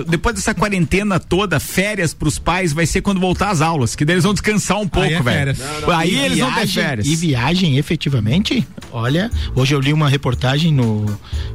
depois 0.08 0.36
dessa 0.36 0.56
quarentena 0.56 1.19
toda, 1.19 1.60
férias 1.60 2.13
para 2.13 2.28
os 2.28 2.39
pais 2.39 2.73
vai 2.73 2.88
ser 2.88 3.02
quando 3.02 3.19
voltar 3.19 3.52
às 3.52 3.62
aulas, 3.62 3.95
que 3.95 4.04
daí 4.04 4.15
eles 4.15 4.23
vão 4.23 4.34
descansar 4.34 4.80
um 4.80 4.88
pouco, 4.88 5.08
é 5.08 5.21
velho. 5.21 5.56
Aí, 5.88 5.91
é 5.91 5.93
aí 5.93 6.26
eles 6.26 6.38
viagem, 6.38 6.54
vão 6.54 6.62
ter 6.62 6.67
férias. 6.67 7.08
E 7.08 7.15
viagem 7.15 7.78
efetivamente? 7.78 8.67
Olha, 8.91 9.30
hoje 9.56 9.76
eu 9.76 9.80
li 9.80 9.93
uma 9.93 10.10
reportagem 10.10 10.73
no 10.73 11.06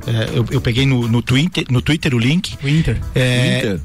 é, 0.07 0.31
eu, 0.38 0.47
eu 0.51 0.61
peguei 0.61 0.87
no, 0.87 1.09
no 1.09 1.21
Twin 1.21 1.48
Twitter, 1.49 1.73
no 1.73 1.83
Twitter 1.83 2.15
o 2.15 2.19
link. 2.19 2.57
O 2.63 2.69
Inter. 2.69 3.01
É, 3.15 3.59
Inter. 3.59 3.81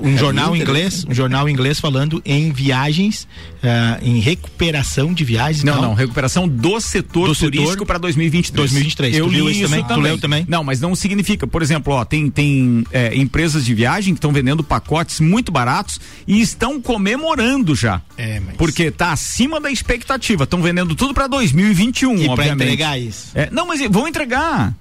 um 0.00 0.16
jornal 0.16 0.54
Inter. 0.54 0.68
inglês, 0.68 1.04
um 1.08 1.14
jornal 1.14 1.48
inglês 1.48 1.80
falando 1.80 2.22
em 2.24 2.52
viagens, 2.52 3.26
uh, 3.62 4.02
em 4.02 4.20
recuperação 4.20 5.12
de 5.12 5.24
viagens. 5.24 5.64
Não, 5.64 5.80
não, 5.80 5.94
recuperação 5.94 6.48
do 6.48 6.80
setor 6.80 7.28
do 7.28 7.34
turístico 7.34 7.86
para 7.86 7.98
2023. 7.98 8.70
2023. 8.70 9.16
Eu 9.16 9.28
li 9.28 9.38
isso 9.50 9.62
também. 9.62 9.82
também. 9.82 9.96
Tu 9.96 10.00
leu 10.00 10.18
também? 10.18 10.46
Não, 10.48 10.62
mas 10.62 10.80
não 10.80 10.94
significa, 10.94 11.46
por 11.46 11.62
exemplo, 11.62 11.92
ó, 11.92 12.04
tem 12.04 12.30
tem 12.30 12.84
é, 12.92 13.14
empresas 13.16 13.64
de 13.64 13.74
viagem 13.74 14.14
que 14.14 14.18
estão 14.18 14.32
vendendo 14.32 14.62
pacotes 14.62 15.20
muito 15.20 15.50
baratos 15.50 16.00
e 16.26 16.40
estão 16.40 16.80
comemorando 16.80 17.74
já. 17.74 18.00
É, 18.16 18.40
mas... 18.40 18.56
Porque 18.56 18.90
tá 18.90 19.12
acima 19.12 19.60
da 19.60 19.70
expectativa. 19.70 20.44
Estão 20.44 20.62
vendendo 20.62 20.94
tudo 20.94 21.14
para 21.14 21.26
2021, 21.26 22.16
e 22.16 22.28
obviamente. 22.28 22.62
entregar 22.62 22.98
isso. 22.98 23.30
É, 23.34 23.48
não, 23.50 23.66
mas 23.66 23.80
vão 23.90 24.08
entregar. 24.08 24.74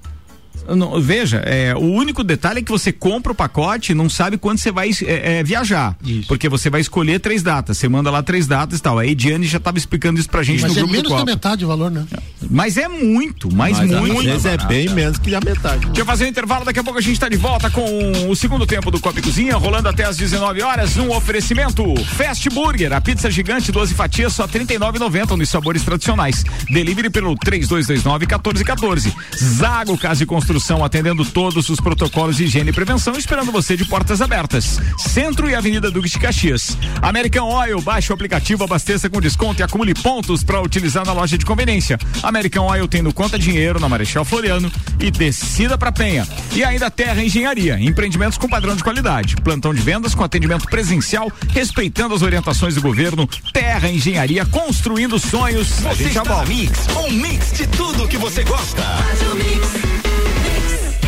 Não, 0.74 1.00
veja, 1.02 1.38
é, 1.46 1.76
o 1.76 1.92
único 1.92 2.24
detalhe 2.24 2.60
é 2.60 2.62
que 2.64 2.72
você 2.72 2.92
compra 2.92 3.32
o 3.32 3.36
pacote 3.36 3.94
não 3.94 4.10
sabe 4.10 4.38
quando 4.38 4.58
você 4.58 4.72
vai 4.72 4.90
é, 5.06 5.40
é, 5.40 5.44
viajar. 5.44 5.96
Isso. 6.04 6.28
Porque 6.28 6.50
você 6.50 6.70
vai 6.70 6.82
escolher 6.82 7.20
três 7.20 7.44
datas. 7.44 7.78
Você 7.78 7.88
manda 7.88 8.10
lá 8.10 8.24
três 8.24 8.48
datas 8.48 8.80
e 8.80 8.82
tal. 8.82 8.98
A 8.98 9.06
Ediane 9.06 9.46
já 9.46 9.58
estava 9.58 9.78
explicando 9.78 10.20
isso 10.20 10.30
pra 10.30 10.44
gente 10.44 10.62
mas 10.62 10.72
no 10.74 10.78
é 10.78 10.82
grupo 10.82 10.94
menos 10.94 11.12
da 11.12 11.26
metade 11.26 11.66
o 11.66 11.68
valor, 11.68 11.92
né? 11.92 12.06
Mas 12.50 12.78
é 12.78 12.88
muito, 12.88 13.54
mas, 13.54 13.78
mas 13.78 13.90
muito. 13.90 14.20
Às 14.20 14.26
vezes 14.26 14.46
é 14.46 14.58
bem 14.58 14.90
menos 14.90 15.18
que 15.18 15.34
a 15.36 15.40
metade. 15.40 15.86
Deixa 15.88 16.02
eu 16.02 16.06
fazer 16.06 16.26
um 16.26 16.28
intervalo, 16.28 16.66
daqui 16.66 16.80
a 16.80 16.84
pouco 16.84 17.00
a 17.00 17.02
gente 17.02 17.14
está 17.14 17.30
de 17.30 17.38
volta 17.38 17.70
com 17.70 18.30
o 18.30 18.36
segundo 18.36 18.66
tempo 18.66 18.90
do 18.90 19.00
Copa 19.00 19.20
e 19.20 19.22
Cozinha, 19.22 19.56
rolando 19.56 19.90
até 19.90 20.06
às 20.06 20.18
19 20.18 20.62
horas, 20.62 20.96
num 20.96 21.12
oferecimento 21.12 21.84
Fast 22.16 22.50
Burger, 22.50 22.94
a 22.94 23.02
pizza 23.02 23.30
gigante, 23.30 23.72
12 23.72 23.94
fatias, 23.94 24.34
só 24.34 24.46
R$ 24.46 24.60
39,90 24.60 25.38
nos 25.38 25.50
sabores 25.50 25.84
tradicionais. 25.84 26.44
Delivery 26.70 27.10
pelo 27.10 27.36
3229 27.36 28.26
1414. 28.26 29.14
Zago 29.38 29.98
Casa 29.98 30.24
e 30.24 30.26
Construção 30.26 30.55
atendendo 30.84 31.26
todos 31.26 31.70
os 31.70 31.80
protocolos 31.80 32.38
de 32.38 32.46
higiene 32.46 32.70
e 32.70 32.74
prevenção, 32.74 33.16
esperando 33.18 33.52
você 33.52 33.76
de 33.76 33.86
portas 33.86 34.22
abertas. 34.22 34.80
Centro 34.98 35.50
e 35.50 35.56
Avenida 35.56 35.92
Duque 35.92 36.10
de 36.10 36.20
Caxias. 36.20 36.78
American 37.02 37.48
Oil, 37.50 37.82
baixe 37.82 38.12
o 38.12 38.16
aplicativo, 38.16 38.64
abasteça 38.64 39.10
com 39.10 39.20
desconto 39.20 39.62
e 39.62 39.64
acumule 39.64 39.94
pontos 39.94 40.44
para 40.44 40.62
utilizar 40.62 41.06
na 41.06 41.14
loja 41.14 41.38
de 41.38 41.46
conveniência. 41.46 41.98
American 42.24 42.66
Oil 42.68 42.88
tem 42.88 43.02
no 43.02 43.14
Conta 43.14 43.38
Dinheiro, 43.38 43.80
na 43.80 43.90
Marechal 43.90 44.24
Floriano 44.24 44.72
e 45.00 45.12
descida 45.12 45.78
para 45.78 45.92
Penha. 45.92 46.28
E 46.54 46.64
ainda 46.64 46.90
Terra 46.90 47.24
Engenharia, 47.24 47.80
empreendimentos 47.80 48.38
com 48.38 48.48
padrão 48.48 48.76
de 48.76 48.84
qualidade. 48.84 49.36
Plantão 49.38 49.74
de 49.74 49.82
vendas 49.82 50.16
com 50.16 50.24
atendimento 50.24 50.66
presencial, 50.68 51.32
respeitando 51.50 52.16
as 52.16 52.22
orientações 52.22 52.76
do 52.76 52.82
governo. 52.82 53.28
Terra 53.54 53.90
Engenharia, 53.90 54.46
construindo 54.46 55.20
sonhos. 55.20 55.68
Você 55.82 56.10
já 56.10 56.24
volta. 56.24 56.46
Mix, 56.46 56.80
um 56.98 57.12
mix 57.12 57.54
de 57.54 57.68
tudo 57.68 58.08
que 58.08 58.18
você 58.18 58.44
gosta. 58.44 58.84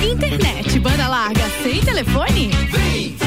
Internet, 0.08 0.80
banda 0.80 1.10
larga, 1.10 1.44
sem 1.62 1.82
telefone? 1.82 2.50
Vem, 2.72 3.27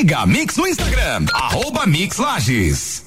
Siga 0.00 0.20
a 0.20 0.26
Mix 0.26 0.56
no 0.56 0.66
Instagram, 0.66 1.26
arroba 1.30 1.84
Mix 1.84 2.16
Lages. 2.16 3.04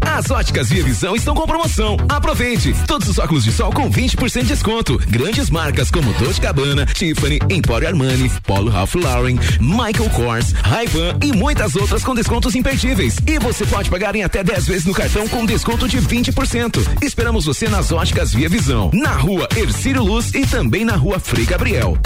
As 0.00 0.30
óticas 0.30 0.68
Via 0.68 0.84
Visão 0.84 1.16
estão 1.16 1.34
com 1.34 1.44
promoção. 1.44 1.96
Aproveite! 2.08 2.72
Todos 2.86 3.08
os 3.08 3.18
óculos 3.18 3.42
de 3.42 3.50
sol 3.50 3.72
com 3.72 3.90
20% 3.90 4.42
de 4.42 4.46
desconto. 4.46 4.96
Grandes 5.08 5.50
marcas 5.50 5.90
como 5.90 6.12
Dolce 6.12 6.40
Gabbana, 6.40 6.86
Tiffany, 6.86 7.40
Emporio 7.50 7.88
Armani, 7.88 8.30
Polo 8.46 8.70
Ralph 8.70 8.94
Lauren, 8.94 9.40
Michael 9.58 10.08
Kors, 10.10 10.52
Ray-Ban 10.52 11.18
e 11.20 11.32
muitas 11.32 11.74
outras 11.74 12.04
com 12.04 12.14
descontos 12.14 12.54
imperdíveis. 12.54 13.16
E 13.26 13.40
você 13.40 13.66
pode 13.66 13.90
pagar 13.90 14.14
em 14.14 14.22
até 14.22 14.44
10 14.44 14.66
vezes 14.68 14.84
no 14.84 14.94
cartão 14.94 15.26
com 15.26 15.44
desconto 15.44 15.88
de 15.88 16.00
20%. 16.00 17.02
Esperamos 17.02 17.46
você 17.46 17.66
nas 17.66 17.90
óticas 17.90 18.32
Via 18.32 18.48
Visão, 18.48 18.88
na 18.94 19.14
rua 19.14 19.48
Ercílio 19.56 20.04
Luz 20.04 20.32
e 20.32 20.46
também 20.46 20.84
na 20.84 20.94
rua 20.94 21.18
Frei 21.18 21.44
Gabriel. 21.44 21.98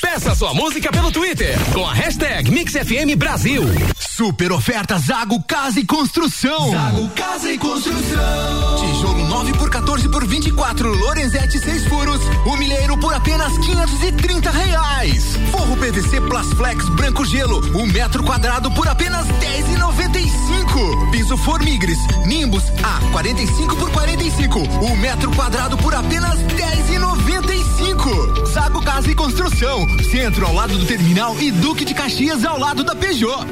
Peça 0.00 0.34
sua 0.34 0.52
música 0.52 0.90
pelo 0.90 1.10
Twitter 1.10 1.56
com 1.72 1.86
a 1.86 1.92
hashtag 1.94 2.50
MixFM 2.50 3.16
Brasil. 3.16 3.62
Super 3.98 4.52
oferta 4.52 4.98
Zago 4.98 5.42
Casa 5.42 5.80
e 5.80 5.84
Construção. 5.84 6.70
Zago 6.70 7.08
Casa 7.10 7.52
e 7.52 7.58
Construção. 7.58 8.76
Tijolo 8.78 9.26
9 9.28 9.52
por 9.54 9.70
14 9.70 10.08
por 10.08 10.26
24, 10.26 10.92
Lorenzetti 10.92 11.58
6 11.58 11.86
furos, 11.86 12.20
o 12.46 12.56
milheiro 12.56 12.96
por 12.98 13.14
apenas 13.14 13.56
530 13.58 14.50
reais. 14.50 15.24
Forro 15.52 15.76
PVC 15.76 16.20
Plasflex 16.22 16.88
branco 16.90 17.24
gelo, 17.24 17.60
um 17.76 17.86
metro 17.86 18.22
quadrado 18.24 18.70
por 18.72 18.88
apenas 18.88 19.26
10,95. 19.26 21.10
Piso 21.12 21.36
Formigres, 21.36 21.98
Nimbus 22.26 22.64
A 22.82 23.00
45 23.12 23.76
por 23.76 23.90
45, 23.90 24.58
um 24.58 24.96
metro 24.96 25.30
quadrado 25.32 25.76
por 25.78 25.94
apenas 25.94 26.38
10,95. 26.40 28.46
Zago 28.48 28.82
Casa 28.82 29.10
e 29.10 29.14
Construção, 29.14 29.77
centro 30.10 30.46
ao 30.46 30.54
lado 30.54 30.76
do 30.76 30.86
terminal 30.86 31.36
e 31.40 31.50
Duque 31.50 31.84
de 31.84 31.94
Caxias 31.94 32.44
ao 32.44 32.58
lado 32.58 32.82
da 32.82 32.94
Peugeot. 32.94 33.46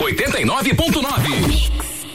89.9 0.00 1.70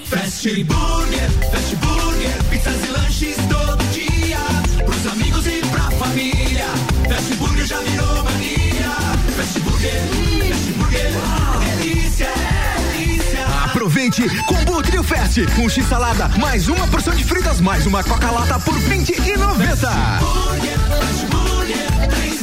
Fast 0.05 0.63
Burger, 0.63 1.29
Fast 1.51 1.75
Burger, 1.77 2.43
pizzas 2.49 2.85
e 2.85 2.91
lanches 2.91 3.35
todo 3.49 3.83
dia. 3.91 4.37
Pros 4.85 5.07
amigos 5.07 5.47
e 5.47 5.61
pra 5.71 5.89
família. 5.91 6.67
Fast 7.09 7.33
Burger 7.35 7.65
já 7.65 7.79
virou 7.79 8.23
mania. 8.23 8.91
Fast 9.35 9.59
Burger, 9.61 10.01
Fast 10.49 10.71
Burger, 10.73 11.11
delícia, 11.65 12.29
delícia. 12.91 13.45
Aproveite! 13.65 14.29
Combo 14.45 14.83
Trio 14.83 15.03
Fest, 15.03 15.39
um 15.57 15.67
X 15.67 15.85
salada, 15.87 16.27
mais 16.37 16.67
uma 16.67 16.87
porção 16.87 17.15
de 17.15 17.23
fritas, 17.23 17.59
mais 17.59 17.87
uma 17.87 18.03
Coca 18.03 18.29
Lata 18.29 18.59
por 18.59 18.77
20 18.77 19.09
e 19.09 19.35
90. 19.35 19.87
Burger, 20.19 20.79
Fast 20.79 21.25
Burger, 21.25 22.07
3229 22.09 22.42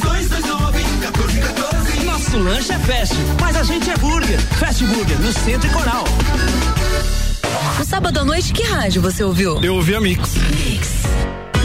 Nosso 2.05 2.37
lanche 2.37 2.71
é 2.71 2.79
fast, 2.79 3.15
mas 3.39 3.55
a 3.55 3.63
gente 3.63 3.89
é 3.89 3.97
burger. 3.97 4.39
Fast 4.59 4.83
Burger, 4.85 5.19
no 5.19 5.31
Centro 5.31 5.69
e 5.69 5.73
Coral. 5.73 6.03
No 7.77 7.85
sábado 7.85 8.19
à 8.19 8.23
noite, 8.23 8.53
que 8.53 8.63
rádio 8.63 9.01
você 9.01 9.23
ouviu? 9.23 9.59
Eu 9.61 9.75
ouvi 9.75 9.95
a 9.95 10.01
Mix. 10.01 10.35
Mix. 10.35 10.89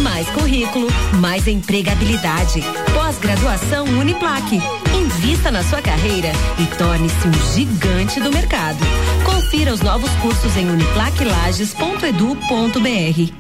Mais 0.01 0.29
currículo, 0.31 0.89
mais 1.21 1.47
empregabilidade. 1.47 2.63
Pós-graduação 2.95 3.85
Uniplaque. 3.87 4.61
Invista 4.95 5.51
na 5.51 5.63
sua 5.63 5.81
carreira 5.81 6.31
e 6.59 6.67
torne-se 6.77 7.29
um 7.29 7.55
gigante 7.55 8.21
do 8.21 8.31
mercado. 8.33 8.79
Confira 9.25 9.73
os 9.73 9.81
novos 9.81 10.11
cursos 10.23 10.57
em 10.57 10.69
uniplaquelages.edu.br. 10.69 13.33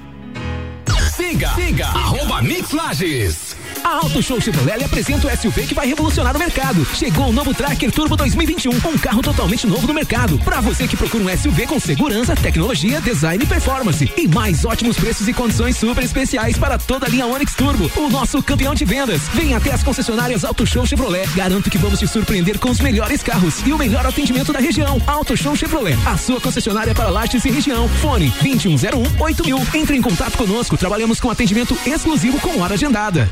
Siga, 1.16 1.48
siga, 1.55 1.87
arroba 1.87 2.42
Mix 2.42 2.72
Lages. 2.72 3.57
A 3.87 3.99
Auto 3.99 4.20
Show 4.20 4.40
Chevrolet 4.40 4.83
apresenta 4.83 5.29
o 5.29 5.37
SUV 5.37 5.64
que 5.64 5.72
vai 5.72 5.87
revolucionar 5.87 6.35
o 6.35 6.38
mercado. 6.40 6.85
Chegou 6.87 7.29
o 7.29 7.33
novo 7.33 7.55
Tracker 7.55 7.92
Turbo 7.92 8.16
2021, 8.16 8.72
um 8.72 8.99
carro 8.99 9.22
totalmente 9.22 9.64
novo 9.64 9.87
no 9.87 9.94
mercado. 9.94 10.40
Para 10.40 10.61
você 10.61 10.88
que 10.88 10.96
procura 10.96 11.22
um 11.22 11.29
SUV 11.29 11.68
com 11.68 11.79
segurança, 11.79 12.35
tecnologia, 12.35 13.01
design 13.01 13.44
e 13.44 13.46
performance. 13.46 14.12
E 14.16 14.27
mais 14.27 14.64
ótimos 14.64 14.96
preços 14.96 15.29
e 15.29 15.33
condições 15.33 15.77
super 15.77 16.03
especiais 16.03 16.59
para 16.59 16.79
toda 16.79 17.07
a 17.07 17.09
linha 17.09 17.29
Onix 17.29 17.55
Turbo, 17.55 17.88
o 17.94 18.09
nosso 18.09 18.42
campeão 18.42 18.75
de 18.75 18.85
vendas. 18.85 19.22
Vem 19.33 19.55
até 19.55 19.70
as 19.70 19.85
concessionárias 19.85 20.44
Auto 20.44 20.66
Show 20.66 20.85
Chevrolet. 20.85 21.29
Garanto 21.37 21.70
que 21.70 21.79
vamos 21.79 22.01
te 22.01 22.09
surpreender 22.09 22.59
com 22.59 22.70
os 22.70 22.81
melhores 22.81 23.22
carros 23.22 23.64
e 23.64 23.72
o 23.72 23.79
melhor 23.79 24.05
atendimento 24.05 24.53
da 24.53 24.59
região. 24.59 25.01
Auto 25.07 25.37
Show 25.37 25.55
Chevrolet, 25.55 25.96
a 26.05 26.18
sua 26.18 26.40
concessionária 26.40 26.92
para 26.92 27.09
Lages 27.09 27.44
e 27.44 27.51
região. 27.53 27.88
Fone 28.01 28.33
2101 28.42 29.22
8000. 29.22 29.62
Entre 29.75 29.96
em 29.96 30.03
contato 30.03 30.37
conosco. 30.37 30.77
Trabalhamos 30.77 31.20
com 31.20 31.31
atendimento 31.31 31.79
exclusivo 31.87 32.40
com 32.40 32.61
hora 32.61 32.75
agendada. 32.75 33.31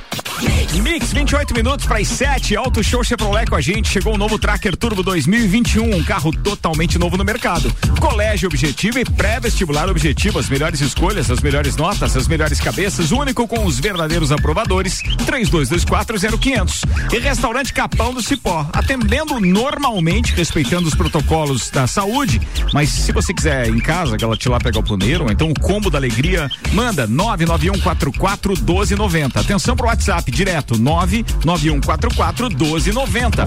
Mix, 0.94 1.12
28 1.12 1.54
minutos 1.54 1.86
para 1.86 1.98
as 1.98 2.06
7. 2.06 2.56
Auto 2.56 2.84
Show 2.84 3.02
Chevrolet 3.02 3.46
com 3.46 3.56
a 3.56 3.60
gente. 3.60 3.88
Chegou 3.88 4.14
o 4.14 4.18
novo 4.18 4.38
Tracker 4.38 4.76
Turbo 4.76 5.02
2021, 5.02 5.96
um 5.96 6.04
carro 6.04 6.30
totalmente 6.30 6.96
novo 6.98 7.16
no 7.16 7.24
mercado. 7.24 7.74
Colégio 7.98 8.48
Objetivo 8.48 8.98
e 8.98 9.04
pré-vestibular 9.04 9.88
Objetivo, 9.88 10.38
as 10.38 10.46
melhores 10.48 10.80
escolhas, 10.80 11.28
as 11.30 11.40
melhores 11.40 11.76
notas, 11.76 12.14
as 12.16 12.28
melhores 12.28 12.60
cabeças, 12.60 13.12
único 13.12 13.48
com 13.48 13.64
os 13.64 13.80
verdadeiros 13.80 14.30
aprovadores. 14.30 15.02
32240500. 15.26 16.84
E 17.12 17.18
Restaurante 17.18 17.72
Capão 17.72 18.12
do 18.12 18.20
Cipó, 18.22 18.68
atendendo 18.72 19.40
normalmente, 19.40 20.34
respeitando 20.34 20.86
os 20.86 20.94
protocolos 20.94 21.70
da 21.70 21.86
saúde, 21.86 22.42
mas 22.72 22.90
se 22.90 23.10
você 23.10 23.32
quiser 23.32 23.68
em 23.68 23.80
casa, 23.80 24.18
lá 24.48 24.60
pegar 24.60 24.80
o 24.80 24.82
puneiro, 24.82 25.24
ou 25.24 25.30
então 25.30 25.50
o 25.50 25.58
combo 25.58 25.88
da 25.90 25.96
alegria, 25.98 26.50
manda 26.72 27.08
991441290. 27.08 29.36
Atenção 29.36 29.74
pro 29.74 29.86
WhatsApp 29.86 30.30
direto 30.34 30.76
99144 30.76 32.50
1290. 32.50 33.44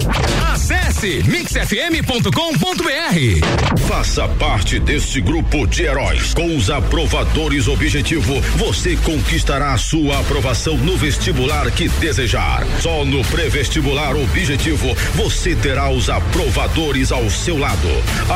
Acesse 0.52 1.22
mixfm.com.br. 1.24 2.88
Faça 3.86 4.26
parte 4.26 4.80
deste 4.80 5.20
grupo 5.20 5.66
de 5.66 5.82
heróis. 5.82 6.32
Com 6.32 6.56
os 6.56 6.70
aprovadores 6.70 7.68
objetivo, 7.68 8.40
você 8.56 8.96
conquistará 8.96 9.74
a 9.74 9.78
sua 9.78 10.18
aprovação 10.20 10.76
no 10.78 10.96
vestibular 10.96 11.70
que 11.70 11.88
desejar. 11.88 12.66
Só 12.80 13.04
no 13.04 13.22
pré-vestibular 13.26 14.16
objetivo, 14.16 14.96
você 15.14 15.54
terá 15.54 15.90
os 15.90 16.08
aprovadores 16.08 17.12
ao 17.12 17.28
seu 17.28 17.58
lado, 17.58 17.88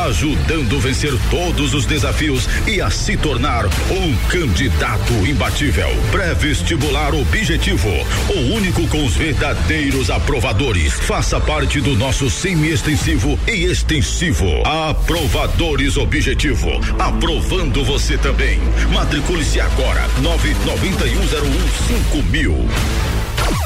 ajudando 0.06 0.76
a 0.76 0.80
vencer 0.80 1.12
todos 1.30 1.72
os 1.72 1.86
desafios 1.86 2.46
e 2.66 2.80
a 2.80 2.90
se 2.90 3.16
tornar 3.16 3.64
um 3.66 4.16
candidato 4.28 5.12
imbatível. 5.26 5.88
Pré-vestibular 6.10 7.14
objetivo, 7.14 7.88
o 8.28 8.41
único 8.54 8.86
com 8.88 9.04
os 9.04 9.14
verdadeiros 9.14 10.10
aprovadores. 10.10 10.94
Faça 10.94 11.40
parte 11.40 11.80
do 11.80 11.96
nosso 11.96 12.28
semi-extensivo 12.30 13.38
e 13.46 13.64
extensivo. 13.64 14.46
Aprovadores 14.64 15.96
objetivo, 15.96 16.70
aprovando 16.98 17.84
você 17.84 18.18
também. 18.18 18.58
Matricule-se 18.92 19.60
agora, 19.60 20.08
nove 20.20 20.54
noventa 20.66 21.06
e 21.06 21.16
um 21.16 21.28
zero 21.28 21.46
um 21.46 21.68
cinco 21.86 22.22
mil. 22.30 22.68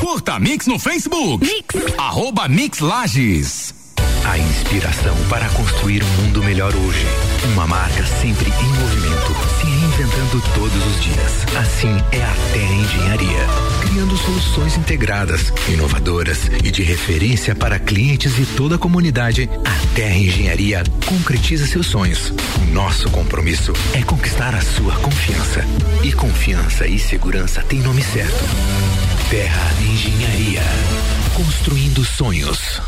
Curta 0.00 0.38
Mix 0.38 0.66
no 0.66 0.78
Facebook. 0.78 1.44
Mix. 1.44 1.94
Arroba 1.96 2.48
Mix 2.48 2.80
Lages. 2.80 3.74
A 4.24 4.36
inspiração 4.38 5.16
para 5.30 5.48
construir 5.50 6.02
um 6.02 6.22
mundo 6.22 6.42
melhor 6.42 6.74
hoje. 6.74 7.06
Uma 7.52 7.66
marca 7.66 8.04
sempre 8.20 8.50
em 8.50 8.68
movimento, 8.80 9.36
se 9.60 9.66
reinventando 9.66 10.42
todos 10.52 10.86
os 10.86 11.02
dias. 11.02 11.46
Assim 11.56 11.96
é 12.10 12.22
a 12.22 12.34
Terra 12.52 12.74
Engenharia, 12.74 13.46
criando 13.96 14.18
soluções 14.18 14.76
integradas, 14.76 15.50
inovadoras 15.70 16.50
e 16.62 16.70
de 16.70 16.82
referência 16.82 17.54
para 17.54 17.78
clientes 17.78 18.38
e 18.38 18.44
toda 18.44 18.74
a 18.74 18.78
comunidade. 18.78 19.48
A 19.64 19.94
Terra 19.94 20.18
Engenharia 20.18 20.82
concretiza 21.06 21.66
seus 21.66 21.86
sonhos. 21.86 22.30
Nosso 22.74 23.08
compromisso 23.08 23.72
é 23.94 24.02
conquistar 24.02 24.54
a 24.54 24.60
sua 24.60 24.94
confiança. 24.96 25.64
E 26.02 26.12
confiança 26.12 26.86
e 26.86 26.98
segurança 26.98 27.62
têm 27.62 27.80
nome 27.80 28.02
certo. 28.02 28.44
Terra 29.30 29.72
Engenharia. 29.80 30.62
Construindo 31.34 32.04
sonhos. 32.04 32.82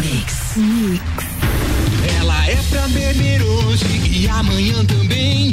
Mix. 0.00 0.56
Ela 2.18 2.46
é 2.46 2.56
pra 2.70 2.88
beber 2.88 3.42
hoje 3.42 3.84
e 4.10 4.26
amanhã 4.26 4.82
também. 4.86 5.52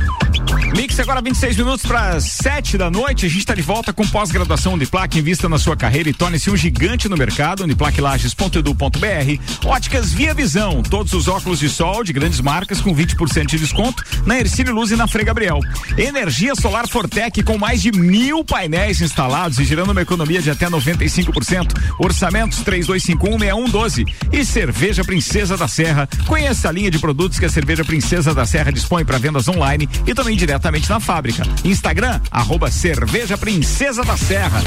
Mix 0.75 0.97
agora 1.01 1.21
26 1.21 1.57
minutos 1.57 1.85
para 1.85 2.19
7 2.19 2.77
da 2.77 2.89
noite. 2.89 3.25
A 3.25 3.29
gente 3.29 3.39
está 3.39 3.53
de 3.53 3.61
volta 3.61 3.91
com 3.91 4.07
pós-graduação 4.07 4.73
Uniplac. 4.73 5.19
Invista 5.19 5.49
na 5.49 5.59
sua 5.59 5.75
carreira 5.75 6.09
e 6.09 6.13
torne-se 6.13 6.49
um 6.49 6.55
gigante 6.55 7.09
no 7.09 7.17
mercado. 7.17 7.63
Uniplaclages.edu.br. 7.63 9.65
Óticas 9.65 10.13
Via 10.13 10.33
Visão. 10.33 10.81
Todos 10.81 11.13
os 11.13 11.27
óculos 11.27 11.59
de 11.59 11.67
sol 11.67 12.03
de 12.03 12.13
grandes 12.13 12.39
marcas 12.39 12.79
com 12.79 12.95
20% 12.95 13.47
de 13.47 13.59
desconto 13.59 14.03
na 14.25 14.39
Ercílio 14.39 14.73
Luz 14.73 14.91
e 14.91 14.95
na 14.95 15.07
Frei 15.07 15.25
Gabriel. 15.25 15.59
Energia 15.97 16.55
Solar 16.55 16.87
Fortec 16.87 17.43
com 17.43 17.57
mais 17.57 17.81
de 17.81 17.91
mil 17.91 18.43
painéis 18.43 19.01
instalados 19.01 19.59
e 19.59 19.65
gerando 19.65 19.91
uma 19.91 20.01
economia 20.01 20.41
de 20.41 20.49
até 20.49 20.69
95%. 20.69 21.73
Orçamentos 21.99 22.63
32516112. 22.63 24.05
E 24.31 24.45
Cerveja 24.45 25.03
Princesa 25.03 25.57
da 25.57 25.67
Serra. 25.67 26.07
Conheça 26.25 26.69
a 26.69 26.71
linha 26.71 26.89
de 26.89 26.97
produtos 26.97 27.37
que 27.37 27.45
a 27.45 27.49
Cerveja 27.49 27.83
Princesa 27.83 28.33
da 28.33 28.45
Serra 28.45 28.71
dispõe 28.71 29.03
para 29.03 29.17
vendas 29.17 29.49
online 29.49 29.87
e 30.07 30.13
também 30.13 30.37
diretamente 30.61 30.89
na 30.89 30.99
fábrica. 30.99 31.43
Instagram, 31.65 32.21
arroba 32.29 32.69
Cerveja 32.69 33.35
Princesa 33.37 34.03
da 34.03 34.15
Serra. 34.15 34.61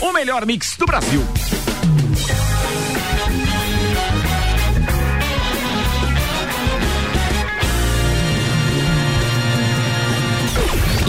O 0.00 0.12
melhor 0.12 0.46
mix 0.46 0.76
do 0.78 0.86
Brasil. 0.86 1.22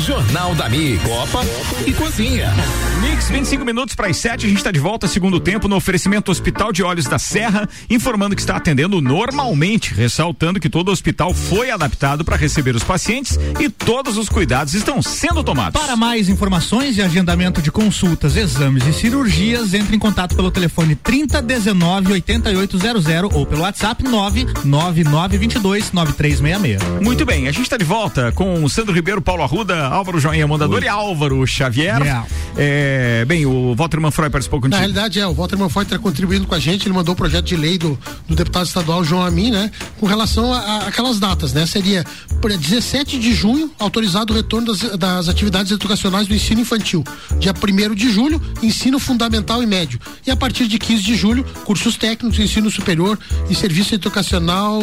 Jornal 0.08 0.56
da 0.56 0.70
Mi, 0.70 0.98
Copa 1.00 1.42
e 1.86 1.92
Cozinha. 1.92 2.50
Mix, 3.02 3.30
25 3.30 3.66
minutos 3.66 3.94
para 3.94 4.08
as 4.08 4.16
7, 4.16 4.46
a 4.46 4.50
gente 4.50 4.58
está 4.58 4.72
de 4.72 4.80
volta, 4.80 5.06
segundo 5.06 5.38
tempo, 5.38 5.68
no 5.68 5.76
oferecimento 5.76 6.32
Hospital 6.32 6.72
de 6.72 6.82
Olhos 6.82 7.06
da 7.06 7.20
Serra, 7.20 7.68
informando 7.90 8.34
que 8.34 8.42
está 8.42 8.56
atendendo 8.56 9.02
normalmente, 9.02 9.94
ressaltando 9.94 10.62
que 10.62 10.70
todo 10.70 10.88
o 10.88 10.92
hospital 10.94 11.34
foi 11.34 11.72
adaptado 11.72 12.24
para 12.24 12.38
receber 12.38 12.74
os 12.74 12.86
pacientes 12.86 13.38
e 13.60 13.70
todos 13.70 14.18
os 14.18 14.30
cuidados 14.30 14.74
estão 14.74 15.02
sendo 15.02 15.44
tomados. 15.44 15.80
Para 15.80 15.98
mais 15.98 16.30
informações 16.30 16.98
e 16.98 17.02
agendamento 17.02 17.62
de 17.62 17.70
consultas, 17.70 18.38
exames 18.38 18.88
e 18.88 18.94
cirurgias, 18.94 19.74
entre 19.74 19.94
em 19.94 20.00
contato 20.00 20.38
pelo 20.38 20.50
telefone 20.50 20.96
3019 20.96 22.14
8800 22.14 23.06
ou 23.34 23.46
pelo 23.46 23.64
WhatsApp 23.64 24.04
99922 24.06 25.92
9366. 25.92 27.02
Muito 27.04 27.26
bem, 27.26 27.50
a 27.50 27.52
gente 27.52 27.64
está 27.64 27.76
de 27.76 27.84
volta 27.84 28.32
com 28.32 28.64
o 28.64 28.70
Sandro 28.70 28.94
Ribeiro, 28.94 29.22
Paulo 29.22 29.44
Arruda, 29.44 29.97
Álvaro 29.98 30.20
Joinha 30.20 30.48
Mondador 30.48 30.84
e 30.84 30.88
Álvaro 30.88 31.46
Xavier. 31.46 32.02
É, 32.56 33.26
bem, 33.26 33.46
o 33.46 33.76
Walter 33.76 34.00
Manfroy 34.00 34.30
participou 34.30 34.60
contigo. 34.60 34.76
Na 34.76 34.80
realidade, 34.80 35.20
é, 35.20 35.28
o 35.28 35.34
Walter 35.34 35.58
Manfroy 35.58 35.84
está 35.84 36.00
contribuindo 36.00 36.48
com 36.48 36.56
a 36.56 36.60
gente, 36.60 36.88
ele 36.88 36.94
mandou 36.94 37.14
o 37.14 37.16
projeto 37.16 37.46
de 37.46 37.56
lei 37.56 37.78
do, 37.78 37.98
do 38.28 38.36
deputado 38.36 38.66
estadual 38.66 39.04
João 39.04 39.24
Amin, 39.24 39.52
né? 39.52 39.72
Com 40.00 40.06
relação 40.06 40.54
a, 40.54 40.60
a 40.60 40.88
aquelas 40.88 41.20
datas, 41.20 41.54
né? 41.54 41.66
Seria 41.66 42.04
por 42.42 42.52
17 42.56 43.20
de 43.20 43.34
junho, 43.34 43.72
autorizado 43.80 44.34
o 44.34 44.36
retorno 44.36 44.68
das, 44.68 44.98
das 44.98 45.30
atividades 45.30 45.72
educacionais 45.72 46.28
do 46.28 46.34
ensino 46.34 46.62
infantil. 46.62 47.04
Dia 47.40 47.54
1 47.54 47.96
de 47.96 48.12
julho, 48.12 48.42
ensino 48.62 49.00
fundamental 49.00 49.62
e 49.62 49.66
médio. 49.66 50.00
E 50.26 50.32
a 50.32 50.36
partir 50.36 50.68
de 50.68 50.80
15 50.80 51.04
de 51.04 51.16
julho, 51.16 51.44
cursos 51.66 51.98
técnicos, 51.98 52.40
ensino 52.40 52.70
superior 52.72 53.20
e 53.50 53.56
serviço 53.56 53.96
educacional 53.96 54.82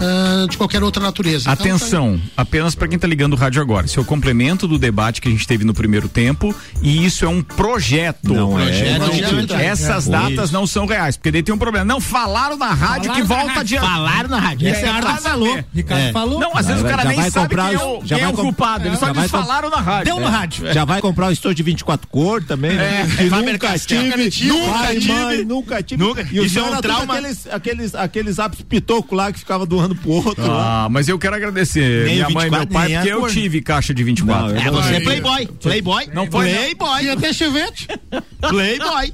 ah, 0.00 0.46
de 0.48 0.56
qualquer 0.56 0.82
outra 0.82 1.02
natureza. 1.02 1.50
Então, 1.50 1.52
Atenção, 1.52 2.20
apenas 2.36 2.74
para 2.74 2.88
quem 2.88 2.96
está 2.96 3.06
ligando 3.06 3.34
o 3.34 3.36
rádio 3.36 3.60
agora. 3.60 3.86
Isso 3.86 3.98
é 3.98 4.02
o 4.02 4.04
complemento 4.32 4.66
do 4.66 4.78
debate 4.78 5.20
que 5.20 5.28
a 5.28 5.30
gente 5.30 5.46
teve 5.46 5.62
no 5.64 5.74
primeiro 5.74 6.08
tempo 6.08 6.54
e 6.80 7.04
isso 7.04 7.24
é 7.24 7.28
um 7.28 7.42
projeto. 7.42 8.32
Não 8.32 8.58
é. 8.58 8.64
Projeto, 8.64 9.48
não 9.50 9.56
é. 9.58 9.66
Essas 9.66 10.08
É. 10.08 10.10
datas 10.10 10.50
não 10.50 10.66
são 10.66 10.86
reais, 10.86 11.16
porque 11.16 11.30
daí 11.30 11.42
tem 11.42 11.54
um 11.54 11.58
problema. 11.58 11.84
Não 11.84 12.00
falaram 12.00 12.56
na 12.56 12.68
rádio 12.72 13.04
Falaram 13.08 13.14
que 13.14 13.20
na 13.20 13.24
volta 13.26 13.46
rádio. 13.52 13.60
adiante. 13.60 13.84
Falaram 13.86 14.28
na 14.30 14.38
rádio. 14.38 14.68
É, 14.68 14.72
Ricardo 14.72 15.04
nada 15.04 15.18
a 15.18 15.20
falou. 15.20 15.54
ver. 15.54 15.66
Ricardo 15.74 16.00
É. 16.02 16.12
falou. 16.12 16.40
Não, 16.40 16.56
às 16.56 16.66
vezes 16.66 16.80
Já 16.82 16.86
o 16.86 16.90
cara 16.90 17.02
vai- 17.04 17.06
nem 17.06 17.16
já 17.16 17.22
vai 17.22 17.30
sabe 17.30 17.48
comprar 17.48 17.64
quem 17.68 17.74
é 17.74 17.76
os- 17.78 17.84
o, 18.04 18.06
já 18.06 18.14
quem 18.16 18.24
é 18.24 18.26
vai 18.26 18.32
o 18.34 18.36
culpado. 18.38 18.86
Eles 18.88 18.98
só 18.98 19.06
já 19.06 19.12
vai 19.12 19.22
diz 19.24 19.30
com- 19.32 19.38
falaram 19.42 19.70
na 19.70 19.80
rádio. 19.80 20.04
Deu 20.06 20.20
no 20.20 20.28
rádio. 20.28 20.72
Já 20.72 20.84
vai 20.84 21.00
comprar 21.02 21.28
o 21.28 21.32
estojo 21.32 21.54
de 21.54 21.62
24 21.62 22.08
cor 22.08 22.42
também, 22.42 22.72
né? 22.72 23.02
É, 23.02 23.16
que 23.16 23.24
nunca 23.30 23.78
tive, 23.78 24.48
Nunca 24.48 24.94
tive. 24.94 25.44
nunca 25.44 25.82
tive. 25.82 26.04
E 26.32 26.40
o 26.40 26.44
Isso 26.44 26.58
é 26.58 26.62
um 26.62 26.80
trauma. 26.80 27.14
Aqueles, 27.52 27.94
aqueles, 27.94 28.38
apps 28.38 28.62
pitoco 28.62 29.14
lá 29.14 29.30
que 29.30 29.38
ficava 29.38 29.66
do 29.66 29.78
ano 29.78 29.94
pro 29.94 30.10
outro. 30.10 30.50
Ah, 30.50 30.88
mas 30.90 31.08
eu 31.08 31.18
quero 31.18 31.36
agradecer 31.36 32.04
minha 32.04 32.28
mãe 32.30 32.46
e 32.46 32.50
24, 32.50 32.58
meu 32.58 32.66
pai, 32.68 32.92
porque 32.94 33.08
eu 33.12 33.26
tive 33.28 33.60
caixa 33.60 33.92
de 33.92 34.02
24. 34.02 34.21
Não, 34.24 34.50
eu 34.50 34.56
É, 34.56 34.70
você 34.70 34.94
é 34.94 35.00
playboy. 35.00 35.46
Playboy. 35.60 36.08
Não 36.12 36.30
foi, 36.30 36.50
não. 36.52 36.58
Playboy. 36.58 37.04
E 37.04 37.10
até 37.10 37.32
chevette. 37.32 37.88
Playboy. 38.40 39.12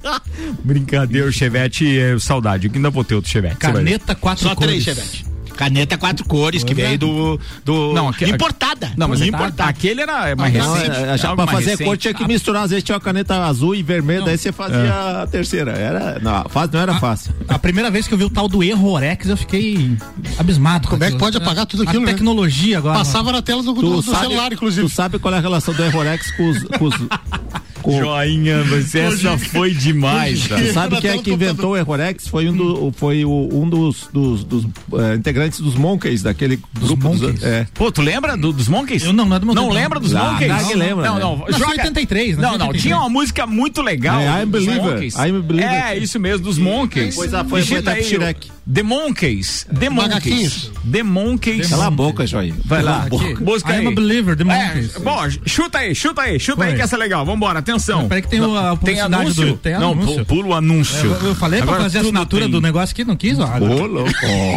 Brincadeira, 0.64 1.26
o 1.26 1.32
Chevette 1.32 1.98
é 1.98 2.18
saudade. 2.18 2.66
Eu 2.66 2.72
ainda 2.74 2.90
vou 2.90 3.04
ter 3.04 3.14
outro 3.14 3.30
Chevette. 3.30 3.56
Caneta 3.56 4.14
quatro 4.14 4.44
Só 4.44 4.54
cores. 4.54 4.82
três, 4.82 4.84
Chevette. 4.84 5.27
Caneta 5.58 5.98
quatro 5.98 6.24
cores, 6.24 6.62
que 6.62 6.72
veio 6.72 6.96
do. 6.96 7.40
do 7.64 7.92
Não, 7.92 8.08
aqui- 8.08 8.30
importada. 8.30 8.92
Não, 8.96 9.08
mas 9.08 9.20
importada. 9.20 9.68
aquele 9.68 10.02
era 10.02 10.36
mais 10.36 10.54
Não, 10.54 10.72
recente. 10.72 10.96
é, 10.96 11.18
já 11.18 11.28
algo 11.30 11.42
pra 11.42 11.46
mais 11.46 11.58
fazer 11.58 11.70
recente. 11.72 11.86
cor 11.88 11.96
tinha 11.96 12.14
que 12.14 12.24
misturar, 12.28 12.62
às 12.62 12.70
vezes 12.70 12.84
tinha 12.84 12.94
uma 12.94 13.00
caneta 13.00 13.44
azul 13.44 13.74
e 13.74 13.82
vermelha, 13.82 14.22
daí 14.24 14.38
você 14.38 14.52
fazia 14.52 15.22
a 15.22 15.26
terceira. 15.26 15.72
Era, 15.72 16.20
não, 16.20 16.48
fácil, 16.48 16.70
não 16.74 16.80
era 16.80 16.94
fácil. 17.00 17.34
A 17.48 17.58
primeira 17.58 17.90
vez 17.90 18.06
que 18.06 18.14
eu 18.14 18.18
vi 18.18 18.22
o 18.24 18.30
tal 18.30 18.46
do 18.48 18.62
Errorex, 18.62 19.28
eu 19.28 19.36
fiquei 19.36 19.96
abismado. 20.38 20.86
Como 20.86 21.02
é 21.02 21.10
que 21.10 21.18
pode 21.18 21.36
apagar 21.36 21.66
tudo 21.66 21.82
aquilo, 21.82 22.04
A 22.04 22.06
né? 22.06 22.12
tecnologia 22.12 22.78
agora. 22.78 22.96
Passava 22.98 23.32
na 23.32 23.42
tela 23.42 23.60
do, 23.60 23.72
do- 23.72 23.80
do 23.96 24.02
sabe, 24.02 24.20
celular, 24.28 24.52
inclusive. 24.52 24.86
tu 24.88 24.94
sabe 24.94 25.18
qual 25.18 25.34
é 25.34 25.38
a 25.38 25.40
relação 25.40 25.74
do 25.74 25.82
Errorex 25.84 26.30
com 26.36 26.48
os. 26.50 26.62
Com 26.62 26.84
os 26.84 26.94
Joinha, 27.90 28.64
mas 28.64 28.94
essa 28.94 29.38
foi 29.38 29.72
demais. 29.74 30.46
Cara. 30.46 30.72
sabe 30.72 31.00
quem 31.00 31.10
é 31.10 31.18
que 31.18 31.30
inventou 31.32 31.72
o 31.72 31.76
Errorex? 31.76 32.28
Foi 32.28 32.48
um, 32.48 32.56
do, 32.56 32.92
foi 32.96 33.24
o- 33.24 33.48
um 33.52 33.68
dos, 33.68 34.08
dos, 34.12 34.44
dos, 34.44 34.64
eh, 34.64 35.14
integrantes 35.14 35.60
dos 35.60 35.74
Monkeys, 35.74 36.22
daquele 36.22 36.58
grupo. 36.78 37.08
Dos, 37.10 37.20
Monkeys? 37.20 37.42
é. 37.42 37.66
Pô, 37.74 37.90
tu 37.90 38.02
lembra 38.02 38.36
do- 38.36 38.52
dos 38.52 38.68
Monkeys? 38.68 39.02
Eu 39.04 39.12
não, 39.12 39.24
não 39.24 39.36
é 39.36 39.38
do 39.40 39.46
Monkeys, 39.46 39.62
Não 39.62 39.68
não. 39.68 39.80
lembra 39.80 40.00
dos 40.00 40.14
Ah, 40.14 40.32
Monkeys? 40.32 40.52
ninguém 40.62 40.76
lembra, 40.76 41.04
Não, 41.06 41.14
né? 41.14 41.20
não. 41.20 41.38
Nasceu 41.48 41.66
em 41.66 41.70
83, 41.70 42.36
Não, 42.36 42.42
nasceu 42.42 42.54
em 42.54 42.58
não. 42.58 42.66
83. 42.68 42.82
Tinha 42.82 42.96
uma 42.98 43.08
música 43.08 43.46
muito 43.46 43.82
legal. 43.82 44.20
É, 44.20 44.42
I'm 44.42 44.46
dos 44.50 44.64
Believer, 44.64 44.92
Monkeys. 44.92 45.14
I'm 45.16 45.40
Believer. 45.42 45.72
É, 45.72 45.98
isso 45.98 46.18
mesmo, 46.20 46.44
dos 46.44 46.58
Monkeys. 46.58 47.14
Pois 47.14 47.32
é, 47.32 47.44
foi- 47.44 47.62
foi 47.62 47.82
aí, 47.86 48.04
Shrek. 48.04 48.50
The 48.70 48.82
Monkeys. 48.82 49.66
The 49.80 49.88
Monkeys. 49.88 50.70
The 50.92 51.02
Monkeys. 51.02 51.68
Cala 51.70 51.86
a 51.86 51.90
boca, 51.90 52.26
Joinha. 52.26 52.54
Vai 52.66 52.82
lá. 52.82 53.06
Busca 53.40 53.72
aí. 53.72 53.78
am 53.86 53.88
a 53.88 53.94
believer, 53.94 54.36
The 54.36 54.42
É, 54.42 54.46
Monkeys. 54.66 54.96
bom, 54.98 55.18
chuta 55.46 55.78
aí, 55.78 55.94
chuta 55.94 56.20
aí, 56.22 56.38
chuta 56.38 56.64
aí 56.64 56.68
Foi. 56.70 56.76
que 56.76 56.82
essa 56.82 56.96
é 56.96 56.98
legal. 56.98 57.24
Vambora, 57.24 57.60
atenção. 57.60 58.06
Peraí 58.08 58.20
que 58.22 58.28
tem 58.28 58.40
o- 58.42 58.54
a 58.56 58.76
Tem 58.76 59.00
anúncio? 59.00 59.46
do- 59.46 59.56
tem 59.56 59.72
não, 59.78 59.92
anúncio. 59.92 60.16
pu- 60.18 60.24
pula 60.26 60.48
o 60.48 60.54
anúncio. 60.54 61.06
Eu, 61.22 61.28
eu 61.28 61.34
falei 61.34 61.60
Agora 61.62 61.76
pra 61.76 61.84
fazer 61.84 61.98
a 61.98 62.00
assinatura 62.02 62.42
tem. 62.42 62.50
do 62.50 62.60
negócio 62.60 62.92
aqui, 62.92 63.04
não 63.04 63.16
quis, 63.16 63.38
ó. 63.38 63.46
Ô, 63.58 63.86
louco. 63.86 64.10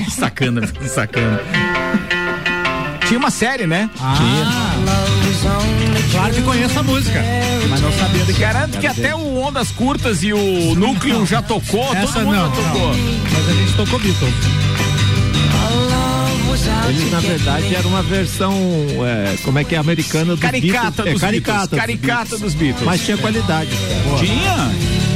Que 0.05 0.11
sacana, 0.11 0.67
que 0.67 0.89
sacana. 0.89 1.39
Tinha 3.07 3.17
uma 3.19 3.31
série, 3.31 3.65
né? 3.65 3.89
Ah, 3.99 4.15
claro 4.83 5.90
que 6.29 6.41
conheço 6.41 6.79
a 6.79 6.83
música, 6.83 7.23
mas 7.69 7.81
não 7.81 7.91
sabia 7.91 8.23
de 8.23 8.33
que. 8.33 8.39
Garanto 8.39 8.77
que 8.79 8.87
até 8.87 9.15
o 9.15 9.41
Ondas 9.41 9.71
Curtas 9.71 10.23
e 10.23 10.33
o 10.33 10.75
Núcleo 10.75 11.25
já 11.25 11.41
tocou, 11.41 11.93
Essa 11.95 12.13
todo 12.13 12.25
mundo 12.25 12.35
não, 12.35 12.55
já 12.55 12.61
tocou. 12.61 12.89
Mas 13.33 13.49
a 13.49 13.53
gente 13.53 13.73
tocou 13.73 13.99
Beatles. 13.99 14.33
Eles, 16.89 17.11
na 17.11 17.19
verdade, 17.19 17.73
era 17.73 17.87
uma 17.87 18.03
versão, 18.03 18.53
é, 19.05 19.35
como 19.43 19.57
é 19.57 19.63
que 19.63 19.73
é, 19.73 19.77
americana 19.77 20.33
dos 20.33 20.39
Caricata 20.41 21.03
Beatles. 21.03 21.13
dos 21.13 21.23
é, 21.23 21.25
caricata 21.25 21.75
Beatles. 21.75 21.79
Caricata 21.79 22.37
dos 22.37 22.53
Beatles. 22.53 22.85
Mas 22.85 23.05
tinha 23.05 23.17
qualidade. 23.17 23.71
Tinha? 24.19 25.10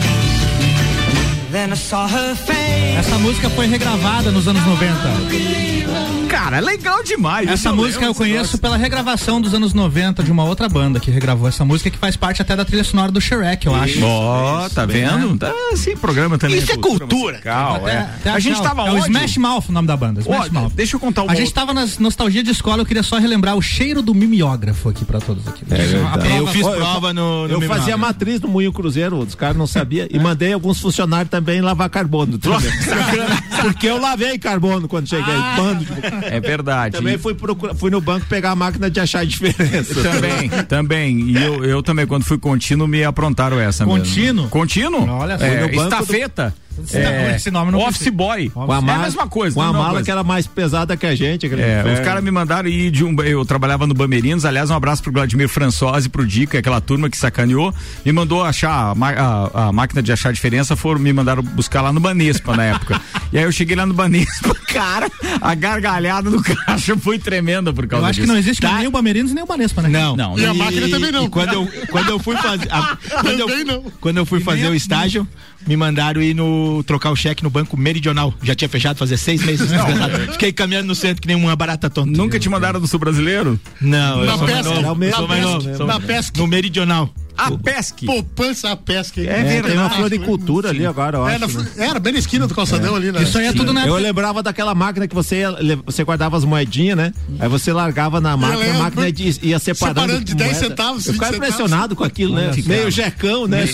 Essa 2.98 3.18
música 3.18 3.50
foi 3.50 3.66
regravada 3.66 4.30
nos 4.30 4.46
anos 4.46 4.62
90. 4.66 6.26
Cara, 6.28 6.60
legal 6.60 7.02
demais. 7.02 7.50
Essa 7.50 7.72
música 7.72 8.04
eu 8.04 8.08
lembro, 8.10 8.16
conheço 8.18 8.52
esse 8.56 8.58
pela 8.58 8.76
regravação 8.76 9.40
dos 9.40 9.54
anos 9.54 9.74
90 9.74 10.22
de 10.22 10.32
uma 10.32 10.44
outra 10.44 10.68
banda 10.68 11.00
que 11.00 11.10
regravou 11.10 11.48
essa 11.48 11.64
música 11.64 11.90
que 11.90 11.98
faz 11.98 12.18
parte 12.18 12.42
até 12.42 12.58
da 12.58 12.66
trilha 12.66 12.84
sonora 12.84 13.10
do 13.10 13.22
Shrek, 13.22 13.66
eu 13.68 13.74
acho. 13.74 14.04
Ó, 14.04 14.68
tá 14.68 14.86
vendo? 14.86 15.38
Tá, 15.38 15.54
esse 15.72 15.96
programa 15.96 16.38
também. 16.38 16.58
Isso 16.58 16.74
é 16.74 16.78
cultura. 16.78 17.36
musical, 17.36 17.76
Até- 17.78 17.92
é. 17.92 18.00
até 18.00 18.30
A 18.32 18.40
gente 18.40 18.62
tava 18.62 18.88
É 18.88 18.92
o? 18.92 18.98
Smash 18.98 19.38
Mouth 19.38 19.70
o 19.70 19.72
nome 19.72 19.88
da 19.88 19.96
banda. 19.96 20.20
Smash 20.22 20.48
Ó, 20.50 20.54
Mouth. 20.54 20.74
deixa 20.76 20.98
eu 20.98 21.00
contar 21.00 21.24
uma 21.24 21.32
A 21.32 21.36
gente 21.36 21.48
outra- 21.48 21.62
tava 21.62 21.74
nas 21.74 21.98
nostalgia 22.00 22.44
de 22.44 22.52
escola, 22.52 22.82
eu 22.82 22.86
queria 22.86 23.04
só 23.04 23.18
relembrar 23.18 23.56
o 23.56 23.62
cheiro 23.62 24.02
do 24.02 24.14
mimeógrafo 24.14 24.90
aqui 24.90 25.06
pra 25.06 25.22
todos 25.22 25.48
aqui. 25.48 25.64
É 25.72 25.76
verdade. 25.76 25.96
A 25.96 26.16
Eu 26.36 26.36
prova- 26.44 26.52
fiz 26.52 26.66
eu 26.66 26.72
prova 26.74 27.14
no, 27.14 27.48
no 27.48 27.54
Eu 27.54 27.62
fazia 27.62 27.96
matriz 27.96 28.42
no 28.42 28.50
Moinho 28.50 28.74
Cruzeiro, 28.74 29.18
os 29.20 29.36
caras 29.36 29.56
não 29.56 29.68
sabiam. 29.68 30.06
E 30.12 30.20
mandei 30.20 30.52
alguns 30.52 30.82
funcionários 30.82 31.30
também 31.30 31.45
lavar 31.62 31.90
carbono. 31.90 32.38
também. 32.38 32.60
Porque 33.62 33.88
eu 33.88 34.00
lavei 34.00 34.38
carbono 34.38 34.88
quando 34.88 35.08
cheguei. 35.08 35.34
Bando 35.56 35.86
de- 35.86 35.92
É 36.26 36.40
verdade. 36.40 36.98
Também 36.98 37.18
fui, 37.18 37.34
procurar, 37.34 37.74
fui 37.74 37.90
no 37.90 38.00
banco 38.02 38.26
pegar 38.28 38.52
a 38.52 38.56
máquina 38.56 38.90
de 38.90 39.00
achar 39.00 39.20
a 39.20 39.24
diferença. 39.26 39.94
Também, 40.04 40.50
também. 40.68 41.20
E 41.30 41.36
eu, 41.38 41.64
eu 41.66 41.82
também, 41.84 42.06
quando 42.06 42.24
fui 42.24 42.38
contínuo, 42.38 42.88
me 42.88 43.04
aprontaram 43.04 43.60
essa 43.60 43.86
Contínuo? 43.86 44.36
mesmo. 44.44 44.50
Contínuo? 44.50 45.10
Olha 45.10 45.38
só. 45.38 45.46
É, 45.46 45.74
estafeta. 45.76 46.54
Esse 46.58 46.65
nome- 46.78 47.36
esse 47.36 47.52
nome 47.52 47.72
não 47.72 47.80
Office 47.80 48.08
boy. 48.10 48.50
Com 48.50 48.72
a 48.72 48.76
é 48.76 48.78
a 48.78 48.82
mala, 48.82 49.04
mesma 49.04 49.28
coisa. 49.28 49.54
Com 49.56 49.62
a 49.62 49.66
mesma 49.66 49.78
mala 49.80 49.90
coisa. 49.92 50.06
que 50.06 50.12
era 50.12 50.24
mais 50.24 50.48
pesada 50.48 50.96
que 50.98 51.06
a 51.06 51.16
gente. 51.16 51.46
É, 51.48 51.84
os 51.94 52.00
caras 52.02 52.24
me 52.24 52.32
mandaram 52.32 52.68
ir 52.70 52.92
de 52.92 53.04
um. 53.04 53.16
Eu 53.24 53.46
trabalhava 53.46 53.86
no 53.88 53.94
Bamerinos, 53.94 54.46
aliás, 54.46 54.70
um 54.70 54.76
abraço 54.76 55.02
pro 55.04 55.12
Vladimir 55.12 55.48
Françosi, 55.50 56.10
pro 56.10 56.26
Dica, 56.26 56.60
aquela 56.60 56.82
turma 56.82 57.10
que 57.10 57.18
sacaneou. 57.18 57.74
Me 58.06 58.12
mandou 58.12 58.44
achar 58.44 58.72
a, 58.72 58.92
a- 58.94 59.68
a 59.68 59.72
máquina 59.72 60.02
de 60.02 60.12
achar 60.12 60.30
a 60.30 60.32
diferença, 60.32 60.76
foram 60.76 61.00
me 61.00 61.12
mandaram 61.14 61.42
buscar 61.44 61.82
lá 61.82 61.92
no 61.94 62.00
Banespa 62.00 62.56
na 62.56 62.64
época. 62.66 63.02
E 63.34 63.38
aí 63.38 63.44
eu 63.44 63.52
cheguei 63.52 63.76
lá 63.76 63.86
no 63.86 63.94
Banespa, 63.94 64.56
cara, 64.72 65.12
a 65.42 65.54
gargalhada 65.56 66.30
do 66.30 66.42
caixa 66.42 66.96
foi 66.96 67.20
tremenda 67.20 67.74
por 67.74 67.84
Eu 67.84 67.90
causa 67.90 68.06
acho 68.08 68.14
que 68.14 68.22
disso. 68.22 68.32
não 68.32 68.40
existe 68.40 68.64
nem 68.66 68.88
o 68.88 68.92
Bamerinos 68.92 69.34
nem 69.34 69.44
o 69.44 69.48
Banespa, 69.48 69.82
né? 69.82 69.90
Não. 69.90 70.16
Não, 70.16 70.40
E 70.40 70.46
a 70.46 70.54
máquina 70.54 70.88
também 70.88 71.12
não. 71.12 71.26
E 71.26 71.30
quando 71.30 71.52
eu, 71.54 71.68
quando 71.90 72.10
eu 72.10 72.20
fui 72.20 72.38
fazer. 72.38 72.68
a- 72.72 72.98
quando, 73.22 73.40
eu, 73.72 73.92
quando 74.00 74.18
eu 74.18 74.26
fui 74.26 74.40
fazer 74.40 74.70
o 74.70 74.76
estágio, 74.76 75.28
me 75.68 75.76
mandaram 75.76 76.22
ir 76.22 76.34
no 76.34 76.46
trocar 76.86 77.12
o 77.12 77.16
cheque 77.16 77.44
no 77.44 77.50
banco 77.50 77.76
meridional. 77.78 78.34
Já 78.44 78.56
tinha 78.56 78.70
fechado 78.70 78.98
fazia 78.98 79.18
seis 79.18 79.44
meses. 79.44 79.70
Fiquei 80.34 80.52
caminhando 80.54 80.88
no 80.88 80.96
centro 80.96 81.22
que 81.22 81.28
nem 81.28 81.36
uma 81.38 81.56
barata 81.56 81.90
tonta. 81.90 82.10
Nunca 82.10 82.40
te 82.40 82.48
mandaram 82.50 82.80
do 82.80 82.88
Sul 82.88 83.00
Brasileiro? 83.00 83.60
Não, 83.82 84.20
eu 84.22 84.26
Na 84.26 84.38
sou 84.38 84.42
mais 84.48 84.58
pesca, 84.58 84.70
novo. 84.82 85.00
na 85.06 85.12
Sou 85.16 85.28
mais 85.28 85.42
novo. 85.44 85.70
Na 85.80 85.86
mais- 85.86 86.06
pesca. 86.06 86.40
No 86.40 86.48
meridional. 86.48 87.10
A 87.38 87.52
pesque. 87.52 88.06
Poupança 88.06 88.72
a 88.72 88.76
pesca. 88.76 89.20
hein? 89.22 89.28
É 89.28 89.32
É, 89.32 89.36
tem 89.44 89.52
verdade. 89.62 89.78
uma 89.78 89.90
floricultura 89.90 90.70
ali 90.70 90.86
agora, 90.86 91.18
eu 91.18 91.28
É, 91.28 91.36
acho. 91.36 91.58
na- 91.58 91.64
né? 91.64 91.70
era 91.78 92.00
bem 92.00 92.14
na 92.14 92.20
esquina 92.20 92.48
do 92.48 92.56
calçadão 92.56 92.96
ali, 92.96 93.12
né? 93.12 93.24
Isso 93.24 93.38
aí 93.38 93.48
é 93.48 93.54
tudo 93.54 93.74
na 93.74 93.86
Eu 93.86 93.96
lembrava 93.96 94.42
daquela 94.44 94.74
máquina 94.76 95.08
que 95.08 95.16
você 95.16 95.40
ia, 95.42 95.56
você 95.86 96.04
guardava 96.04 96.38
as 96.38 96.44
moedinhas, 96.44 96.98
né? 96.98 97.14
Aí 97.40 97.48
você 97.50 97.72
largava 97.74 98.20
na 98.22 98.36
máquina, 98.38 98.72
a 98.72 98.78
máquina 98.78 99.08
ia 99.10 99.60
separando. 99.60 100.02
Separando 100.02 100.24
de 100.26 100.36
10 100.36 100.52
moeda. 100.52 100.68
centavos, 100.70 101.06
Eu 101.08 101.14
ficava 101.14 101.32
20 101.32 101.36
centavos. 101.42 101.56
impressionado 101.56 101.96
com 101.96 102.04
aquilo, 102.04 102.36
né? 102.36 102.52
Meio 102.66 102.90
jecão, 102.92 103.48
né? 103.48 103.66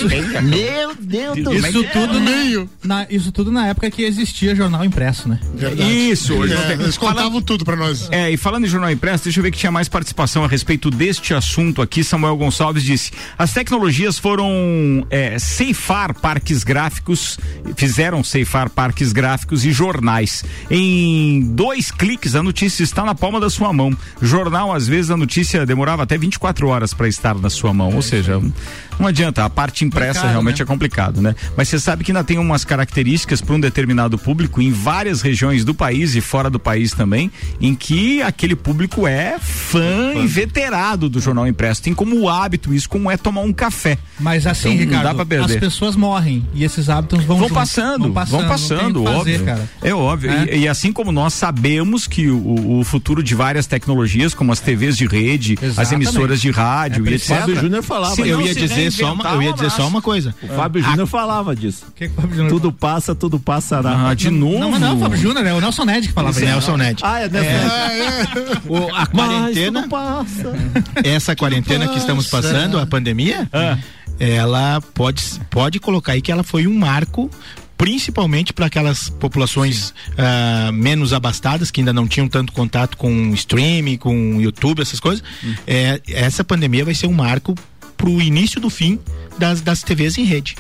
Meu 0.42 0.96
Deus 1.00 1.38
do 1.44 1.54
Isso 1.54 1.84
tudo 1.94 2.20
meio. 2.20 2.70
na, 2.84 3.06
isso 3.10 3.32
tudo 3.32 3.52
na 3.52 3.68
época 3.68 3.90
que 3.92 4.04
existia 4.04 4.56
jornal 4.56 4.84
impresso, 4.84 5.28
né? 5.30 5.40
Isso, 5.88 6.34
É, 6.44 6.48
tem. 6.76 6.82
eles 6.82 6.98
contavam 6.98 7.42
tudo 7.42 7.64
pra 7.66 7.76
nós. 7.76 8.08
É, 8.12 8.32
e 8.32 8.38
falando 8.38 8.66
em 8.66 8.68
jornal 8.70 8.92
impresso, 8.92 9.24
deixa 9.26 9.40
eu 9.40 9.44
ver 9.44 9.52
que 9.52 9.58
tinha 9.58 9.72
mais 9.72 9.88
participação 9.88 10.44
a 10.44 10.48
respeito 10.48 10.90
deste 10.90 11.34
assunto 11.34 11.82
aqui. 11.82 12.04
Samuel 12.04 12.36
Gonçalves 12.38 12.84
disse: 12.84 13.12
as 13.38 13.51
tecnologias 13.54 14.18
foram 14.18 15.06
é, 15.10 15.38
ceifar 15.40 16.14
parques 16.14 16.64
gráficos, 16.64 17.38
fizeram 17.76 18.24
ceifar 18.24 18.70
parques 18.70 19.12
gráficos 19.12 19.66
e 19.66 19.72
jornais. 19.72 20.44
Em 20.70 21.42
dois 21.42 21.92
cliques, 21.92 22.36
a 22.36 22.44
notícia 22.44 22.84
está 22.84 23.04
na 23.04 23.16
palma 23.16 23.40
da 23.40 23.50
sua 23.50 23.72
mão. 23.74 23.96
Jornal, 24.22 24.74
às 24.74 24.88
vezes, 24.88 25.12
a 25.12 25.18
notícia 25.18 25.66
demorava 25.66 26.04
até 26.04 26.18
24 26.18 26.68
horas 26.68 26.94
para 26.94 27.08
estar 27.08 27.36
na 27.36 27.50
sua 27.50 27.74
mão. 27.74 27.96
Ou 27.96 28.02
seja, 28.02 28.40
não 29.00 29.08
adianta, 29.08 29.44
a 29.44 29.50
parte 29.50 29.84
impressa 29.84 30.14
Complicado, 30.14 30.30
realmente 30.30 30.60
né? 30.60 30.64
é 30.64 30.66
complicado, 30.66 31.22
né? 31.22 31.36
Mas 31.58 31.68
você 31.70 31.80
sabe 31.80 32.04
que 32.04 32.12
ainda 32.12 32.24
tem 32.24 32.38
umas 32.38 32.64
características 32.64 33.42
para 33.42 33.56
um 33.56 33.60
determinado 33.60 34.18
público 34.18 34.62
em 34.62 34.72
várias 34.72 35.22
regiões 35.22 35.66
do 35.66 35.74
país 35.74 36.16
e 36.16 36.22
fora 36.22 36.50
do 36.50 36.60
país 36.60 36.92
também, 36.92 37.32
em 37.60 37.74
que 37.74 38.22
aquele 38.22 38.56
público 38.56 39.08
é 39.08 39.40
fã 39.40 40.14
e 40.16 40.28
veterado 40.28 41.10
do 41.10 41.20
jornal 41.20 41.48
impresso. 41.48 41.82
Tem 41.82 41.94
como 41.94 42.30
hábito 42.30 42.74
isso, 42.74 42.88
como 42.88 43.10
é 43.10 43.18
tomar 43.18 43.41
um 43.44 43.54
café. 43.54 43.98
Mas 44.20 44.46
assim, 44.48 44.70
Então, 44.70 44.78
não 44.80 44.86
Ricardo, 44.86 45.04
dá 45.04 45.14
pra 45.16 45.26
perder. 45.26 45.54
as 45.56 45.60
pessoas 45.60 45.96
morrem 45.96 46.46
e 46.54 46.64
esses 46.64 46.90
hábitos 46.90 47.24
vão 47.24 47.38
Vão 47.38 47.48
junto, 47.48 47.54
passando, 47.60 48.04
vão 48.04 48.14
passando, 48.14 48.36
não 48.36 48.78
tem 48.78 48.88
o 48.88 48.94
que 48.94 49.10
óbvio. 49.10 49.34
fazer, 49.40 49.46
cara. 49.46 49.70
É 49.82 49.94
óbvio. 49.94 50.32
É. 50.32 50.56
E, 50.56 50.60
e 50.62 50.68
assim 50.68 50.92
como 50.94 51.12
nós 51.12 51.34
sabemos 51.34 52.06
que 52.08 52.28
o, 52.30 52.80
o 52.80 52.84
futuro 52.84 53.24
de 53.24 53.34
várias 53.36 53.66
tecnologias, 53.68 54.34
como 54.34 54.52
as 54.52 54.60
TVs 54.60 54.96
de 54.98 55.06
rede, 55.08 55.58
as 55.58 55.64
Exatamente. 55.64 55.94
emissoras 56.08 56.42
de 56.42 56.52
rádio 56.52 57.08
É 57.08 57.12
e 57.12 57.14
etc. 57.16 57.38
Fábio 57.40 57.56
Júnior 57.56 57.84
falava. 57.84 58.16
Se 58.16 58.22
Eu 58.28 58.38
não 58.40 58.46
ia 58.46 58.54
dizer 58.56 58.92
só 58.92 59.14
uma, 59.14 59.30
eu 59.30 59.42
ia 59.42 59.54
dizer 59.54 59.72
só 59.72 59.88
uma 59.88 60.02
coisa. 60.02 60.36
O 60.44 60.48
Fábio 60.48 60.84
Júnior 60.84 61.08
falava 61.08 61.56
disso. 61.56 61.86
O 61.88 61.92
que 61.94 62.08
que 62.08 62.14
o 62.18 62.22
Fábio 62.22 62.36
Júnior 62.36 62.50
Tudo 62.52 62.72
passa, 62.72 63.16
tudo 63.16 63.40
passará. 63.40 64.10
Ah, 64.10 64.14
de 64.14 64.30
novo. 64.30 64.60
Não, 64.60 64.72
mas 64.72 64.82
não, 64.82 64.98
o 64.98 65.00
Fábio 65.00 65.18
Júnior, 65.18 65.46
é 65.46 65.54
o 65.54 65.60
Nelson 65.62 65.86
Ned 65.86 66.08
que 66.08 66.14
falava 66.14 66.38
isso. 66.38 66.46
Nelson 66.46 66.78
Ned. 66.78 67.02
Ah, 67.04 67.20
é, 67.22 67.30
né? 67.30 67.42
O- 68.68 68.88
a 68.94 69.00
Mas 69.00 69.08
quarentena, 69.10 69.88
essa 71.04 71.36
quarentena 71.36 71.88
que 71.88 71.98
estamos 71.98 72.28
passando, 72.28 72.80
a 72.80 72.86
pandemia, 72.86 73.31
ela 74.20 74.82
pode, 74.94 75.24
pode 75.50 75.80
colocar 75.80 76.14
aí 76.14 76.22
que 76.22 76.32
ela 76.32 76.44
foi 76.44 76.68
um 76.68 76.78
marco 76.78 77.30
principalmente 77.82 78.54
para 78.54 78.68
aquelas 78.68 79.10
populações 79.10 79.92
ah, 80.16 80.70
menos 80.72 81.14
abastadas 81.14 81.72
que 81.72 81.82
ainda 81.82 81.92
não 81.92 82.08
tinham 82.08 82.28
tanto 82.28 82.54
contato 82.54 82.96
com 82.96 83.34
streaming, 83.34 83.98
com 83.98 84.40
YouTube, 84.40 84.84
essas 84.84 85.00
coisas. 85.00 85.24
É, 85.66 86.00
essa 86.08 86.44
pandemia 86.44 86.86
vai 86.86 86.94
ser 86.94 87.08
um 87.08 87.14
marco 87.14 87.56
para 87.98 88.08
o 88.08 88.22
início 88.22 88.62
do 88.62 88.70
fim 88.70 89.00
das, 89.40 89.62
das 89.62 89.82
TVs 89.82 90.20
em 90.20 90.26
rede. 90.26 90.56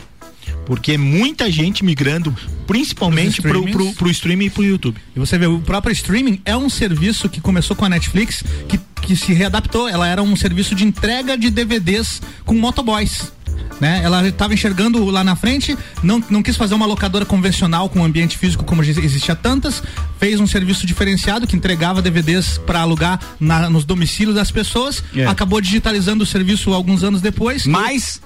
Porque 0.65 0.97
muita 0.97 1.51
gente 1.51 1.85
migrando, 1.85 2.35
principalmente 2.65 3.39
pro, 3.39 3.69
pro, 3.69 3.93
pro 3.93 4.09
streaming 4.09 4.45
e 4.45 4.49
pro 4.49 4.63
YouTube. 4.63 4.99
E 5.15 5.19
você 5.19 5.37
vê, 5.37 5.45
o 5.45 5.59
próprio 5.59 5.93
streaming 5.93 6.41
é 6.43 6.57
um 6.57 6.69
serviço 6.69 7.29
que 7.29 7.39
começou 7.39 7.75
com 7.75 7.85
a 7.85 7.89
Netflix, 7.89 8.43
que, 8.67 8.79
que 9.01 9.15
se 9.15 9.33
readaptou. 9.33 9.87
Ela 9.89 10.07
era 10.07 10.21
um 10.21 10.35
serviço 10.35 10.75
de 10.75 10.85
entrega 10.85 11.37
de 11.37 11.49
DVDs 11.49 12.21
com 12.45 12.53
motoboys. 12.53 13.31
né? 13.79 14.01
Ela 14.03 14.27
estava 14.27 14.53
enxergando 14.53 15.03
lá 15.09 15.23
na 15.23 15.35
frente, 15.35 15.75
não, 16.03 16.23
não 16.29 16.43
quis 16.43 16.55
fazer 16.55 16.75
uma 16.75 16.85
locadora 16.85 17.25
convencional 17.25 17.89
com 17.89 18.03
ambiente 18.05 18.37
físico 18.37 18.63
como 18.63 18.83
existia 18.83 19.35
tantas, 19.35 19.81
fez 20.19 20.39
um 20.39 20.45
serviço 20.45 20.85
diferenciado 20.85 21.47
que 21.47 21.55
entregava 21.55 22.01
DVDs 22.01 22.59
para 22.59 22.81
alugar 22.81 23.19
na, 23.39 23.69
nos 23.71 23.83
domicílios 23.83 24.35
das 24.35 24.51
pessoas, 24.51 25.03
É. 25.15 25.25
acabou 25.25 25.59
digitalizando 25.59 26.23
o 26.23 26.27
serviço 26.27 26.71
alguns 26.73 27.03
anos 27.03 27.21
depois. 27.21 27.65
Mais? 27.65 28.21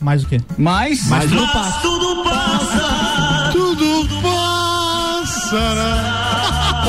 Mais 0.00 0.22
o 0.24 0.26
quê? 0.26 0.40
Mais? 0.58 1.08
Mais 1.08 1.30
Mas 1.32 1.40
tudo 1.40 1.40
tudo 1.40 1.52
passa. 1.52 1.80
Tudo 1.80 2.22
passa. 2.22 3.50
Tudo 3.52 4.22
passa. 4.22 5.74
né? 5.74 6.14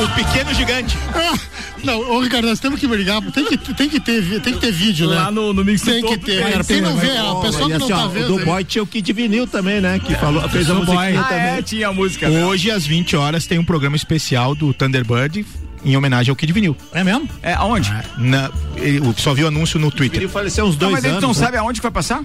O 0.00 0.08
pequeno 0.14 0.54
gigante. 0.54 0.96
Não, 1.84 1.98
ô 2.10 2.20
Ricardo, 2.20 2.46
nós 2.48 2.58
temos 2.60 2.78
que 2.80 2.86
brigar. 2.86 3.20
Tem 3.32 3.44
que, 3.44 3.56
tem 3.74 3.88
que, 3.88 4.00
ter, 4.00 4.40
tem 4.40 4.54
que 4.54 4.60
ter 4.60 4.72
vídeo, 4.72 5.08
né? 5.08 5.16
Lá 5.16 5.30
no, 5.30 5.52
no 5.52 5.64
Mix 5.64 5.82
Tem 5.82 6.00
do 6.00 6.08
que 6.08 6.18
ter, 6.18 6.42
tem. 6.42 6.52
cara. 6.52 6.64
Quem 6.64 6.80
não 6.80 6.96
vê, 6.96 7.10
a 7.16 7.34
pessoa 7.36 7.70
que 7.70 7.78
não 7.78 7.86
assim, 7.86 7.88
tá 7.88 8.04
ó, 8.04 8.08
vendo. 8.08 8.26
Do 8.28 8.38
aí. 8.38 8.44
boy 8.44 8.64
tinha 8.64 8.82
o 8.82 8.86
Kid 8.86 9.12
Vinil 9.12 9.46
também, 9.46 9.80
né? 9.80 9.98
Que 9.98 10.14
falou, 10.14 10.46
fez 10.48 10.68
a 10.70 10.74
Do 10.74 10.84
Boy. 10.84 10.94
musiquinha 10.96 11.20
Ah, 11.20 11.24
também. 11.24 11.44
é, 11.46 11.62
tinha 11.62 11.88
a 11.88 11.92
música. 11.92 12.28
né? 12.28 12.44
Hoje, 12.44 12.70
às 12.70 12.86
20 12.86 13.16
horas, 13.16 13.46
tem 13.46 13.58
um 13.58 13.64
programa 13.64 13.96
especial 13.96 14.54
do 14.54 14.72
Thunderbird 14.74 15.44
em 15.84 15.96
homenagem 15.96 16.30
ao 16.30 16.36
Kid 16.36 16.52
Vinil. 16.52 16.76
É 16.92 17.02
mesmo? 17.02 17.28
É, 17.42 17.54
aonde? 17.54 17.90
Na, 18.18 18.50
eu 18.76 19.14
só 19.16 19.32
vi 19.32 19.44
o 19.44 19.48
anúncio 19.48 19.78
no 19.80 19.90
Twitter. 19.90 20.20
Ele 20.20 20.28
faleceu 20.28 20.64
uns 20.66 20.72
Não, 20.72 20.78
dois 20.80 20.92
mas 20.92 21.04
a 21.04 21.08
gente 21.08 21.24
anos. 21.24 21.36
não 21.36 21.40
né? 21.40 21.46
sabe 21.46 21.56
aonde 21.56 21.80
que 21.80 21.82
vai 21.82 21.90
passar? 21.92 22.22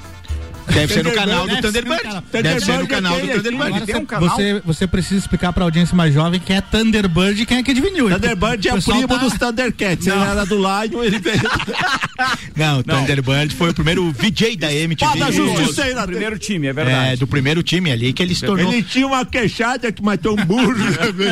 Deve 0.74 0.93
ser 0.93 1.03
no 1.03 1.11
canal 1.11 1.47
do 1.47 1.55
no 1.55 1.61
Thunderbird. 1.61 2.03
Deve 2.32 2.59
ser 2.59 2.78
no 2.80 2.88
Thunderbird 2.88 2.88
canal 2.88 3.13
do 3.13 3.18
aqui, 3.18 3.34
Thunderbird. 3.34 3.86
Tem 3.86 3.95
um 3.95 4.05
canal. 4.05 4.30
Você, 4.30 4.61
você 4.66 4.88
precisa 4.88 5.20
explicar 5.20 5.53
pra 5.53 5.63
audiência 5.63 5.95
mais 5.95 6.13
jovem 6.13 6.39
quem 6.39 6.55
é 6.55 6.61
Thunderbird 6.61 7.41
e 7.41 7.45
quem 7.45 7.57
é 7.57 7.63
Kid 7.63 7.80
Vinil. 7.82 8.09
Thunderbird 8.09 8.68
é 8.68 8.74
O 8.74 8.82
primo 8.82 9.07
tá- 9.07 9.18
dos 9.18 9.34
Thundercats. 9.34 10.07
Ele 10.07 10.20
era 10.20 10.45
do 10.45 10.55
Lion, 10.57 11.03
ele 11.03 11.20
veio. 11.20 11.41
Não, 12.55 12.80
o 12.80 12.84
Thunderbird 12.84 13.53
foi 13.53 13.70
o 13.70 13.74
primeiro 13.74 14.11
VJ 14.11 14.55
da 14.57 14.74
MTV. 14.74 15.13
Espada 15.13 15.32
Justiceira. 15.32 16.05
Primeiro 16.05 16.39
time, 16.39 16.68
é 16.68 16.74
verdade. 16.74 17.13
É, 17.13 17.16
do 17.18 17.28
primeiro 17.28 17.61
time 17.63 17.91
ali 17.91 18.13
que 18.13 18.24
ele 18.24 18.34
se 18.34 18.45
tornou. 18.45 18.72
Ele 18.72 18.84
tinha 18.84 19.05
uma 19.07 19.26
queixada 19.26 19.91
que 19.91 20.01
matou 20.01 20.34
um 20.39 20.45
burro. 20.45 20.74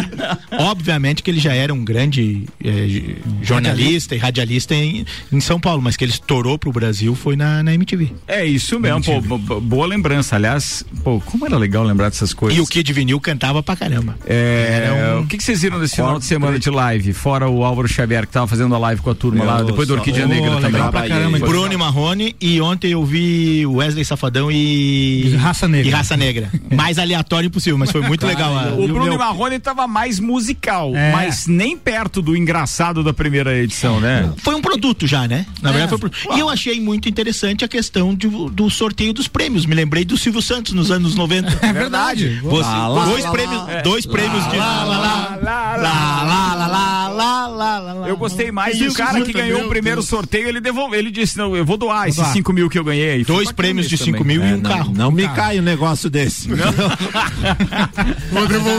Obviamente 0.52 1.24
que 1.24 1.32
ele 1.32 1.40
já 1.40 1.54
era 1.54 1.74
um 1.74 1.84
grande 1.84 2.44
eh, 2.64 3.16
jornalista 3.42 4.16
e 4.16 4.18
radialista 4.18 4.76
em, 4.76 5.06
em 5.32 5.40
São 5.40 5.60
Paulo, 5.60 5.82
mas 5.82 5.96
que 5.96 6.04
ele 6.04 6.12
estourou 6.12 6.58
pro 6.58 6.72
Brasil 6.72 7.16
foi 7.16 7.36
na, 7.36 7.64
na 7.64 7.74
MTV. 7.74 8.12
É 8.28 8.46
isso 8.46 8.80
mesmo, 8.80 9.04
pô, 9.04 9.22
boa 9.62 9.88
lembrança. 9.88 10.36
Aliás, 10.36 10.84
pô, 11.04 11.22
como 11.26 11.46
era 11.46 11.58
legal 11.58 11.84
lembrar 11.84 12.10
dessas 12.10 12.34
coisas. 12.34 12.58
E 12.58 12.62
o 12.62 12.68
Kid 12.68 12.92
Vinil 12.94 13.20
cantava 13.20 13.62
pra 13.64 13.76
caramba. 13.76 14.16
É, 14.26 14.82
Era 14.86 15.18
um- 15.18 15.22
O 15.24 15.28
que, 15.28 15.38
que 15.38 15.44
vocês 15.44 15.62
viram 15.62 15.80
desse 15.80 15.96
final 15.96 16.20
de 16.20 16.26
semana 16.26 16.60
de 16.60 16.70
live? 16.70 17.14
Fora 17.14 17.50
o 17.50 17.64
Álvaro 17.64 17.88
Xavier 17.88 18.26
que 18.28 18.34
tava 18.34 18.48
fazendo 18.48 18.74
a 18.76 18.78
live 18.78 19.02
com 19.02 19.10
a 19.10 19.16
turma 19.16 19.44
lá, 19.44 19.58
Meu, 19.58 19.66
depois 19.68 19.88
do 19.88 19.94
Orquídea 19.96 20.26
Ô, 20.26 20.28
Negra 20.28 20.56
também. 20.62 20.72
pra 20.90 21.08
caramba. 21.08 21.40
Bruno 21.40 21.74
e 21.74 21.78
Marrone 21.78 22.36
e 22.42 22.60
ontem 22.62 22.92
eu 22.92 23.04
vi 23.06 23.66
Wesley 23.66 24.04
Safadão 24.06 24.52
e 24.52 25.28
E 25.28 25.36
Raça 25.36 25.68
Negra. 25.68 25.88
E 25.88 25.92
Raça 25.92 26.18
Negra. 26.18 26.50
Mais 26.76 26.98
aleatório 27.00 27.48
impossível, 27.48 27.78
mas 27.78 27.92
foi 27.92 28.02
muito 28.02 28.26
legal. 28.26 28.58
a- 28.58 28.74
O 28.74 28.84
E 28.84 28.88
Bruno 28.88 29.06
meu- 29.06 29.18
Marrone 29.18 29.60
tava 29.60 29.88
mais 29.88 30.20
musical, 30.20 30.96
É. 30.96 31.12
mas 31.12 31.48
nem 31.48 31.78
perto 31.78 32.22
do 32.22 32.36
engraçado 32.36 33.04
da 33.04 33.14
primeira 33.14 33.58
edição, 33.58 34.00
né? 34.00 34.32
Foi 34.38 34.56
um 34.56 34.62
produto 34.62 35.06
já, 35.08 35.28
né? 35.28 35.46
Na 35.62 35.72
verdade 35.72 35.90
foi 35.90 35.98
um 35.98 36.00
produto. 36.00 36.20
E 36.36 36.40
eu 36.40 36.50
achei 36.50 36.80
muito 36.82 37.08
interessante 37.08 37.64
a 37.64 37.68
questão 37.68 38.14
de- 38.16 38.28
do 38.28 38.70
sorteio 38.70 39.13
dos 39.14 39.28
prêmios. 39.28 39.66
Me 39.66 39.76
lembrei 39.76 40.04
do 40.04 40.18
Silvio 40.18 40.42
Santos 40.42 40.74
nos 40.74 40.90
anos 40.92 41.16
90. 41.16 41.60
É 41.66 41.72
verdade. 41.72 42.40
Você, 42.44 42.70
lá, 42.70 43.06
dois 43.06 43.24
lá, 43.24 43.32
prêmios, 43.32 43.62
dois 43.84 44.06
prêmios 44.06 44.50
de 44.50 44.58
lá, 44.58 44.84
lá, 44.84 44.98
lá, 44.98 45.76
lá, 45.78 46.26
lá, 46.26 47.08
lá, 47.08 47.78
lá, 47.80 48.08
Eu 48.08 48.18
gostei 48.18 48.52
mais 48.52 48.78
do 48.78 48.94
cara 48.94 49.22
que 49.22 49.32
ganhou 49.32 49.66
o 49.66 49.70
primeiro 49.70 50.02
sorteio, 50.02 50.48
ele 50.48 50.60
devolveu, 50.60 51.00
ele 51.00 51.12
disse: 51.12 51.38
"Não, 51.38 51.56
eu 51.56 51.64
vou 51.66 51.78
doar 51.78 52.10
esses 52.10 52.26
5 52.28 52.52
mil 52.52 52.70
que 52.70 52.78
eu 52.78 52.84
ganhei". 52.84 53.24
Dois 53.24 53.52
prêmios 53.52 53.88
de 53.88 53.98
5 53.98 54.24
mil 54.24 54.44
e 54.44 54.54
um 54.54 54.62
carro. 54.62 54.94
Não 54.96 55.12
me 55.12 55.28
cai 55.30 55.60
um 55.60 55.64
negócio 55.64 56.10
desse. 56.10 56.50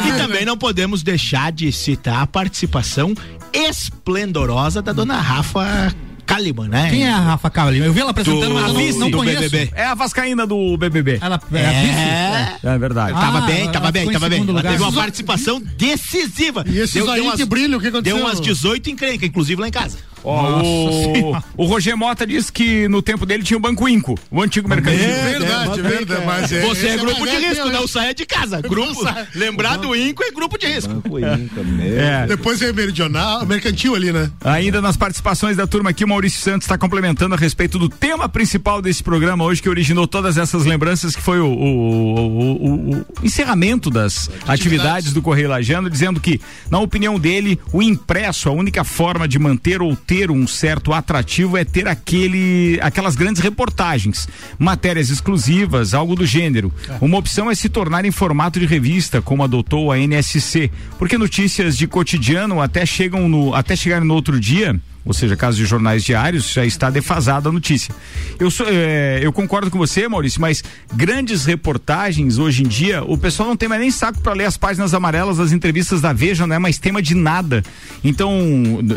E 0.06 0.12
também 0.18 0.44
não 0.44 0.56
podemos 0.56 1.02
deixar 1.02 1.52
de 1.52 1.70
citar 1.72 2.22
a 2.22 2.26
participação 2.26 3.14
esplendorosa 3.52 4.82
da 4.82 4.92
dona 4.92 5.20
Rafa 5.20 5.94
Kalimann, 6.24 6.68
né? 6.68 6.90
Quem 6.90 7.04
é 7.06 7.12
a 7.12 7.18
Rafa 7.18 7.50
Kalimann? 7.50 7.86
Eu 7.86 7.92
vi 7.92 8.00
ela 8.00 8.10
apresentando, 8.10 8.48
Do- 8.48 8.54
mas 8.54 8.66
eu 8.68 8.72
não, 8.74 8.80
vice 8.80 8.98
não 8.98 9.10
conheço. 9.10 9.40
BBB. 9.42 9.72
É 9.74 9.84
a 9.86 9.94
Vascaína 9.94 10.46
do 10.46 10.76
BBB. 10.76 11.18
Ela 11.20 11.40
é, 11.52 11.66
a 11.66 11.70
vice? 11.72 11.98
É. 11.98 12.58
É 12.74 12.78
verdade. 12.78 13.12
Ah, 13.16 13.20
Tava 13.20 13.40
bem, 13.42 13.70
tava 13.70 13.92
bem, 13.92 14.10
tava 14.10 14.28
bem. 14.28 14.38
segundo 14.40 14.50
Ela 14.50 14.58
lugar. 14.60 14.72
teve 14.72 14.82
uma 14.82 14.92
participação 14.92 15.60
decisiva. 15.76 16.64
E 16.66 16.78
esses 16.78 17.06
aí 17.08 17.30
que 17.32 17.44
brilham, 17.44 17.78
o 17.78 17.80
que 17.82 17.88
aconteceu? 17.88 18.16
Deu 18.16 18.26
umas 18.26 18.40
18 18.40 18.90
encrenca, 18.90 19.24
inclusive 19.26 19.60
lá 19.60 19.68
em 19.68 19.72
casa. 19.72 19.98
Ó, 20.24 20.62
o, 20.62 21.36
o 21.58 21.66
Roger 21.66 21.96
Mota 21.96 22.26
disse 22.26 22.50
que 22.50 22.88
no 22.88 23.02
tempo 23.02 23.26
dele 23.26 23.42
tinha 23.42 23.56
o 23.56 23.60
Banco 23.60 23.88
Inco, 23.88 24.18
o 24.30 24.40
antigo 24.42 24.68
mercantil. 24.68 24.98
Verdade, 24.98 25.82
verdade. 25.82 26.24
Mas 26.26 26.50
é, 26.52 26.60
Você 26.62 26.86
é 26.86 26.94
esse 26.94 26.98
grupo 27.04 27.26
de 27.26 27.36
risco, 27.36 27.68
não 27.70 27.82
né? 27.82 27.86
saia 27.86 28.14
de 28.14 28.24
casa. 28.26 28.60
Grupo, 28.62 29.04
lembrar 29.34 29.76
do 29.76 29.94
Inco 29.94 30.22
é 30.24 30.30
grupo 30.30 30.56
de 30.58 30.66
risco. 30.66 30.92
Banco 30.94 31.18
Inca, 31.18 31.62
meu. 31.62 32.00
É. 32.00 32.26
Depois 32.26 32.60
é 32.62 32.72
meridional, 32.72 33.44
mercantil 33.44 33.94
ali, 33.94 34.12
né? 34.12 34.30
Ainda 34.42 34.80
nas 34.80 34.96
participações 34.96 35.56
da 35.56 35.66
turma 35.66 35.90
aqui, 35.90 36.04
o 36.04 36.08
Maurício 36.08 36.40
Santos 36.40 36.64
está 36.64 36.78
complementando 36.78 37.34
a 37.34 37.38
respeito 37.38 37.78
do 37.78 37.88
tema 37.88 38.28
principal 38.28 38.80
desse 38.80 39.02
programa 39.02 39.44
hoje, 39.44 39.60
que 39.60 39.68
originou 39.68 40.06
todas 40.06 40.38
essas 40.38 40.64
lembranças, 40.64 41.14
que 41.14 41.20
foi 41.22 41.38
o, 41.40 41.46
o- 41.46 42.14
o- 42.14 42.66
o- 42.66 42.90
o 43.00 43.06
encerramento 43.22 43.90
das 43.90 44.30
atividades 44.46 45.12
do 45.12 45.20
Correio 45.20 45.48
Lajano, 45.48 45.90
dizendo 45.90 46.20
que, 46.20 46.40
na 46.70 46.78
opinião 46.78 47.18
dele, 47.18 47.58
o 47.72 47.82
impresso, 47.82 48.48
a 48.48 48.52
única 48.52 48.84
forma 48.84 49.28
de 49.28 49.38
manter 49.38 49.82
ou 49.82 49.94
ter 49.94 50.13
um 50.30 50.46
certo 50.46 50.92
atrativo 50.92 51.56
é 51.56 51.64
ter 51.64 51.88
aquele, 51.88 52.78
aquelas 52.80 53.16
grandes 53.16 53.42
reportagens, 53.42 54.28
matérias 54.58 55.10
exclusivas, 55.10 55.94
algo 55.94 56.14
do 56.14 56.24
gênero. 56.26 56.72
Uma 57.00 57.18
opção 57.18 57.50
é 57.50 57.54
se 57.54 57.68
tornar 57.68 58.04
em 58.04 58.10
formato 58.10 58.60
de 58.60 58.66
revista, 58.66 59.20
como 59.20 59.42
adotou 59.42 59.90
a 59.90 59.98
NSC, 59.98 60.70
porque 60.98 61.18
notícias 61.18 61.76
de 61.76 61.86
cotidiano 61.86 62.60
até 62.60 62.86
chegam 62.86 63.28
no, 63.28 63.54
até 63.54 63.74
chegar 63.74 64.00
no 64.04 64.14
outro 64.14 64.38
dia 64.38 64.80
ou 65.04 65.12
seja, 65.12 65.36
caso 65.36 65.56
de 65.56 65.64
jornais 65.66 66.02
diários, 66.02 66.50
já 66.50 66.64
está 66.64 66.90
defasada 66.90 67.48
a 67.48 67.52
notícia. 67.52 67.94
Eu, 68.38 68.50
sou, 68.50 68.66
é, 68.68 69.20
eu 69.22 69.32
concordo 69.32 69.70
com 69.70 69.78
você, 69.78 70.08
Maurício, 70.08 70.40
mas 70.40 70.62
grandes 70.94 71.44
reportagens 71.44 72.38
hoje 72.38 72.62
em 72.62 72.66
dia, 72.66 73.02
o 73.04 73.16
pessoal 73.16 73.48
não 73.48 73.56
tem 73.56 73.68
mais 73.68 73.80
nem 73.80 73.90
saco 73.90 74.20
para 74.20 74.32
ler 74.32 74.44
as 74.44 74.56
páginas 74.56 74.94
amarelas 74.94 75.38
das 75.38 75.52
entrevistas 75.52 76.00
da 76.00 76.12
Veja, 76.12 76.46
não 76.46 76.56
é 76.56 76.58
mais 76.58 76.78
tema 76.78 77.00
de 77.00 77.14
nada. 77.14 77.62
Então, 78.02 78.30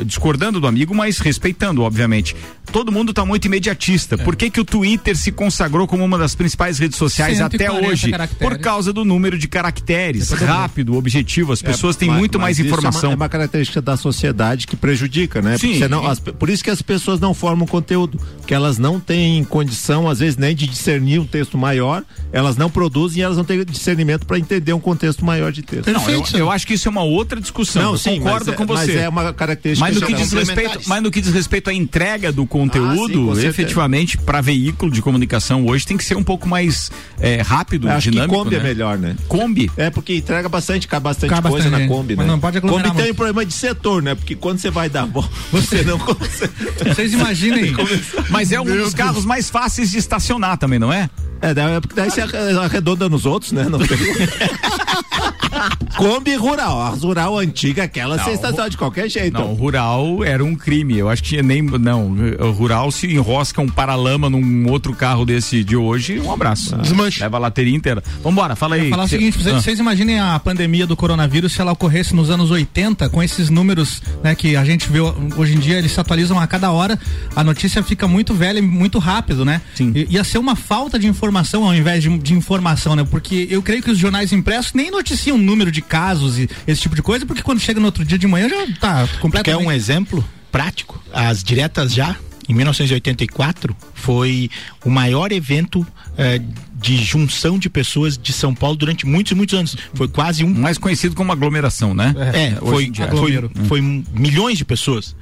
discordando 0.05 0.60
do 0.60 0.68
amigo, 0.68 0.93
mas 0.93 1.20
respeitando, 1.20 1.82
obviamente. 1.82 2.36
Todo 2.72 2.91
mundo 2.91 3.12
está 3.12 3.26
muito 3.26 3.45
imediatista. 3.45 4.18
Por 4.18 4.36
que, 4.36 4.49
que 4.49 4.60
o 4.60 4.66
Twitter 4.66 5.16
se 5.16 5.32
consagrou 5.32 5.88
como 5.88 6.03
uma 6.03 6.18
das 6.18 6.36
principais 6.36 6.78
redes 6.78 6.97
sociais 6.97 7.39
até 7.39 7.60
140 7.60 7.88
hoje? 7.88 8.12
caracteres. 8.12 8.47
Por 8.47 8.60
causa 8.60 8.91
do 8.91 9.05
número 9.05 9.38
de 9.38 9.47
caracteres, 9.47 10.30
rápido, 10.32 10.95
objetivo. 10.95 11.53
As 11.53 11.62
pessoas 11.62 11.95
têm 11.95 12.10
Mas- 12.10 12.18
muito 12.18 12.38
mais 12.38 12.58
mas 12.58 12.60
isso 12.60 12.68
é 12.68 12.70
informação. 12.70 13.12
É 13.12 13.16
uma, 13.16 13.30
característica 13.30 13.82
da 13.82 13.97
sociedade 13.97 14.68
que 14.68 14.76
prejudica, 14.76 15.41
né? 15.41 15.58
Sim. 15.58 15.68
Porque 15.68 15.80
senão 15.99 16.11
as- 16.11 16.19
por 16.19 16.49
isso 16.49 16.63
que 16.63 16.69
as 16.69 16.81
pessoas 16.81 17.19
não 17.19 17.33
formam 17.33 17.67
conteúdo, 17.67 18.19
que 18.45 18.53
elas 18.53 18.77
não 18.77 18.99
têm 18.99 19.43
condição, 19.43 20.07
às 20.09 20.19
vezes, 20.19 20.37
nem 20.37 20.55
de 20.55 20.67
discernir 20.67 21.19
um 21.19 21.25
texto 21.25 21.57
maior, 21.57 22.03
elas 22.31 22.55
não 22.57 22.69
produzem 22.69 23.19
e 23.19 23.23
elas 23.23 23.37
não 23.37 23.43
têm 23.43 23.63
discernimento 23.65 24.25
para 24.25 24.37
entender 24.39 24.73
um 24.73 24.79
contexto 24.79 25.25
maior 25.25 25.51
de 25.51 25.61
texto. 25.61 25.91
Não, 25.91 26.09
eu, 26.09 26.23
eu 26.33 26.51
acho 26.51 26.65
que 26.67 26.73
isso 26.73 26.87
é 26.87 26.91
uma 26.91 27.03
outra 27.03 27.39
discussão. 27.39 27.81
Não, 27.81 27.91
eu 27.93 27.97
sim, 27.97 28.19
concordo 28.19 28.45
mas 28.45 28.53
é- 28.53 28.57
com 28.57 28.65
você. 28.65 28.85
mas 28.93 28.95
é 29.03 29.09
uma 29.09 29.33
característica 29.33 29.87
Mas 29.89 29.99
no 29.99 30.05
que 30.07 30.13
diz 30.13 30.31
respeito, 30.31 30.79
mas 30.87 31.03
no 31.03 31.11
que 31.11 31.21
diz 31.21 31.33
respeito 31.33 31.69
à 31.69 31.73
entrega 31.73 32.31
do 32.31 32.45
conteúdo, 32.45 33.31
Ah, 33.31 33.35
sim, 33.35 33.47
efetivamente, 33.47 34.17
para 34.17 34.41
veículo 34.41 34.91
de 34.91 35.01
comunicação 35.01 35.65
hoje 35.65 35.85
tem 35.85 35.97
que 35.97 36.03
ser 36.03 36.15
um 36.15 36.23
pouco 36.23 36.47
mais 36.47 36.91
é, 37.19 37.41
rápido, 37.41 37.89
acho 37.89 38.11
dinâmico. 38.11 38.33
que 38.35 38.43
Kombi 38.43 38.55
né? 38.55 38.61
é 38.61 38.63
melhor, 38.63 38.97
né? 38.97 39.15
Kombi. 39.27 39.71
É 39.77 39.89
porque 39.89 40.15
entrega 40.15 40.47
bastante, 40.49 40.87
cabe 40.87 41.03
bastante 41.05 41.29
Cabe 41.29 41.49
coisa 41.49 41.69
bastante 41.69 41.87
na 41.87 41.93
Kombi, 41.93 42.15
mas 42.15 42.25
né? 42.25 42.31
não 42.31 42.39
pode 42.39 42.61
Kombi 42.61 42.83
tem 42.83 42.93
muito. 42.93 43.11
um 43.11 43.15
problema 43.15 43.45
de 43.45 43.53
setor, 43.53 44.01
né? 44.01 44.15
Porque 44.15 44.35
quando 44.35 44.59
você 44.59 44.69
vai 44.69 44.89
dar 44.89 45.05
volta, 45.05 45.29
você 45.51 45.83
não 45.88 45.97
consegue. 45.97 46.53
Vocês 46.93 47.13
imaginem. 47.13 47.73
Mas 48.29 48.51
é 48.51 48.59
um 48.61 48.65
dos 48.65 48.93
carros 48.93 49.25
mais 49.25 49.49
fáceis 49.49 49.89
de 49.91 49.97
estacionar 49.97 50.57
também, 50.57 50.77
não 50.77 50.91
é? 50.93 51.09
É, 51.41 51.53
daí- 51.53 51.75
é 51.75 51.79
porque 51.79 51.95
daí 51.95 52.09
você 52.11 52.21
arre- 52.21 52.57
arredonda 52.63 53.07
nos 53.09 53.25
outros, 53.25 53.51
né? 53.51 53.63
Não 53.69 53.79
tem... 53.79 53.88
Kombi 55.95 56.36
rural. 56.36 56.82
A 56.82 56.89
rural 56.89 57.38
antiga, 57.38 57.84
aquela 57.84 58.18
você 58.18 58.32
estaciona 58.32 58.70
de 58.70 58.78
qualquer 58.78 59.10
jeito. 59.10 59.34
Não, 59.34 59.51
o 59.51 59.55
rural 59.55 60.24
era 60.24 60.43
um 60.43 60.55
crime. 60.55 60.97
Eu 60.97 61.10
acho 61.10 61.24
que 61.24 61.30
tinha 61.30 61.43
nem. 61.43 61.62
Não, 61.62 62.12
o 62.39 62.51
rural 62.51 62.91
se 62.91 63.08
enrosca 63.08 63.62
um 63.62 63.68
paralama 63.68 64.30
num 64.30 64.70
outro 64.70 64.93
carro 64.93 65.26
desse 65.26 65.64
de 65.64 65.76
hoje, 65.76 66.20
um 66.20 66.32
abraço. 66.32 66.76
Desmanche. 66.78 67.22
Leva 67.22 67.38
a 67.38 67.39
lateria 67.39 67.76
inteira. 67.76 68.03
Vambora, 68.24 68.55
fala 68.55 68.76
aí. 68.76 68.89
falar 68.89 69.03
o 69.05 69.08
seguinte, 69.08 69.38
vocês, 69.38 69.55
Ah. 69.55 69.62
vocês 69.62 69.80
imaginem 69.80 70.20
a 70.20 70.39
pandemia 70.39 70.86
do 70.86 70.95
coronavírus 70.95 71.53
se 71.53 71.62
ela 71.62 71.72
ocorresse 71.72 72.16
nos 72.16 72.30
anos 72.30 72.51
80, 72.51 73.10
com 73.10 73.22
esses 73.24 73.49
números 73.49 74.01
né, 74.24 74.36
que 74.36 74.55
a 74.55 74.64
gente 74.64 74.89
vê 74.89 74.99
hoje 75.36 75.55
em 75.55 75.60
dia, 75.60 75.78
eles 75.78 75.91
se 75.91 75.99
atualizam 75.99 76.39
a 76.39 76.45
cada 76.47 76.72
hora, 76.72 76.97
a 77.36 77.43
notícia 77.43 77.82
fica 77.84 78.08
muito 78.08 78.34
velha 78.34 78.60
e 78.60 78.62
muito 78.62 78.99
rápido, 78.99 79.43
né? 79.45 79.62
Sim. 79.76 79.91
I- 79.95 80.08
ia 80.12 80.24
ser 80.24 80.38
uma 80.38 80.55
falta 80.55 80.97
de 80.99 81.08
informação 81.08 81.64
ao 81.66 81.74
invés 81.74 82.03
de, 82.03 82.18
de 82.18 82.34
informação, 82.34 82.95
né? 82.95 83.05
Porque 83.10 83.47
eu 83.49 83.62
creio 83.62 83.82
que 83.82 83.91
os 83.91 83.97
jornais 83.97 84.32
impressos 84.34 84.74
nem 84.74 84.91
noticiam 84.91 85.38
número 85.47 85.71
de 85.71 85.81
casos 85.81 86.37
e 86.37 86.49
esse 86.67 86.81
tipo 86.81 86.95
de 86.95 87.01
coisa, 87.01 87.25
porque 87.25 87.41
quando 87.41 87.59
chega 87.59 87.79
no 87.79 87.85
outro 87.85 88.03
dia 88.05 88.17
de 88.17 88.27
manhã 88.27 88.49
já 88.49 88.67
tá 88.79 89.07
Quer 89.07 89.19
completamente... 89.19 89.65
um 89.65 89.71
exemplo 89.71 90.23
prático? 90.51 91.01
As 91.13 91.43
diretas 91.43 91.93
já 91.93 92.15
em 92.47 92.53
1984 92.53 93.75
foi 93.93 94.49
o 94.85 94.89
maior 94.89 95.31
evento 95.31 95.85
eh, 96.17 96.41
de 96.79 96.97
junção 96.97 97.59
de 97.59 97.69
pessoas 97.69 98.17
de 98.17 98.31
São 98.31 98.55
Paulo 98.55 98.77
durante 98.77 99.05
muitos 99.05 99.31
e 99.31 99.35
muitos 99.35 99.57
anos. 99.57 99.75
Foi 99.93 100.07
quase 100.07 100.43
um. 100.43 100.53
Mais 100.53 100.77
conhecido 100.77 101.15
como 101.15 101.31
aglomeração, 101.31 101.93
né? 101.93 102.13
É, 102.33 102.51
foi, 102.55 102.91
foi, 103.17 103.49
foi 103.67 103.81
milhões 104.13 104.57
de 104.57 104.63
pessoas. 104.63 105.15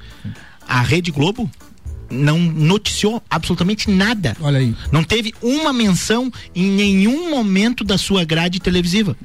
A 0.68 0.82
Rede 0.82 1.10
Globo 1.10 1.50
não 2.10 2.38
noticiou 2.38 3.22
absolutamente 3.28 3.90
nada. 3.90 4.36
Olha 4.40 4.58
aí. 4.58 4.74
Não 4.92 5.02
teve 5.02 5.34
uma 5.42 5.72
menção 5.72 6.30
em 6.54 6.70
nenhum 6.70 7.30
momento 7.30 7.82
da 7.82 7.98
sua 7.98 8.24
grade 8.24 8.60
televisiva. 8.60 9.16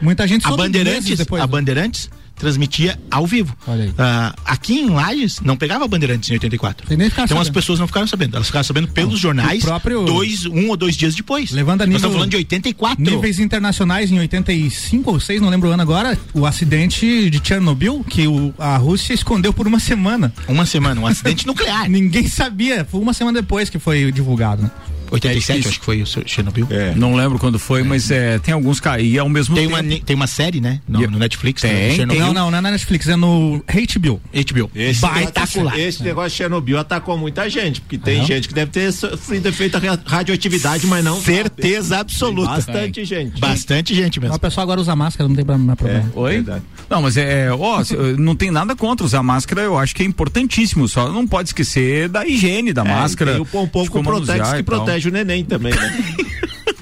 Muita 0.00 0.26
gente 0.26 0.46
a 0.46 0.56
Bandeirantes, 0.56 1.18
depois, 1.18 1.42
a 1.42 1.46
né? 1.46 1.50
Bandeirantes 1.50 2.10
transmitia 2.38 2.98
ao 3.10 3.26
vivo. 3.26 3.54
Uh, 3.66 4.40
aqui 4.44 4.78
em 4.78 4.90
Lages 4.90 5.40
não 5.40 5.56
pegava 5.56 5.86
Bandeirantes 5.86 6.30
em 6.30 6.34
84. 6.34 6.86
então 6.92 7.26
sabendo. 7.26 7.40
as 7.40 7.50
pessoas 7.50 7.78
não 7.78 7.86
ficaram 7.86 8.06
sabendo. 8.06 8.36
Elas 8.36 8.46
ficaram 8.46 8.64
sabendo 8.64 8.88
pelos 8.88 9.12
não, 9.12 9.18
jornais 9.18 9.62
próprio... 9.62 10.04
dois, 10.04 10.46
um 10.46 10.68
ou 10.68 10.76
dois 10.76 10.96
dias 10.96 11.14
depois. 11.14 11.50
Levando 11.50 11.82
a 11.82 11.86
nível, 11.86 11.94
Nós 11.94 12.00
estamos 12.00 12.16
falando 12.16 12.30
de 12.30 12.36
84. 12.36 13.04
Níveis 13.04 13.38
internacionais 13.40 14.10
em 14.10 14.18
85 14.20 15.10
ou 15.10 15.20
6, 15.20 15.40
não 15.40 15.48
lembro 15.48 15.68
o 15.68 15.72
ano 15.72 15.82
agora, 15.82 16.16
o 16.32 16.46
acidente 16.46 17.28
de 17.28 17.40
Chernobyl, 17.46 18.04
que 18.08 18.26
o, 18.26 18.54
a 18.58 18.76
Rússia 18.76 19.12
escondeu 19.12 19.52
por 19.52 19.66
uma 19.66 19.80
semana. 19.80 20.32
Uma 20.46 20.64
semana, 20.64 21.00
um 21.00 21.06
acidente 21.06 21.44
nuclear. 21.46 21.88
Ninguém 21.88 22.28
sabia. 22.28 22.84
Foi 22.84 23.00
uma 23.00 23.12
semana 23.12 23.40
depois 23.40 23.68
que 23.68 23.78
foi 23.78 24.12
divulgado, 24.12 24.62
né? 24.62 24.70
87, 25.10 25.66
é 25.66 25.68
acho 25.68 25.78
que 25.78 25.84
foi 25.84 26.02
o 26.02 26.06
Chernobyl. 26.06 26.66
É. 26.70 26.94
Não 26.94 27.14
lembro 27.14 27.38
quando 27.38 27.58
foi, 27.58 27.82
mas 27.82 28.10
é, 28.10 28.38
tem 28.38 28.54
alguns 28.54 28.80
e 29.00 29.18
ao 29.18 29.28
mesmo 29.28 29.54
tem 29.54 29.68
tempo. 29.68 29.80
Uma, 29.80 30.00
tem 30.00 30.16
uma 30.16 30.26
série, 30.26 30.60
né? 30.60 30.80
No, 30.88 31.00
no 31.00 31.18
Netflix. 31.18 31.62
Tem, 31.62 31.72
né? 31.72 32.06
tem, 32.06 32.06
não, 32.06 32.32
não, 32.32 32.50
não 32.50 32.58
é 32.58 32.60
na 32.60 32.70
Netflix, 32.70 33.08
é 33.08 33.16
no 33.16 33.62
HBO. 33.66 34.20
HBO. 34.32 34.70
Esse 34.74 35.00
Baitacular. 35.00 35.78
Esse 35.78 36.02
negócio 36.02 36.30
de 36.30 36.36
Chernobyl 36.36 36.78
atacou 36.78 37.16
muita 37.16 37.48
gente, 37.48 37.80
porque 37.80 37.98
tem 37.98 38.24
gente 38.24 38.48
que 38.48 38.54
deve 38.54 38.70
ter 38.70 38.92
sofrido 38.92 39.46
efeito 39.48 39.78
radioatividade, 40.06 40.86
mas 40.86 41.04
não. 41.04 41.20
Certeza 41.20 41.88
sabe. 41.88 42.00
absoluta. 42.00 42.50
Bastante 42.50 43.04
gente. 43.04 43.40
Bastante 43.40 43.94
gente 43.94 44.20
mesmo. 44.20 44.36
O 44.36 44.38
pessoal 44.38 44.62
agora 44.62 44.80
usa 44.80 44.94
máscara, 44.94 45.28
não 45.28 45.36
tem 45.36 45.44
problema. 45.44 45.76
É. 45.84 46.04
Oi? 46.14 46.32
Verdade. 46.34 46.62
Não, 46.88 47.02
mas 47.02 47.16
é, 47.16 47.50
ó, 47.52 47.82
não 48.16 48.34
tem 48.34 48.50
nada 48.50 48.74
contra 48.74 49.04
usar 49.04 49.22
máscara, 49.22 49.62
eu 49.62 49.76
acho 49.76 49.94
que 49.94 50.02
é 50.02 50.06
importantíssimo, 50.06 50.88
só 50.88 51.10
não 51.10 51.26
pode 51.26 51.50
esquecer 51.50 52.08
da 52.08 52.26
higiene 52.26 52.72
da 52.72 52.82
é, 52.82 52.88
máscara. 52.88 53.32
Tem 53.32 53.40
o 53.40 53.46
pompom 53.46 53.86
com 53.86 54.02
protex 54.02 54.52
que 54.52 54.62
protege 54.62 54.97
o 55.06 55.10
neném 55.10 55.44
também, 55.44 55.74
né? 55.74 55.98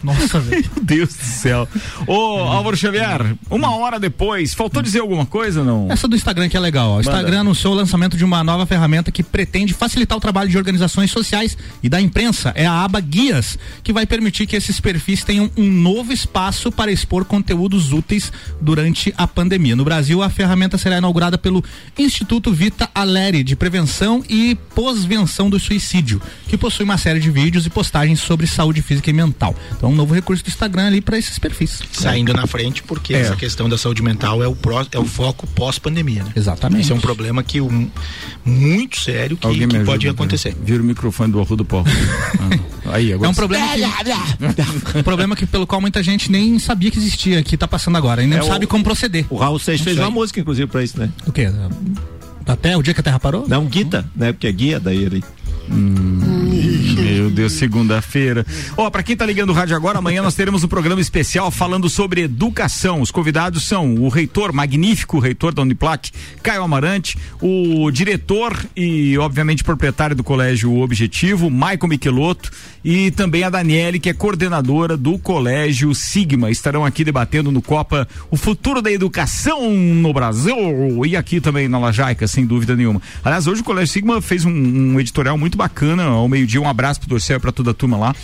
Nossa, 0.06 0.40
velho. 0.40 0.64
Meu 0.74 0.84
Deus 0.84 1.14
do 1.14 1.22
céu. 1.24 1.68
Ô, 2.06 2.38
Álvaro 2.38 2.76
Xavier, 2.76 3.34
uma 3.50 3.74
hora 3.76 3.98
depois, 3.98 4.54
faltou 4.54 4.80
dizer 4.80 5.00
alguma 5.00 5.26
coisa 5.26 5.64
não? 5.64 5.90
Essa 5.90 6.06
do 6.06 6.14
Instagram 6.16 6.48
que 6.48 6.56
é 6.56 6.60
legal. 6.60 6.96
O 6.96 7.00
Instagram 7.00 7.40
anunciou 7.40 7.74
o 7.74 7.76
lançamento 7.76 8.16
de 8.16 8.24
uma 8.24 8.42
nova 8.44 8.64
ferramenta 8.66 9.10
que 9.10 9.22
pretende 9.22 9.74
facilitar 9.74 10.16
o 10.16 10.20
trabalho 10.20 10.48
de 10.48 10.56
organizações 10.56 11.10
sociais 11.10 11.58
e 11.82 11.88
da 11.88 12.00
imprensa. 12.00 12.52
É 12.54 12.66
a 12.66 12.84
aba 12.84 13.00
Guias, 13.00 13.58
que 13.82 13.92
vai 13.92 14.06
permitir 14.06 14.46
que 14.46 14.56
esses 14.56 14.80
perfis 14.80 15.24
tenham 15.24 15.50
um 15.56 15.70
novo 15.70 16.12
espaço 16.12 16.70
para 16.70 16.92
expor 16.92 17.24
conteúdos 17.24 17.92
úteis 17.92 18.32
durante 18.60 19.12
a 19.16 19.26
pandemia. 19.26 19.76
No 19.76 19.84
Brasil, 19.84 20.22
a 20.22 20.30
ferramenta 20.30 20.78
será 20.78 20.98
inaugurada 20.98 21.36
pelo 21.36 21.64
Instituto 21.98 22.52
Vita 22.52 22.88
Aleri 22.94 23.42
de 23.42 23.56
Prevenção 23.56 24.24
e 24.28 24.54
Pós-Venção 24.74 25.50
do 25.50 25.58
Suicídio, 25.58 26.20
que 26.48 26.56
possui 26.56 26.84
uma 26.84 26.98
série 26.98 27.20
de 27.20 27.30
vídeos 27.30 27.66
e 27.66 27.70
postagens 27.70 28.20
sobre 28.20 28.46
saúde 28.46 28.82
física 28.82 29.10
e 29.10 29.12
mental. 29.12 29.54
Então, 29.76 29.92
novo 29.96 30.14
recurso 30.14 30.44
do 30.44 30.48
Instagram 30.48 30.86
ali 30.86 31.00
para 31.00 31.18
esses 31.18 31.38
perfis. 31.38 31.80
Saindo 31.92 32.32
na 32.32 32.46
frente, 32.46 32.82
porque 32.82 33.14
é. 33.14 33.20
essa 33.20 33.36
questão 33.36 33.68
da 33.68 33.78
saúde 33.78 34.02
mental 34.02 34.42
é 34.42 34.48
o, 34.48 34.54
pró, 34.54 34.84
é 34.90 34.98
o 34.98 35.04
foco 35.04 35.46
pós-pandemia, 35.48 36.24
né? 36.24 36.32
Exatamente. 36.36 36.82
Isso 36.82 36.92
é 36.92 36.96
um 36.96 37.00
problema 37.00 37.42
que 37.42 37.60
um, 37.60 37.90
muito 38.44 39.00
sério 39.00 39.36
que, 39.36 39.66
que 39.66 39.78
pode 39.80 40.08
acontecer. 40.08 40.56
Vira 40.62 40.82
o 40.82 40.86
microfone 40.86 41.32
do 41.32 41.40
Arrudo 41.40 41.64
Pó. 41.64 41.82
ah. 42.86 42.94
Aí, 42.94 43.12
agora. 43.12 43.28
É 43.28 43.30
um 43.30 43.34
problema 43.34 43.66
que, 43.68 43.82
um 44.98 45.02
problema 45.02 45.36
que 45.36 45.46
pelo 45.46 45.66
qual 45.66 45.80
muita 45.80 46.02
gente 46.02 46.30
nem 46.30 46.58
sabia 46.58 46.90
que 46.90 46.98
existia, 46.98 47.42
que 47.42 47.56
tá 47.56 47.66
passando 47.66 47.96
agora, 47.96 48.22
e 48.22 48.26
não 48.26 48.38
é 48.38 48.42
sabe 48.42 48.64
o, 48.64 48.68
como 48.68 48.84
proceder. 48.84 49.26
O 49.30 49.36
Raul 49.36 49.58
Seixas 49.58 49.84
fez 49.84 49.98
uma 49.98 50.10
música, 50.10 50.40
inclusive, 50.40 50.66
para 50.66 50.82
isso, 50.82 50.98
né? 50.98 51.10
O 51.26 51.32
quê? 51.32 51.48
Até 52.46 52.76
o 52.76 52.82
dia 52.82 52.94
que 52.94 53.00
a 53.00 53.02
Terra 53.02 53.18
parou? 53.18 53.46
Não, 53.48 53.64
Guita, 53.66 54.04
né? 54.14 54.32
Porque 54.32 54.46
é 54.46 54.52
guia 54.52 54.78
daí 54.78 55.02
ele. 55.02 55.24
Hum, 55.68 56.20
meu 57.26 57.30
Deus, 57.30 57.54
segunda-feira. 57.54 58.46
Ó, 58.76 58.86
oh, 58.86 58.90
para 58.90 59.02
quem 59.02 59.16
tá 59.16 59.26
ligando 59.26 59.50
o 59.50 59.52
rádio 59.52 59.74
agora, 59.74 59.98
amanhã 59.98 60.22
nós 60.22 60.36
teremos 60.36 60.62
um 60.62 60.68
programa 60.68 61.00
especial 61.00 61.50
falando 61.50 61.88
sobre 61.88 62.22
educação. 62.22 63.00
Os 63.00 63.10
convidados 63.10 63.64
são 63.64 63.96
o 63.96 64.08
reitor, 64.08 64.52
magnífico 64.52 65.18
reitor 65.18 65.52
da 65.52 65.62
Uniplac, 65.62 66.12
Caio 66.40 66.62
Amarante, 66.62 67.18
o 67.40 67.90
diretor 67.90 68.56
e, 68.76 69.18
obviamente, 69.18 69.64
proprietário 69.64 70.14
do 70.14 70.22
colégio 70.22 70.78
Objetivo, 70.78 71.50
Maicon 71.50 71.88
Michelotto, 71.88 72.52
e 72.84 73.10
também 73.10 73.42
a 73.42 73.50
Daniele, 73.50 73.98
que 73.98 74.08
é 74.08 74.12
coordenadora 74.12 74.96
do 74.96 75.18
colégio 75.18 75.92
Sigma. 75.92 76.48
Estarão 76.52 76.84
aqui 76.84 77.02
debatendo 77.02 77.50
no 77.50 77.60
Copa 77.60 78.06
o 78.30 78.36
futuro 78.36 78.80
da 78.80 78.92
educação 78.92 79.72
no 79.72 80.12
Brasil 80.12 81.04
e 81.04 81.16
aqui 81.16 81.40
também 81.40 81.66
na 81.66 81.80
Lajaica, 81.80 82.28
sem 82.28 82.46
dúvida 82.46 82.76
nenhuma. 82.76 83.02
Aliás, 83.24 83.48
hoje 83.48 83.62
o 83.62 83.64
colégio 83.64 83.92
Sigma 83.92 84.22
fez 84.22 84.44
um, 84.44 84.52
um 84.52 85.00
editorial 85.00 85.36
muito 85.36 85.58
bacana 85.58 86.04
ao 86.04 86.28
meio-dia. 86.28 86.60
Um 86.60 86.68
abraço 86.68 87.00
pro 87.00 87.08
Dorcel 87.16 87.40
para 87.40 87.52
toda 87.52 87.70
a 87.70 87.74
turma 87.74 87.96
lá 87.96 88.14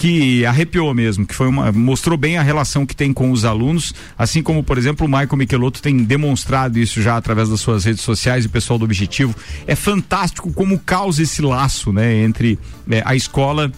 que 0.00 0.46
arrepiou 0.46 0.94
mesmo, 0.94 1.26
que 1.26 1.34
foi 1.34 1.46
uma, 1.46 1.70
mostrou 1.70 2.16
bem 2.16 2.38
a 2.38 2.42
relação 2.42 2.86
que 2.86 2.96
tem 2.96 3.12
com 3.12 3.30
os 3.30 3.44
alunos, 3.44 3.92
assim 4.16 4.42
como, 4.42 4.64
por 4.64 4.78
exemplo, 4.78 5.06
o 5.06 5.10
Michael 5.10 5.36
Michelotto 5.36 5.82
tem 5.82 5.94
demonstrado 5.98 6.78
isso 6.78 7.02
já 7.02 7.18
através 7.18 7.50
das 7.50 7.60
suas 7.60 7.84
redes 7.84 8.00
sociais 8.00 8.44
e 8.44 8.46
o 8.46 8.50
pessoal 8.50 8.78
do 8.78 8.86
Objetivo. 8.86 9.34
É 9.66 9.74
fantástico 9.74 10.50
como 10.54 10.78
causa 10.78 11.22
esse 11.22 11.42
laço, 11.42 11.92
né, 11.92 12.14
entre 12.14 12.58
é, 12.90 13.02
a 13.04 13.14
escola 13.14 13.70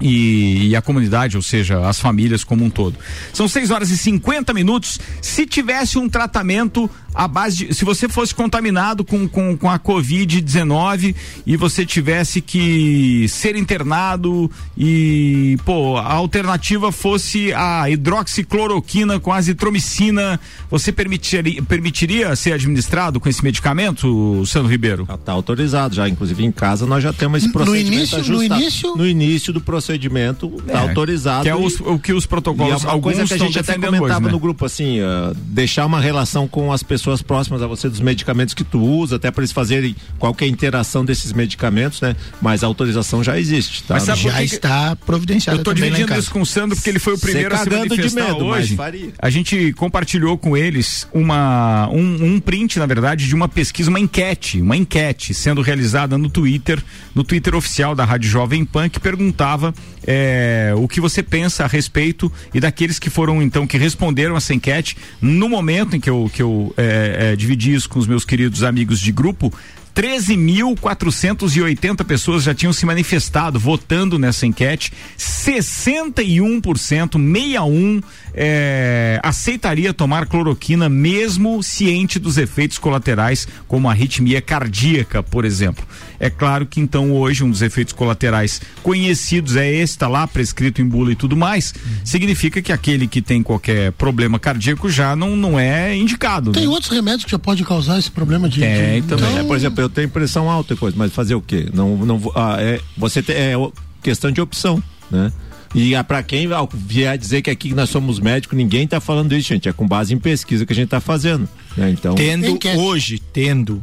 e, 0.00 0.68
e, 0.68 0.76
a 0.76 0.82
comunidade, 0.82 1.36
ou 1.36 1.42
seja, 1.42 1.86
as 1.86 1.98
famílias 1.98 2.42
como 2.42 2.64
um 2.64 2.70
todo. 2.70 2.96
São 3.32 3.46
6 3.46 3.70
horas 3.70 3.90
e 3.90 3.96
50 3.96 4.54
minutos. 4.54 4.98
Se 5.20 5.46
tivesse 5.46 5.98
um 5.98 6.08
tratamento 6.08 6.90
à 7.14 7.26
base 7.26 7.66
de. 7.66 7.74
Se 7.74 7.84
você 7.84 8.08
fosse 8.08 8.34
contaminado 8.34 9.04
com, 9.04 9.28
com, 9.28 9.56
com 9.56 9.70
a 9.70 9.78
Covid-19 9.78 11.14
e 11.46 11.56
você 11.56 11.84
tivesse 11.84 12.40
que 12.40 13.26
ser 13.28 13.56
internado 13.56 14.50
e, 14.76 15.56
pô, 15.64 15.96
a 15.96 16.12
alternativa 16.12 16.92
fosse 16.92 17.52
a 17.52 17.88
hidroxicloroquina 17.90 19.18
com 19.20 19.32
azitromicina, 19.32 20.40
você 20.70 20.92
permitiria, 20.92 21.62
permitiria 21.62 22.36
ser 22.36 22.52
administrado 22.52 23.20
com 23.20 23.28
esse 23.28 23.42
medicamento, 23.42 24.44
Sandro 24.46 24.70
Ribeiro? 24.70 25.04
Já 25.06 25.14
está 25.14 25.32
autorizado, 25.32 25.94
já. 25.94 26.08
Inclusive 26.08 26.44
em 26.44 26.52
casa 26.52 26.86
nós 26.86 27.02
já 27.02 27.12
temos 27.12 27.42
esse 27.42 27.52
procedimento 27.52 27.90
no 27.90 27.96
início, 27.96 28.18
ajustado. 28.18 28.38
No 28.38 28.60
início? 28.60 28.96
No 28.96 29.06
início 29.06 29.52
do 29.52 29.60
procedimento, 29.90 30.52
está 30.58 30.78
é, 30.78 30.88
autorizado. 30.88 31.42
Que 31.42 31.48
é 31.48 31.56
os, 31.56 31.80
o 31.80 31.98
que 31.98 32.12
os 32.12 32.26
protocolos, 32.26 32.82
e 32.82 32.86
é 32.86 32.90
alguns 32.90 33.28
que 33.28 33.34
a 33.34 33.38
gente 33.38 33.58
até 33.58 33.74
comentava 33.74 34.04
hoje, 34.04 34.20
né? 34.20 34.30
no 34.30 34.38
grupo, 34.38 34.64
assim, 34.64 35.00
uh, 35.00 35.34
deixar 35.34 35.86
uma 35.86 36.00
relação 36.00 36.46
com 36.46 36.72
as 36.72 36.82
pessoas 36.82 37.22
próximas 37.22 37.62
a 37.62 37.66
você 37.66 37.88
dos 37.88 38.00
medicamentos 38.00 38.54
que 38.54 38.64
tu 38.64 38.80
usa, 38.80 39.16
até 39.16 39.30
para 39.30 39.42
eles 39.42 39.52
fazerem 39.52 39.96
qualquer 40.18 40.46
interação 40.46 41.04
desses 41.04 41.32
medicamentos, 41.32 42.00
né? 42.00 42.14
Mas 42.40 42.62
a 42.62 42.66
autorização 42.66 43.24
já 43.24 43.38
existe, 43.38 43.82
tá? 43.82 43.94
Mas 43.94 44.04
já 44.04 44.32
que... 44.32 44.44
está 44.44 44.96
providenciada. 44.96 45.56
Eu 45.56 45.60
estou 45.60 45.74
dividindo 45.74 46.14
isso 46.14 46.30
com 46.30 46.42
o 46.42 46.46
Sandro 46.46 46.76
porque 46.76 46.90
ele 46.90 46.98
foi 46.98 47.14
o 47.14 47.18
primeiro 47.18 47.54
a 47.54 47.58
se 47.58 47.70
manifestar 47.70 48.08
de 48.08 48.14
medo, 48.14 48.44
hoje. 48.44 48.78
A 49.18 49.30
gente 49.30 49.72
compartilhou 49.74 50.38
com 50.38 50.56
eles 50.56 51.08
uma 51.12 51.88
um, 51.90 52.34
um 52.34 52.40
print, 52.40 52.78
na 52.78 52.86
verdade, 52.86 53.26
de 53.26 53.34
uma 53.34 53.48
pesquisa, 53.48 53.90
uma 53.90 54.00
enquete, 54.00 54.60
uma 54.60 54.76
enquete 54.76 55.34
sendo 55.34 55.60
realizada 55.62 56.16
no 56.16 56.28
Twitter, 56.28 56.82
no 57.14 57.24
Twitter 57.24 57.54
oficial 57.54 57.94
da 57.94 58.04
Rádio 58.04 58.30
Jovem 58.30 58.64
Pan, 58.64 58.88
que 58.88 59.00
perguntava 59.00 59.74
é, 60.06 60.72
o 60.76 60.88
que 60.88 61.00
você 61.00 61.22
pensa 61.22 61.64
a 61.64 61.66
respeito 61.66 62.32
e 62.54 62.60
daqueles 62.60 62.98
que 62.98 63.10
foram 63.10 63.42
então 63.42 63.66
que 63.66 63.76
responderam 63.76 64.36
essa 64.36 64.54
enquete 64.54 64.96
no 65.20 65.48
momento 65.48 65.96
em 65.96 66.00
que 66.00 66.08
eu, 66.08 66.30
que 66.32 66.42
eu 66.42 66.72
é, 66.76 67.32
é, 67.32 67.36
dividi 67.36 67.74
isso 67.74 67.88
com 67.88 67.98
os 67.98 68.06
meus 68.06 68.24
queridos 68.24 68.62
amigos 68.62 68.98
de 68.98 69.12
grupo 69.12 69.52
13.480 69.94 72.04
pessoas 72.04 72.42
já 72.44 72.54
tinham 72.54 72.72
se 72.72 72.86
manifestado 72.86 73.58
votando 73.58 74.16
nessa 74.18 74.46
enquete. 74.46 74.92
61%, 75.18 77.18
61 77.18 78.00
é, 78.34 79.20
aceitaria 79.22 79.92
tomar 79.92 80.26
cloroquina 80.26 80.88
mesmo 80.88 81.62
ciente 81.62 82.18
dos 82.18 82.38
efeitos 82.38 82.78
colaterais, 82.78 83.46
como 83.66 83.88
a 83.88 83.92
arritmia 83.92 84.40
cardíaca, 84.40 85.22
por 85.22 85.44
exemplo. 85.44 85.84
É 86.18 86.28
claro 86.28 86.66
que 86.66 86.80
então 86.80 87.12
hoje 87.12 87.42
um 87.42 87.50
dos 87.50 87.62
efeitos 87.62 87.92
colaterais 87.92 88.60
conhecidos 88.82 89.56
é 89.56 89.70
esse, 89.70 89.94
está 89.94 90.08
lá 90.08 90.26
prescrito 90.26 90.82
em 90.82 90.86
bula 90.86 91.12
e 91.12 91.16
tudo 91.16 91.36
mais, 91.36 91.74
significa 92.04 92.60
que 92.60 92.72
aquele 92.72 93.06
que 93.06 93.22
tem 93.22 93.42
qualquer 93.42 93.92
problema 93.92 94.38
cardíaco 94.38 94.88
já 94.88 95.16
não, 95.16 95.36
não 95.36 95.58
é 95.58 95.96
indicado. 95.96 96.52
Tem 96.52 96.64
né? 96.64 96.68
outros 96.68 96.90
remédios 96.90 97.24
que 97.24 97.30
já 97.30 97.38
pode 97.38 97.64
causar 97.64 97.98
esse 97.98 98.10
problema 98.10 98.48
de. 98.48 98.62
É, 98.62 99.00
de... 99.00 99.06
também. 99.06 99.26
Então... 99.30 99.40
É, 99.40 99.44
por 99.44 99.56
exemplo, 99.56 99.80
eu 99.80 99.88
tenho 99.88 100.08
pressão 100.08 100.50
alta 100.50 100.74
e 100.74 100.76
coisa, 100.76 100.96
mas 100.96 101.12
fazer 101.12 101.34
o 101.34 101.40
quê? 101.40 101.68
Não, 101.72 101.96
não, 101.96 102.20
ah, 102.34 102.56
é, 102.58 102.80
você 102.96 103.22
tem, 103.22 103.36
é 103.36 103.54
questão 104.02 104.30
de 104.30 104.40
opção, 104.40 104.82
né? 105.10 105.32
E 105.74 105.92
para 106.04 106.22
quem 106.22 106.48
vier 106.74 107.16
dizer 107.16 107.42
que 107.42 107.50
aqui 107.50 107.72
nós 107.72 107.90
somos 107.90 108.18
médicos, 108.18 108.56
ninguém 108.56 108.84
está 108.84 109.00
falando 109.00 109.34
isso, 109.34 109.48
gente. 109.48 109.68
É 109.68 109.72
com 109.72 109.86
base 109.86 110.12
em 110.12 110.18
pesquisa 110.18 110.66
que 110.66 110.72
a 110.72 110.76
gente 110.76 110.86
está 110.86 111.00
fazendo. 111.00 111.48
Né? 111.76 111.90
Então, 111.90 112.14
tendo 112.14 112.58
hoje, 112.78 113.20
tendo 113.32 113.82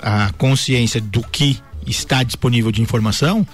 a 0.00 0.32
consciência 0.32 1.00
do 1.00 1.22
que 1.22 1.58
está 1.86 2.22
disponível 2.22 2.72
de 2.72 2.82
informação, 2.82 3.46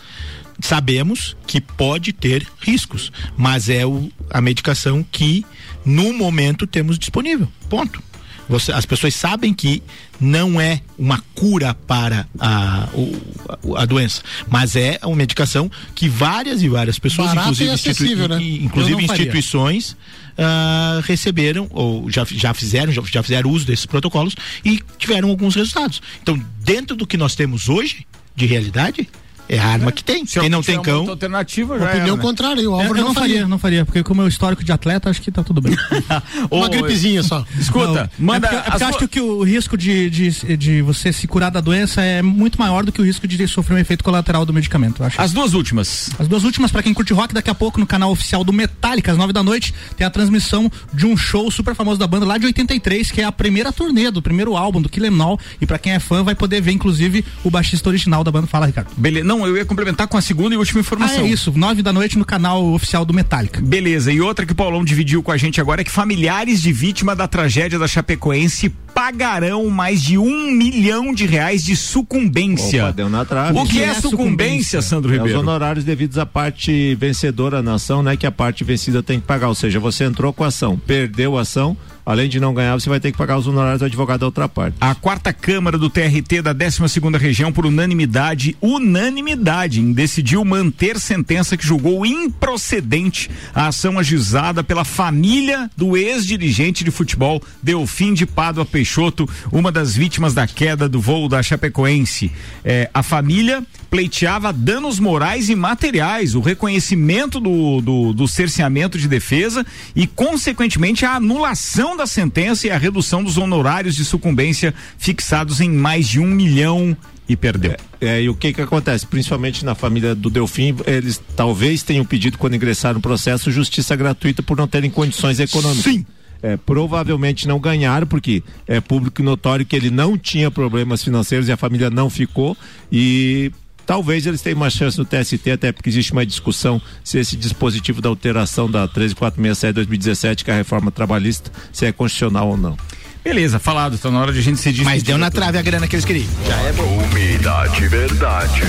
sabemos 0.61 1.37
que 1.47 1.61
pode 1.61 2.13
ter 2.13 2.47
riscos, 2.61 3.13
mas 3.37 3.69
é 3.69 3.85
o, 3.85 4.11
a 4.31 4.41
medicação 4.41 5.05
que 5.11 5.45
no 5.85 6.13
momento 6.13 6.67
temos 6.67 6.99
disponível. 6.99 7.49
Ponto. 7.69 8.03
Você, 8.49 8.73
as 8.73 8.87
pessoas 8.87 9.15
sabem 9.15 9.53
que 9.53 9.83
não 10.21 10.61
é 10.61 10.81
uma 10.99 11.23
cura 11.35 11.75
para 11.75 12.27
a, 12.39 12.89
o, 12.95 13.77
a 13.77 13.85
doença, 13.85 14.23
mas 14.49 14.75
é 14.75 14.99
uma 15.05 15.17
medicação 15.17 15.71
que 15.95 16.09
várias 16.09 16.63
e 16.63 16.69
várias 16.69 16.99
pessoas, 16.99 17.29
inclusive, 17.43 17.71
institui- 17.91 18.09
né? 18.29 18.65
inclusive 18.65 18.95
instituições, 19.23 19.97
ah, 20.39 21.01
receberam 21.05 21.67
ou 21.71 22.11
já, 22.11 22.25
já 22.25 22.55
fizeram, 22.55 22.91
já, 22.93 23.03
já 23.03 23.23
fizeram 23.23 23.51
uso 23.51 23.67
desses 23.67 23.85
protocolos 23.87 24.35
e 24.65 24.81
tiveram 24.99 25.29
alguns 25.29 25.55
resultados. 25.55 26.01
Então, 26.23 26.41
dentro 26.65 26.97
do 26.97 27.07
que 27.07 27.17
nós 27.17 27.35
temos 27.35 27.69
hoje 27.69 28.07
de 28.35 28.47
realidade, 28.47 29.09
é 29.49 29.59
a 29.59 29.67
arma 29.67 29.91
que 29.91 30.05
tem. 30.05 30.25
Quem 30.25 30.49
não 30.49 30.63
tem 30.63 30.81
cão. 30.81 31.09
alternativa 31.09 31.79
já 31.79 31.87
Opinião 31.87 32.07
era, 32.07 32.17
né? 32.17 32.23
contrária, 32.23 32.61
o 32.61 32.65
Eu, 32.65 32.75
Álvaro 32.75 32.99
eu 32.99 33.05
não 33.05 33.15
faria, 33.15 33.49
não 33.49 33.59
faria, 33.59 33.85
porque 33.85 34.03
com 34.03 34.13
o 34.13 34.17
meu 34.17 34.29
histórico 34.29 34.63
de 34.63 34.73
atleta, 34.73 35.09
acho 35.09 35.23
que 35.23 35.31
tá 35.31 35.43
tudo 35.43 35.61
bem. 35.61 35.75
Uma 36.51 36.69
gripezinha 36.69 37.23
só. 37.23 37.45
Escuta, 37.59 38.11
Não, 38.19 38.27
manda 38.27 38.47
É 38.47 38.51
porque, 38.51 38.57
é 38.57 38.71
porque 38.71 38.83
eu 38.85 38.89
acho 38.89 39.09
que 39.09 39.21
o 39.21 39.43
risco 39.43 39.77
de, 39.77 40.11
de, 40.11 40.57
de 40.57 40.83
você 40.83 41.13
se 41.13 41.27
curar 41.27 41.51
da 41.51 41.61
doença 41.61 42.03
é 42.03 42.21
muito 42.23 42.59
maior 42.59 42.85
do 42.85 42.93
que 42.93 43.01
o 43.01 43.05
risco 43.05 43.27
de 43.27 43.49
sofrer 43.49 43.77
um 43.77 43.79
efeito 43.79 44.05
colateral 44.05 44.45
do 44.45 44.53
medicamento. 44.53 45.03
eu 45.03 45.07
acho. 45.07 45.21
As 45.21 45.33
duas 45.33 45.55
últimas. 45.55 46.11
As 46.19 46.29
duas 46.29 46.45
últimas, 46.45 46.71
pra 46.71 46.83
quem 46.83 46.93
curte 46.93 47.13
rock, 47.13 47.33
daqui 47.33 47.51
a 47.51 47.55
pouco 47.55 47.81
no 47.81 47.87
canal 47.87 48.11
oficial 48.11 48.45
do 48.45 48.53
Metallica, 48.53 49.13
às 49.13 49.19
nove 49.19 49.33
da 49.33 49.43
noite, 49.43 49.75
tem 49.97 50.07
a 50.07 50.11
transmissão 50.11 50.71
de 50.93 51.07
um 51.07 51.17
show 51.17 51.51
super 51.51 51.75
famoso 51.75 51.99
da 51.99 52.07
banda 52.07 52.27
lá 52.27 52.37
de 52.39 52.47
83, 52.47 53.11
que 53.11 53.21
é 53.21 53.25
a 53.25 53.33
primeira 53.33 53.73
turnê 53.73 54.11
do 54.11 54.21
primeiro 54.21 54.57
álbum 54.57 54.81
do 54.83 54.89
Kill 54.89 55.07
Em 55.07 55.21
All. 55.21 55.39
E 55.61 55.67
pra 55.67 55.79
quem 55.79 55.93
é 55.93 55.99
fã, 55.99 56.23
vai 56.23 56.35
poder 56.35 56.61
ver, 56.61 56.73
inclusive, 56.73 57.25
o 57.43 57.51
baixista 57.51 57.89
original 57.89 58.23
da 58.23 58.31
banda. 58.31 58.47
Fala, 58.47 58.67
Ricardo. 58.67 58.91
Beleza. 58.97 59.27
Não, 59.27 59.38
eu 59.47 59.57
ia 59.57 59.65
complementar 59.65 60.07
com 60.09 60.17
a 60.17 60.21
segunda 60.21 60.55
e 60.55 60.59
última 60.59 60.81
Ah, 60.81 60.83
informação. 60.83 61.25
é 61.25 61.29
isso, 61.29 61.53
nove 61.57 61.83
da 61.83 61.93
noite 61.93 62.19
no 62.19 62.25
canal 62.25 62.65
oficial 62.73 63.05
do 63.05 63.13
Metallica. 63.15 63.61
Beleza, 63.61 64.13
e 64.13 64.21
outra 64.21 64.45
que 64.47 64.53
o 64.53 64.55
Paulão 64.55 64.85
dividiu 64.85 65.23
com 65.23 65.31
a 65.33 65.37
gente 65.37 65.61
agora 65.61 65.81
é 65.81 65.85
que 65.85 65.91
familiares 65.91 66.61
de 66.63 66.73
vítima 66.73 67.15
da 67.15 67.27
tragédia 67.29 67.79
da 67.79 67.87
Chapecoense 67.87 68.69
pagarão 68.95 69.69
mais 69.71 70.03
de 70.03 70.19
um 70.19 70.51
milhão 70.51 71.13
de 71.15 71.25
reais 71.27 71.63
de 71.63 71.77
sucumbência. 71.77 72.85
Opa, 72.85 72.93
deu 72.93 73.09
na 73.09 73.25
trave. 73.25 73.59
O 73.59 73.65
que 73.65 73.83
é 73.83 73.95
sucumbência, 73.95 74.83
Sandro 74.83 75.11
É 75.11 75.15
os 75.15 75.19
Ribeiro? 75.19 75.41
honorários 75.41 75.85
devidos 75.85 76.19
à 76.19 76.27
parte 76.27 76.95
vencedora 76.97 77.63
na 77.63 77.75
ação, 77.75 78.03
né? 78.03 78.17
Que 78.17 78.27
a 78.27 78.33
parte 78.33 78.65
vencida 78.65 79.03
tem 79.03 79.21
que 79.21 79.27
pagar. 79.27 79.49
Ou 79.49 79.55
seja, 79.55 79.79
você 79.79 80.05
entrou 80.05 80.33
com 80.33 80.43
a 80.45 80.49
ação, 80.49 80.77
perdeu 80.79 81.39
a 81.39 81.43
ação, 81.43 81.77
além 82.09 82.27
de 82.27 82.41
não 82.41 82.55
ganhar, 82.55 82.73
você 82.73 82.89
vai 82.89 82.99
ter 82.99 83.13
que 83.13 83.19
pagar 83.19 83.37
os 83.37 83.47
honorários 83.47 83.81
do 83.81 83.85
advogado 83.85 84.21
da 84.21 84.27
outra 84.27 84.49
parte. 84.49 84.79
A 84.81 84.95
quarta 84.95 85.31
Câmara 85.31 85.77
do 85.77 85.91
TRT 85.91 86.41
da 86.43 86.55
12 86.55 86.89
segunda 86.89 87.19
região, 87.19 87.53
por 87.53 87.67
unanimidade, 87.67 88.57
unanimidade, 88.63 89.83
decidiu 89.93 90.43
manter 90.43 90.99
sentença 90.99 91.55
que 91.55 91.67
julgou 91.67 92.07
improcedente 92.07 93.31
a 93.55 93.67
ação 93.67 93.99
ajuizada 93.99 94.65
pela 94.65 94.85
família 94.85 95.71
do 95.77 95.99
ex-dirigente 95.99 96.83
de 96.83 96.91
futebol 96.91 97.43
Delfim 97.63 98.15
de 98.15 98.25
Pádua 98.25 98.65
Peixoto, 98.65 99.29
uma 99.53 99.71
das 99.71 99.95
vítimas 99.95 100.33
da 100.33 100.47
queda 100.47 100.89
do 100.89 101.03
voo 101.03 101.29
da 101.29 101.43
Chapecoense. 101.43 102.33
É, 102.65 102.89
a 102.95 103.03
família 103.03 103.63
pleiteava 103.91 104.51
danos 104.51 104.99
morais 104.99 105.51
e 105.51 105.55
materiais, 105.55 106.35
o 106.35 106.41
reconhecimento 106.41 107.39
do, 107.39 107.83
do, 107.83 108.13
do 108.15 108.27
cerceamento 108.27 108.97
de 108.97 109.09
defesa 109.09 109.65
e, 109.95 110.07
consequentemente, 110.07 111.05
a 111.05 111.17
anulação 111.17 111.98
da 111.99 112.07
sentença 112.07 112.67
e 112.67 112.71
a 112.71 112.79
redução 112.79 113.23
dos 113.23 113.37
honorários 113.37 113.95
de 113.95 114.05
sucumbência 114.05 114.73
fixados 114.97 115.61
em 115.61 115.71
mais 115.71 116.09
de 116.09 116.21
um 116.21 116.27
milhão 116.27 116.97
e 117.29 117.37
perdeu. 117.37 117.77
É, 118.01 118.23
e 118.23 118.29
o 118.29 118.35
que 118.35 118.55
que 118.55 118.63
acontece? 118.63 119.07
Principalmente 119.07 119.65
na 119.65 119.75
família 119.75 120.15
do 120.15 120.31
Delfim, 120.31 120.75
eles 120.87 121.21
talvez 121.37 121.83
tenham 121.83 122.05
pedido 122.05 122.39
quando 122.39 122.55
ingressaram 122.55 122.95
no 122.95 123.01
processo 123.01 123.51
justiça 123.51 123.95
gratuita 123.95 124.43
por 124.43 124.57
não 124.57 124.67
terem 124.67 124.91
condições 124.91 125.39
econômicas. 125.39 125.93
Sim. 125.93 126.07
É, 126.41 126.57
provavelmente 126.57 127.49
não 127.49 127.59
ganharam, 127.59 128.07
porque 128.07 128.45
é 128.67 128.81
público 128.81 129.21
e 129.21 129.25
notório 129.25 129.67
que 129.67 129.75
ele 129.75 129.91
não 129.91 130.17
tinha 130.17 130.53
problemas 130.53 131.03
financeiros 131.03 131.49
e 131.49 131.53
a 131.53 131.57
família 131.57 131.91
não 131.91 132.09
ficou. 132.09 132.57
E 132.93 133.51
talvez 133.89 134.27
eles 134.27 134.43
tenham 134.43 134.59
uma 134.59 134.69
chance 134.69 134.99
no 134.99 135.05
TST, 135.07 135.51
até 135.51 135.73
porque 135.73 135.89
existe 135.89 136.13
uma 136.13 136.27
discussão 136.27 136.81
se 137.03 137.19
esse 137.19 137.35
dispositivo 137.35 138.03
da 138.03 138.11
alteração 138.11 138.71
da 138.71 138.87
13467 138.87 139.73
2017, 139.73 140.45
que 140.45 140.51
é 140.51 140.55
a 140.55 140.57
reforma 140.59 140.91
trabalhista, 140.91 141.51
se 141.73 141.87
é 141.87 141.91
constitucional 141.91 142.49
ou 142.49 142.57
não. 142.59 142.77
Beleza, 143.25 143.59
falado, 143.59 143.97
tá 143.97 144.11
na 144.11 144.21
hora 144.21 144.33
de 144.33 144.41
a 144.41 144.43
gente 144.43 144.61
se 144.61 144.85
Mas 144.85 145.03
deu 145.03 145.17
na 145.17 145.31
trave 145.31 145.57
a 145.57 145.63
grana 145.63 145.89
que 145.89 145.97
eles 145.97 146.05
queriam. 146.05 146.29
Já 146.47 146.57
é 146.57 146.73
bom. 146.75 146.99
Comida 147.09 147.69
de 147.75 147.89
verdade. 147.89 148.63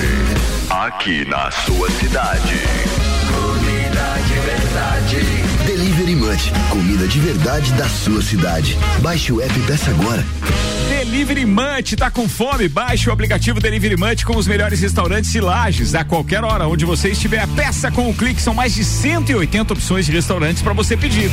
Aqui 0.70 1.24
na 1.26 1.50
sua 1.50 1.90
cidade. 1.90 2.54
Comida 3.30 4.14
de 4.26 4.40
verdade. 4.40 5.16
Delivery 5.66 6.16
Munch, 6.16 6.50
comida 6.70 7.06
de 7.06 7.20
verdade 7.20 7.72
da 7.74 7.88
sua 7.88 8.22
cidade. 8.22 8.76
Baixe 9.02 9.32
o 9.32 9.40
app 9.40 9.58
e 9.58 9.62
peça 9.64 9.90
agora. 9.90 10.24
Delivery 11.00 11.46
Munch, 11.46 11.96
tá 11.96 12.10
com 12.10 12.28
fome? 12.28 12.68
Baixe 12.68 13.08
o 13.08 13.12
aplicativo 13.12 13.58
Delivery 13.58 13.96
Munch 13.96 14.22
com 14.22 14.36
os 14.36 14.46
melhores 14.46 14.82
restaurantes 14.82 15.34
e 15.34 15.40
lajes 15.40 15.94
a 15.94 16.04
qualquer 16.04 16.44
hora 16.44 16.68
onde 16.68 16.84
você 16.84 17.08
estiver. 17.08 17.46
Peça 17.56 17.90
com 17.90 18.10
o 18.10 18.14
clique, 18.14 18.42
são 18.42 18.52
mais 18.52 18.74
de 18.74 18.84
180 18.84 19.72
opções 19.72 20.04
de 20.04 20.12
restaurantes 20.12 20.60
para 20.60 20.74
você 20.74 20.98
pedir. 20.98 21.30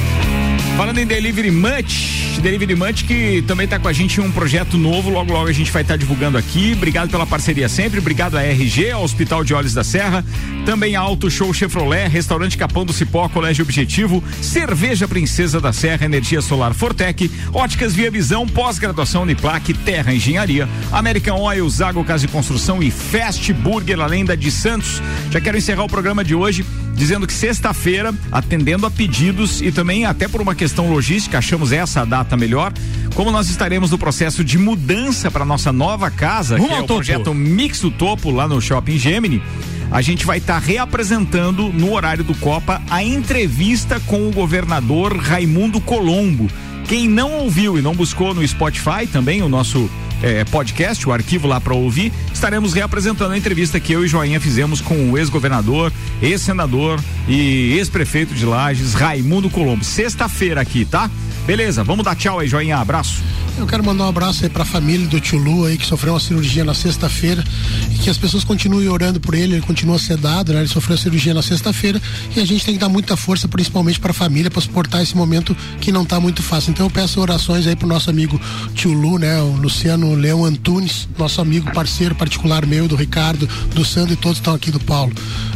Falando 0.78 1.00
em 1.00 1.06
Delivery 1.06 1.52
Munch, 1.52 2.40
Delivery 2.40 2.76
Munch 2.76 3.04
que 3.04 3.42
também 3.48 3.68
tá 3.68 3.80
com 3.80 3.88
a 3.88 3.94
gente 3.94 4.22
em 4.22 4.24
um 4.24 4.32
projeto 4.32 4.78
novo, 4.78 5.10
logo 5.10 5.34
logo 5.34 5.48
a 5.48 5.52
gente 5.52 5.72
vai 5.72 5.82
estar 5.82 5.98
divulgando 5.98 6.38
aqui. 6.38 6.74
Obrigado 6.74 7.10
pela 7.10 7.26
parceria 7.26 7.68
sempre, 7.68 8.00
obrigado 8.00 8.38
a 8.38 8.44
RG, 8.44 8.92
ao 8.92 9.04
Hospital 9.04 9.44
de 9.44 9.54
Olhos 9.56 9.74
da 9.74 9.84
Serra, 9.84 10.24
também 10.66 10.96
a 10.96 11.02
Auto 11.02 11.32
Show 11.32 11.52
Chevrolet, 11.52 12.08
Restaurante 12.08 12.58
Capão 12.58 12.86
do 12.86 12.94
Cipó, 12.94 13.28
Colégio 13.28 13.64
Objetivo, 13.64 14.24
Cerveja 14.40 15.08
Princesa 15.08 15.60
da 15.60 15.74
Serra, 15.74 16.06
Energia 16.06 16.42
Solar 16.42 16.74
Fortec, 16.74 17.30
Óticas 17.52 17.96
Via 17.96 18.12
Visão, 18.12 18.48
pós-graduação 18.48 19.26
Uniplac, 19.58 19.74
Terra 19.74 20.14
Engenharia, 20.14 20.70
American 20.92 21.40
Oil, 21.40 21.68
Zago 21.70 22.04
Casa 22.04 22.26
e 22.26 22.28
Construção 22.28 22.82
e 22.82 22.92
Fast 22.92 23.52
Burger, 23.54 24.00
além 24.00 24.24
da 24.24 24.36
de 24.36 24.52
Santos. 24.52 25.02
Já 25.32 25.42
quero 25.42 25.58
encerrar 25.58 25.84
o 25.84 25.90
programa 25.90 26.24
de 26.24 26.36
hoje 26.36 26.66
dizendo 26.94 27.28
que 27.28 27.34
sexta-feira, 27.34 28.14
atendendo 28.32 28.86
a 28.86 28.92
pedidos 28.92 29.62
e 29.62 29.72
também 29.72 30.06
até 30.06 30.28
por 30.28 30.42
uma 30.42 30.56
questão 30.56 30.90
logística, 30.90 31.38
achamos 31.38 31.72
essa 31.72 32.02
a 32.02 32.06
data 32.06 32.36
melhor, 32.36 32.74
como 33.14 33.32
nós 33.32 33.50
estaremos 33.50 33.92
no 33.92 34.00
processo 34.00 34.44
de 34.44 34.58
mudança 34.58 35.30
para 35.30 35.46
nossa 35.46 35.72
nova 35.72 36.10
casa, 36.10 36.58
Rumo 36.58 36.70
que 36.70 36.74
é 36.74 36.78
o 36.78 36.82
topo. 36.82 36.94
projeto 36.96 37.34
Mix 37.36 37.82
do 37.82 37.92
Topo 37.92 38.32
lá 38.32 38.48
no 38.48 38.60
Shopping 38.60 38.98
Gemini, 38.98 39.44
a 39.92 40.02
gente 40.02 40.26
vai 40.26 40.40
estar 40.40 40.58
reapresentando 40.58 41.72
no 41.72 41.94
horário 41.94 42.24
do 42.24 42.34
Copa 42.36 42.82
a 42.90 43.04
entrevista 43.04 44.00
com 44.02 44.28
o 44.28 44.32
governador 44.32 45.16
Raimundo 45.16 45.80
Colombo. 45.80 46.50
Quem 46.88 47.08
não 47.10 47.34
ouviu 47.34 47.78
e 47.78 47.82
não 47.82 47.94
buscou 47.94 48.34
no 48.34 48.48
Spotify 48.48 49.06
também 49.12 49.42
o 49.42 49.50
nosso 49.50 49.90
eh, 50.24 50.46
podcast, 50.46 51.08
o 51.08 51.12
arquivo 51.12 51.46
lá 51.46 51.60
para 51.60 51.74
ouvir, 51.74 52.14
estaremos 52.34 52.74
reapresentando 52.74 53.34
a 53.34 53.38
entrevista 53.38 53.78
que 53.78 53.92
eu 53.92 54.06
e 54.06 54.08
Joinha 54.08 54.40
fizemos 54.40 54.80
com 54.80 55.12
o 55.12 55.18
ex-governador, 55.18 55.92
ex-senador 56.22 57.00
e 57.28 57.74
ex-prefeito 57.78 58.34
de 58.34 58.46
Lages, 58.46 58.94
Raimundo 58.94 59.50
Colombo. 59.50 59.84
Sexta-feira 59.84 60.62
aqui, 60.62 60.86
tá? 60.86 61.12
Beleza, 61.46 61.84
vamos 61.84 62.06
dar 62.06 62.16
tchau 62.16 62.40
aí, 62.40 62.48
Joinha. 62.48 62.78
Abraço. 62.78 63.22
Eu 63.58 63.66
quero 63.66 63.84
mandar 63.84 64.06
um 64.06 64.10
abraço 64.10 64.44
aí 64.44 64.50
pra 64.50 64.64
família 64.64 65.08
do 65.08 65.20
tio 65.20 65.40
Lu 65.40 65.66
aí, 65.66 65.78
que 65.78 65.86
sofreu 65.86 66.14
uma 66.14 66.20
cirurgia 66.20 66.64
na 66.64 66.76
sexta-feira 66.76 67.44
e 67.92 67.98
que 67.98 68.10
as 68.10 68.18
pessoas 68.18 68.44
continuem 68.44 68.88
orando 68.88 69.20
por 69.20 69.34
ele, 69.34 69.56
ele 69.56 69.62
continua 69.62 69.98
sedado, 69.98 70.54
né? 70.54 70.60
Ele 70.60 70.68
sofreu 70.68 70.94
a 70.94 70.98
cirurgia 70.98 71.34
na 71.34 71.42
sexta-feira 71.42 72.00
e 72.36 72.40
a 72.40 72.46
gente 72.46 72.64
tem 72.64 72.76
que 72.76 72.80
dar 72.80 72.88
muita 72.88 73.18
força, 73.18 73.48
principalmente 73.48 74.00
pra 74.00 74.14
família, 74.14 74.52
pra 74.52 74.62
suportar 74.62 75.02
esse 75.02 75.18
momento 75.18 75.58
que 75.82 75.92
não 75.92 76.06
tá 76.06 76.20
muito 76.20 76.44
fácil. 76.44 76.70
Então 76.70 76.86
eu 76.86 76.90
peço 76.92 77.20
orações 77.20 77.66
aí 77.66 77.76
pro 77.76 77.88
nosso 77.88 78.12
amigo 78.12 78.40
tio 78.76 78.94
Lu, 78.94 79.18
né? 79.18 79.42
O 79.42 79.54
Luciano 79.54 80.14
Leão 80.14 80.46
Antunes, 80.46 81.10
nosso 81.18 81.42
amigo 81.42 81.72
parceiro 81.72 82.14
particular 82.14 82.64
meu, 82.64 82.88
do 82.88 82.96
Ricardo, 82.96 83.50
do 83.74 83.84
Sandro 83.84 84.14
e 84.14 84.18
todos 84.18 84.38
estão 84.38 84.54
aqui 84.54 84.70
do 84.70 84.80
Paulo. 84.80 85.12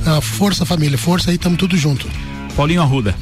Ah, 0.05 0.19
força 0.21 0.65
família, 0.65 0.97
força 0.97 1.29
aí, 1.29 1.37
tamo 1.37 1.55
tudo 1.55 1.77
junto. 1.77 2.07
Paulinho 2.51 2.81
Arruda. 2.81 3.15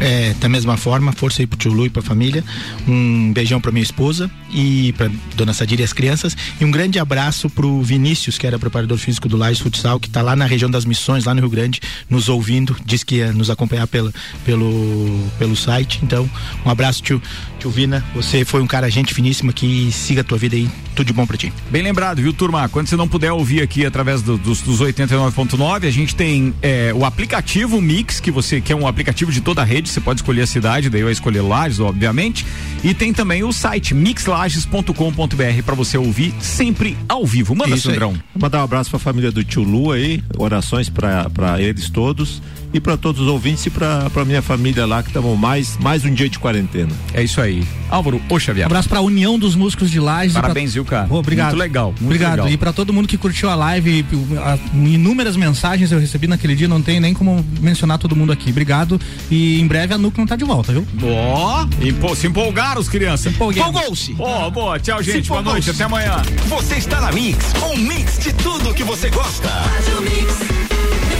É, 0.00 0.34
da 0.40 0.48
mesma 0.48 0.76
forma, 0.76 1.12
força 1.12 1.42
aí 1.42 1.46
pro 1.46 1.58
tio 1.58 1.72
Lu 1.72 1.86
e 1.86 1.90
pra 1.90 2.02
família. 2.02 2.44
Um 2.86 3.32
beijão 3.32 3.60
pra 3.60 3.70
minha 3.70 3.82
esposa 3.82 4.30
e 4.52 4.92
pra 4.94 5.08
dona 5.36 5.52
Sadira 5.52 5.82
e 5.82 5.84
as 5.84 5.92
crianças. 5.92 6.36
E 6.60 6.64
um 6.64 6.70
grande 6.70 6.98
abraço 6.98 7.48
pro 7.48 7.80
Vinícius, 7.82 8.36
que 8.36 8.46
era 8.46 8.58
preparador 8.58 8.98
físico 8.98 9.28
do 9.28 9.36
Lages 9.36 9.60
Futsal, 9.60 10.00
que 10.00 10.10
tá 10.10 10.20
lá 10.20 10.34
na 10.34 10.44
região 10.44 10.70
das 10.70 10.84
Missões, 10.84 11.24
lá 11.24 11.34
no 11.34 11.40
Rio 11.40 11.50
Grande, 11.50 11.80
nos 12.10 12.28
ouvindo. 12.28 12.76
Diz 12.84 13.04
que 13.04 13.16
ia 13.16 13.32
nos 13.32 13.50
acompanhar 13.50 13.86
pela, 13.86 14.12
pelo, 14.44 15.24
pelo 15.38 15.54
site. 15.54 16.00
Então, 16.02 16.28
um 16.64 16.70
abraço, 16.70 17.02
tio, 17.02 17.22
tio 17.62 17.70
Vina. 17.70 18.04
Você 18.14 18.44
foi 18.44 18.60
um 18.60 18.66
cara 18.66 18.90
gente 18.90 19.14
finíssima 19.14 19.52
que 19.52 19.90
siga 19.92 20.20
a 20.20 20.24
tua 20.24 20.36
vida 20.36 20.56
aí. 20.56 20.68
Tudo 20.94 21.06
de 21.06 21.12
bom 21.12 21.26
pra 21.26 21.36
ti. 21.36 21.52
Bem 21.70 21.82
lembrado, 21.82 22.20
viu, 22.20 22.32
turma? 22.32 22.68
Quando 22.68 22.86
você 22.88 22.96
não 22.96 23.08
puder 23.08 23.32
ouvir 23.32 23.62
aqui 23.62 23.86
através 23.86 24.20
do- 24.20 24.36
dos, 24.36 24.60
dos 24.60 24.80
89.9, 24.80 25.86
a 25.86 25.90
gente 25.90 26.14
tem 26.14 26.52
é, 26.60 26.92
o 26.94 27.04
aplicativo 27.04 27.80
Mix, 27.80 28.20
que 28.20 28.30
você 28.30 28.60
que 28.60 28.72
é 28.72 28.76
um 28.76 28.86
aplicativo 28.86 29.30
de 29.32 29.40
toda 29.40 29.62
a 29.62 29.64
rede, 29.64 29.88
você 29.88 30.00
pode 30.00 30.18
escolher 30.20 30.42
a 30.42 30.46
cidade, 30.46 30.90
daí 30.90 31.02
vai 31.02 31.12
escolher 31.12 31.40
Lages, 31.40 31.80
obviamente. 31.80 32.44
E 32.84 32.92
tem 32.92 33.12
também 33.12 33.42
o 33.44 33.52
site 33.52 33.94
mixlages.com.br 33.94 35.62
para 35.64 35.74
você 35.74 35.96
ouvir 35.96 36.34
sempre 36.40 36.96
ao 37.08 37.24
vivo. 37.24 37.54
Manda, 37.54 37.74
Isso. 37.74 37.88
Sandrão. 37.88 38.12
Vou 38.34 38.42
mandar 38.42 38.60
um 38.60 38.64
abraço 38.64 38.90
pra 38.90 38.98
família 38.98 39.30
do 39.32 39.42
tio 39.44 39.62
Lu 39.62 39.92
aí, 39.92 40.22
orações 40.36 40.88
pra 40.88 41.30
eles 41.60 41.88
todos 41.88 42.42
e 42.72 42.80
pra 42.80 42.96
todos 42.96 43.20
os 43.20 43.28
ouvintes 43.28 43.64
e 43.66 43.70
pra 43.70 44.08
pra 44.10 44.24
minha 44.24 44.42
família 44.42 44.86
lá 44.86 45.02
que 45.02 45.08
estamos 45.08 45.38
mais, 45.38 45.76
mais 45.78 46.04
um 46.04 46.12
dia 46.12 46.28
de 46.28 46.38
quarentena. 46.38 46.90
É 47.12 47.22
isso 47.22 47.40
aí. 47.40 47.62
Álvaro, 47.90 48.20
ô 48.28 48.38
Xavier. 48.38 48.64
Um 48.64 48.66
abraço 48.66 48.88
pra 48.88 49.00
União 49.00 49.38
dos 49.38 49.54
Músicos 49.54 49.90
de 49.90 50.00
Lages. 50.00 50.32
Parabéns, 50.32 50.72
viu, 50.74 50.84
cara? 50.84 51.06
Obrigado. 51.12 51.48
Muito 51.50 51.60
legal, 51.60 51.86
muito 51.88 52.04
obrigado. 52.04 52.30
legal. 52.36 52.48
E 52.48 52.56
pra 52.56 52.72
todo 52.72 52.92
mundo 52.92 53.06
que 53.06 53.18
curtiu 53.18 53.50
a 53.50 53.54
live, 53.54 54.04
a- 54.42 54.58
inúmeras 54.74 55.36
mensagens 55.36 55.92
eu 55.92 55.98
recebi 55.98 56.26
naquele 56.26 56.54
dia, 56.54 56.66
não 56.68 56.80
tem 56.80 56.98
nem 57.00 57.12
como 57.12 57.44
mencionar 57.60 57.98
todo 57.98 58.16
mundo 58.16 58.32
aqui. 58.32 58.50
Obrigado. 58.50 59.00
E 59.30 59.60
em 59.60 59.66
breve 59.66 59.92
a 59.94 59.98
Núcleo 59.98 60.26
tá 60.26 60.36
de 60.36 60.44
volta, 60.44 60.72
viu? 60.72 60.86
Ó, 61.04 61.66
empo- 61.80 62.16
se 62.16 62.26
empolgaram 62.26 62.80
os 62.80 62.88
crianças. 62.88 63.32
Empolgou-se. 63.34 64.14
Boa, 64.14 64.50
boa. 64.50 64.78
Tchau, 64.80 65.02
gente. 65.02 65.28
Boa 65.28 65.42
noite. 65.42 65.70
Até 65.70 65.84
amanhã. 65.84 66.22
Você 66.48 66.76
está 66.76 67.00
na 67.00 67.12
Mix, 67.12 67.38
um 67.72 67.76
mix 67.76 68.18
de 68.18 68.32
tudo 68.32 68.72
que 68.72 68.82
você 68.84 69.10
gosta. 69.10 69.48
Faz 69.48 69.98
o 69.98 70.02
mix. 70.02 71.11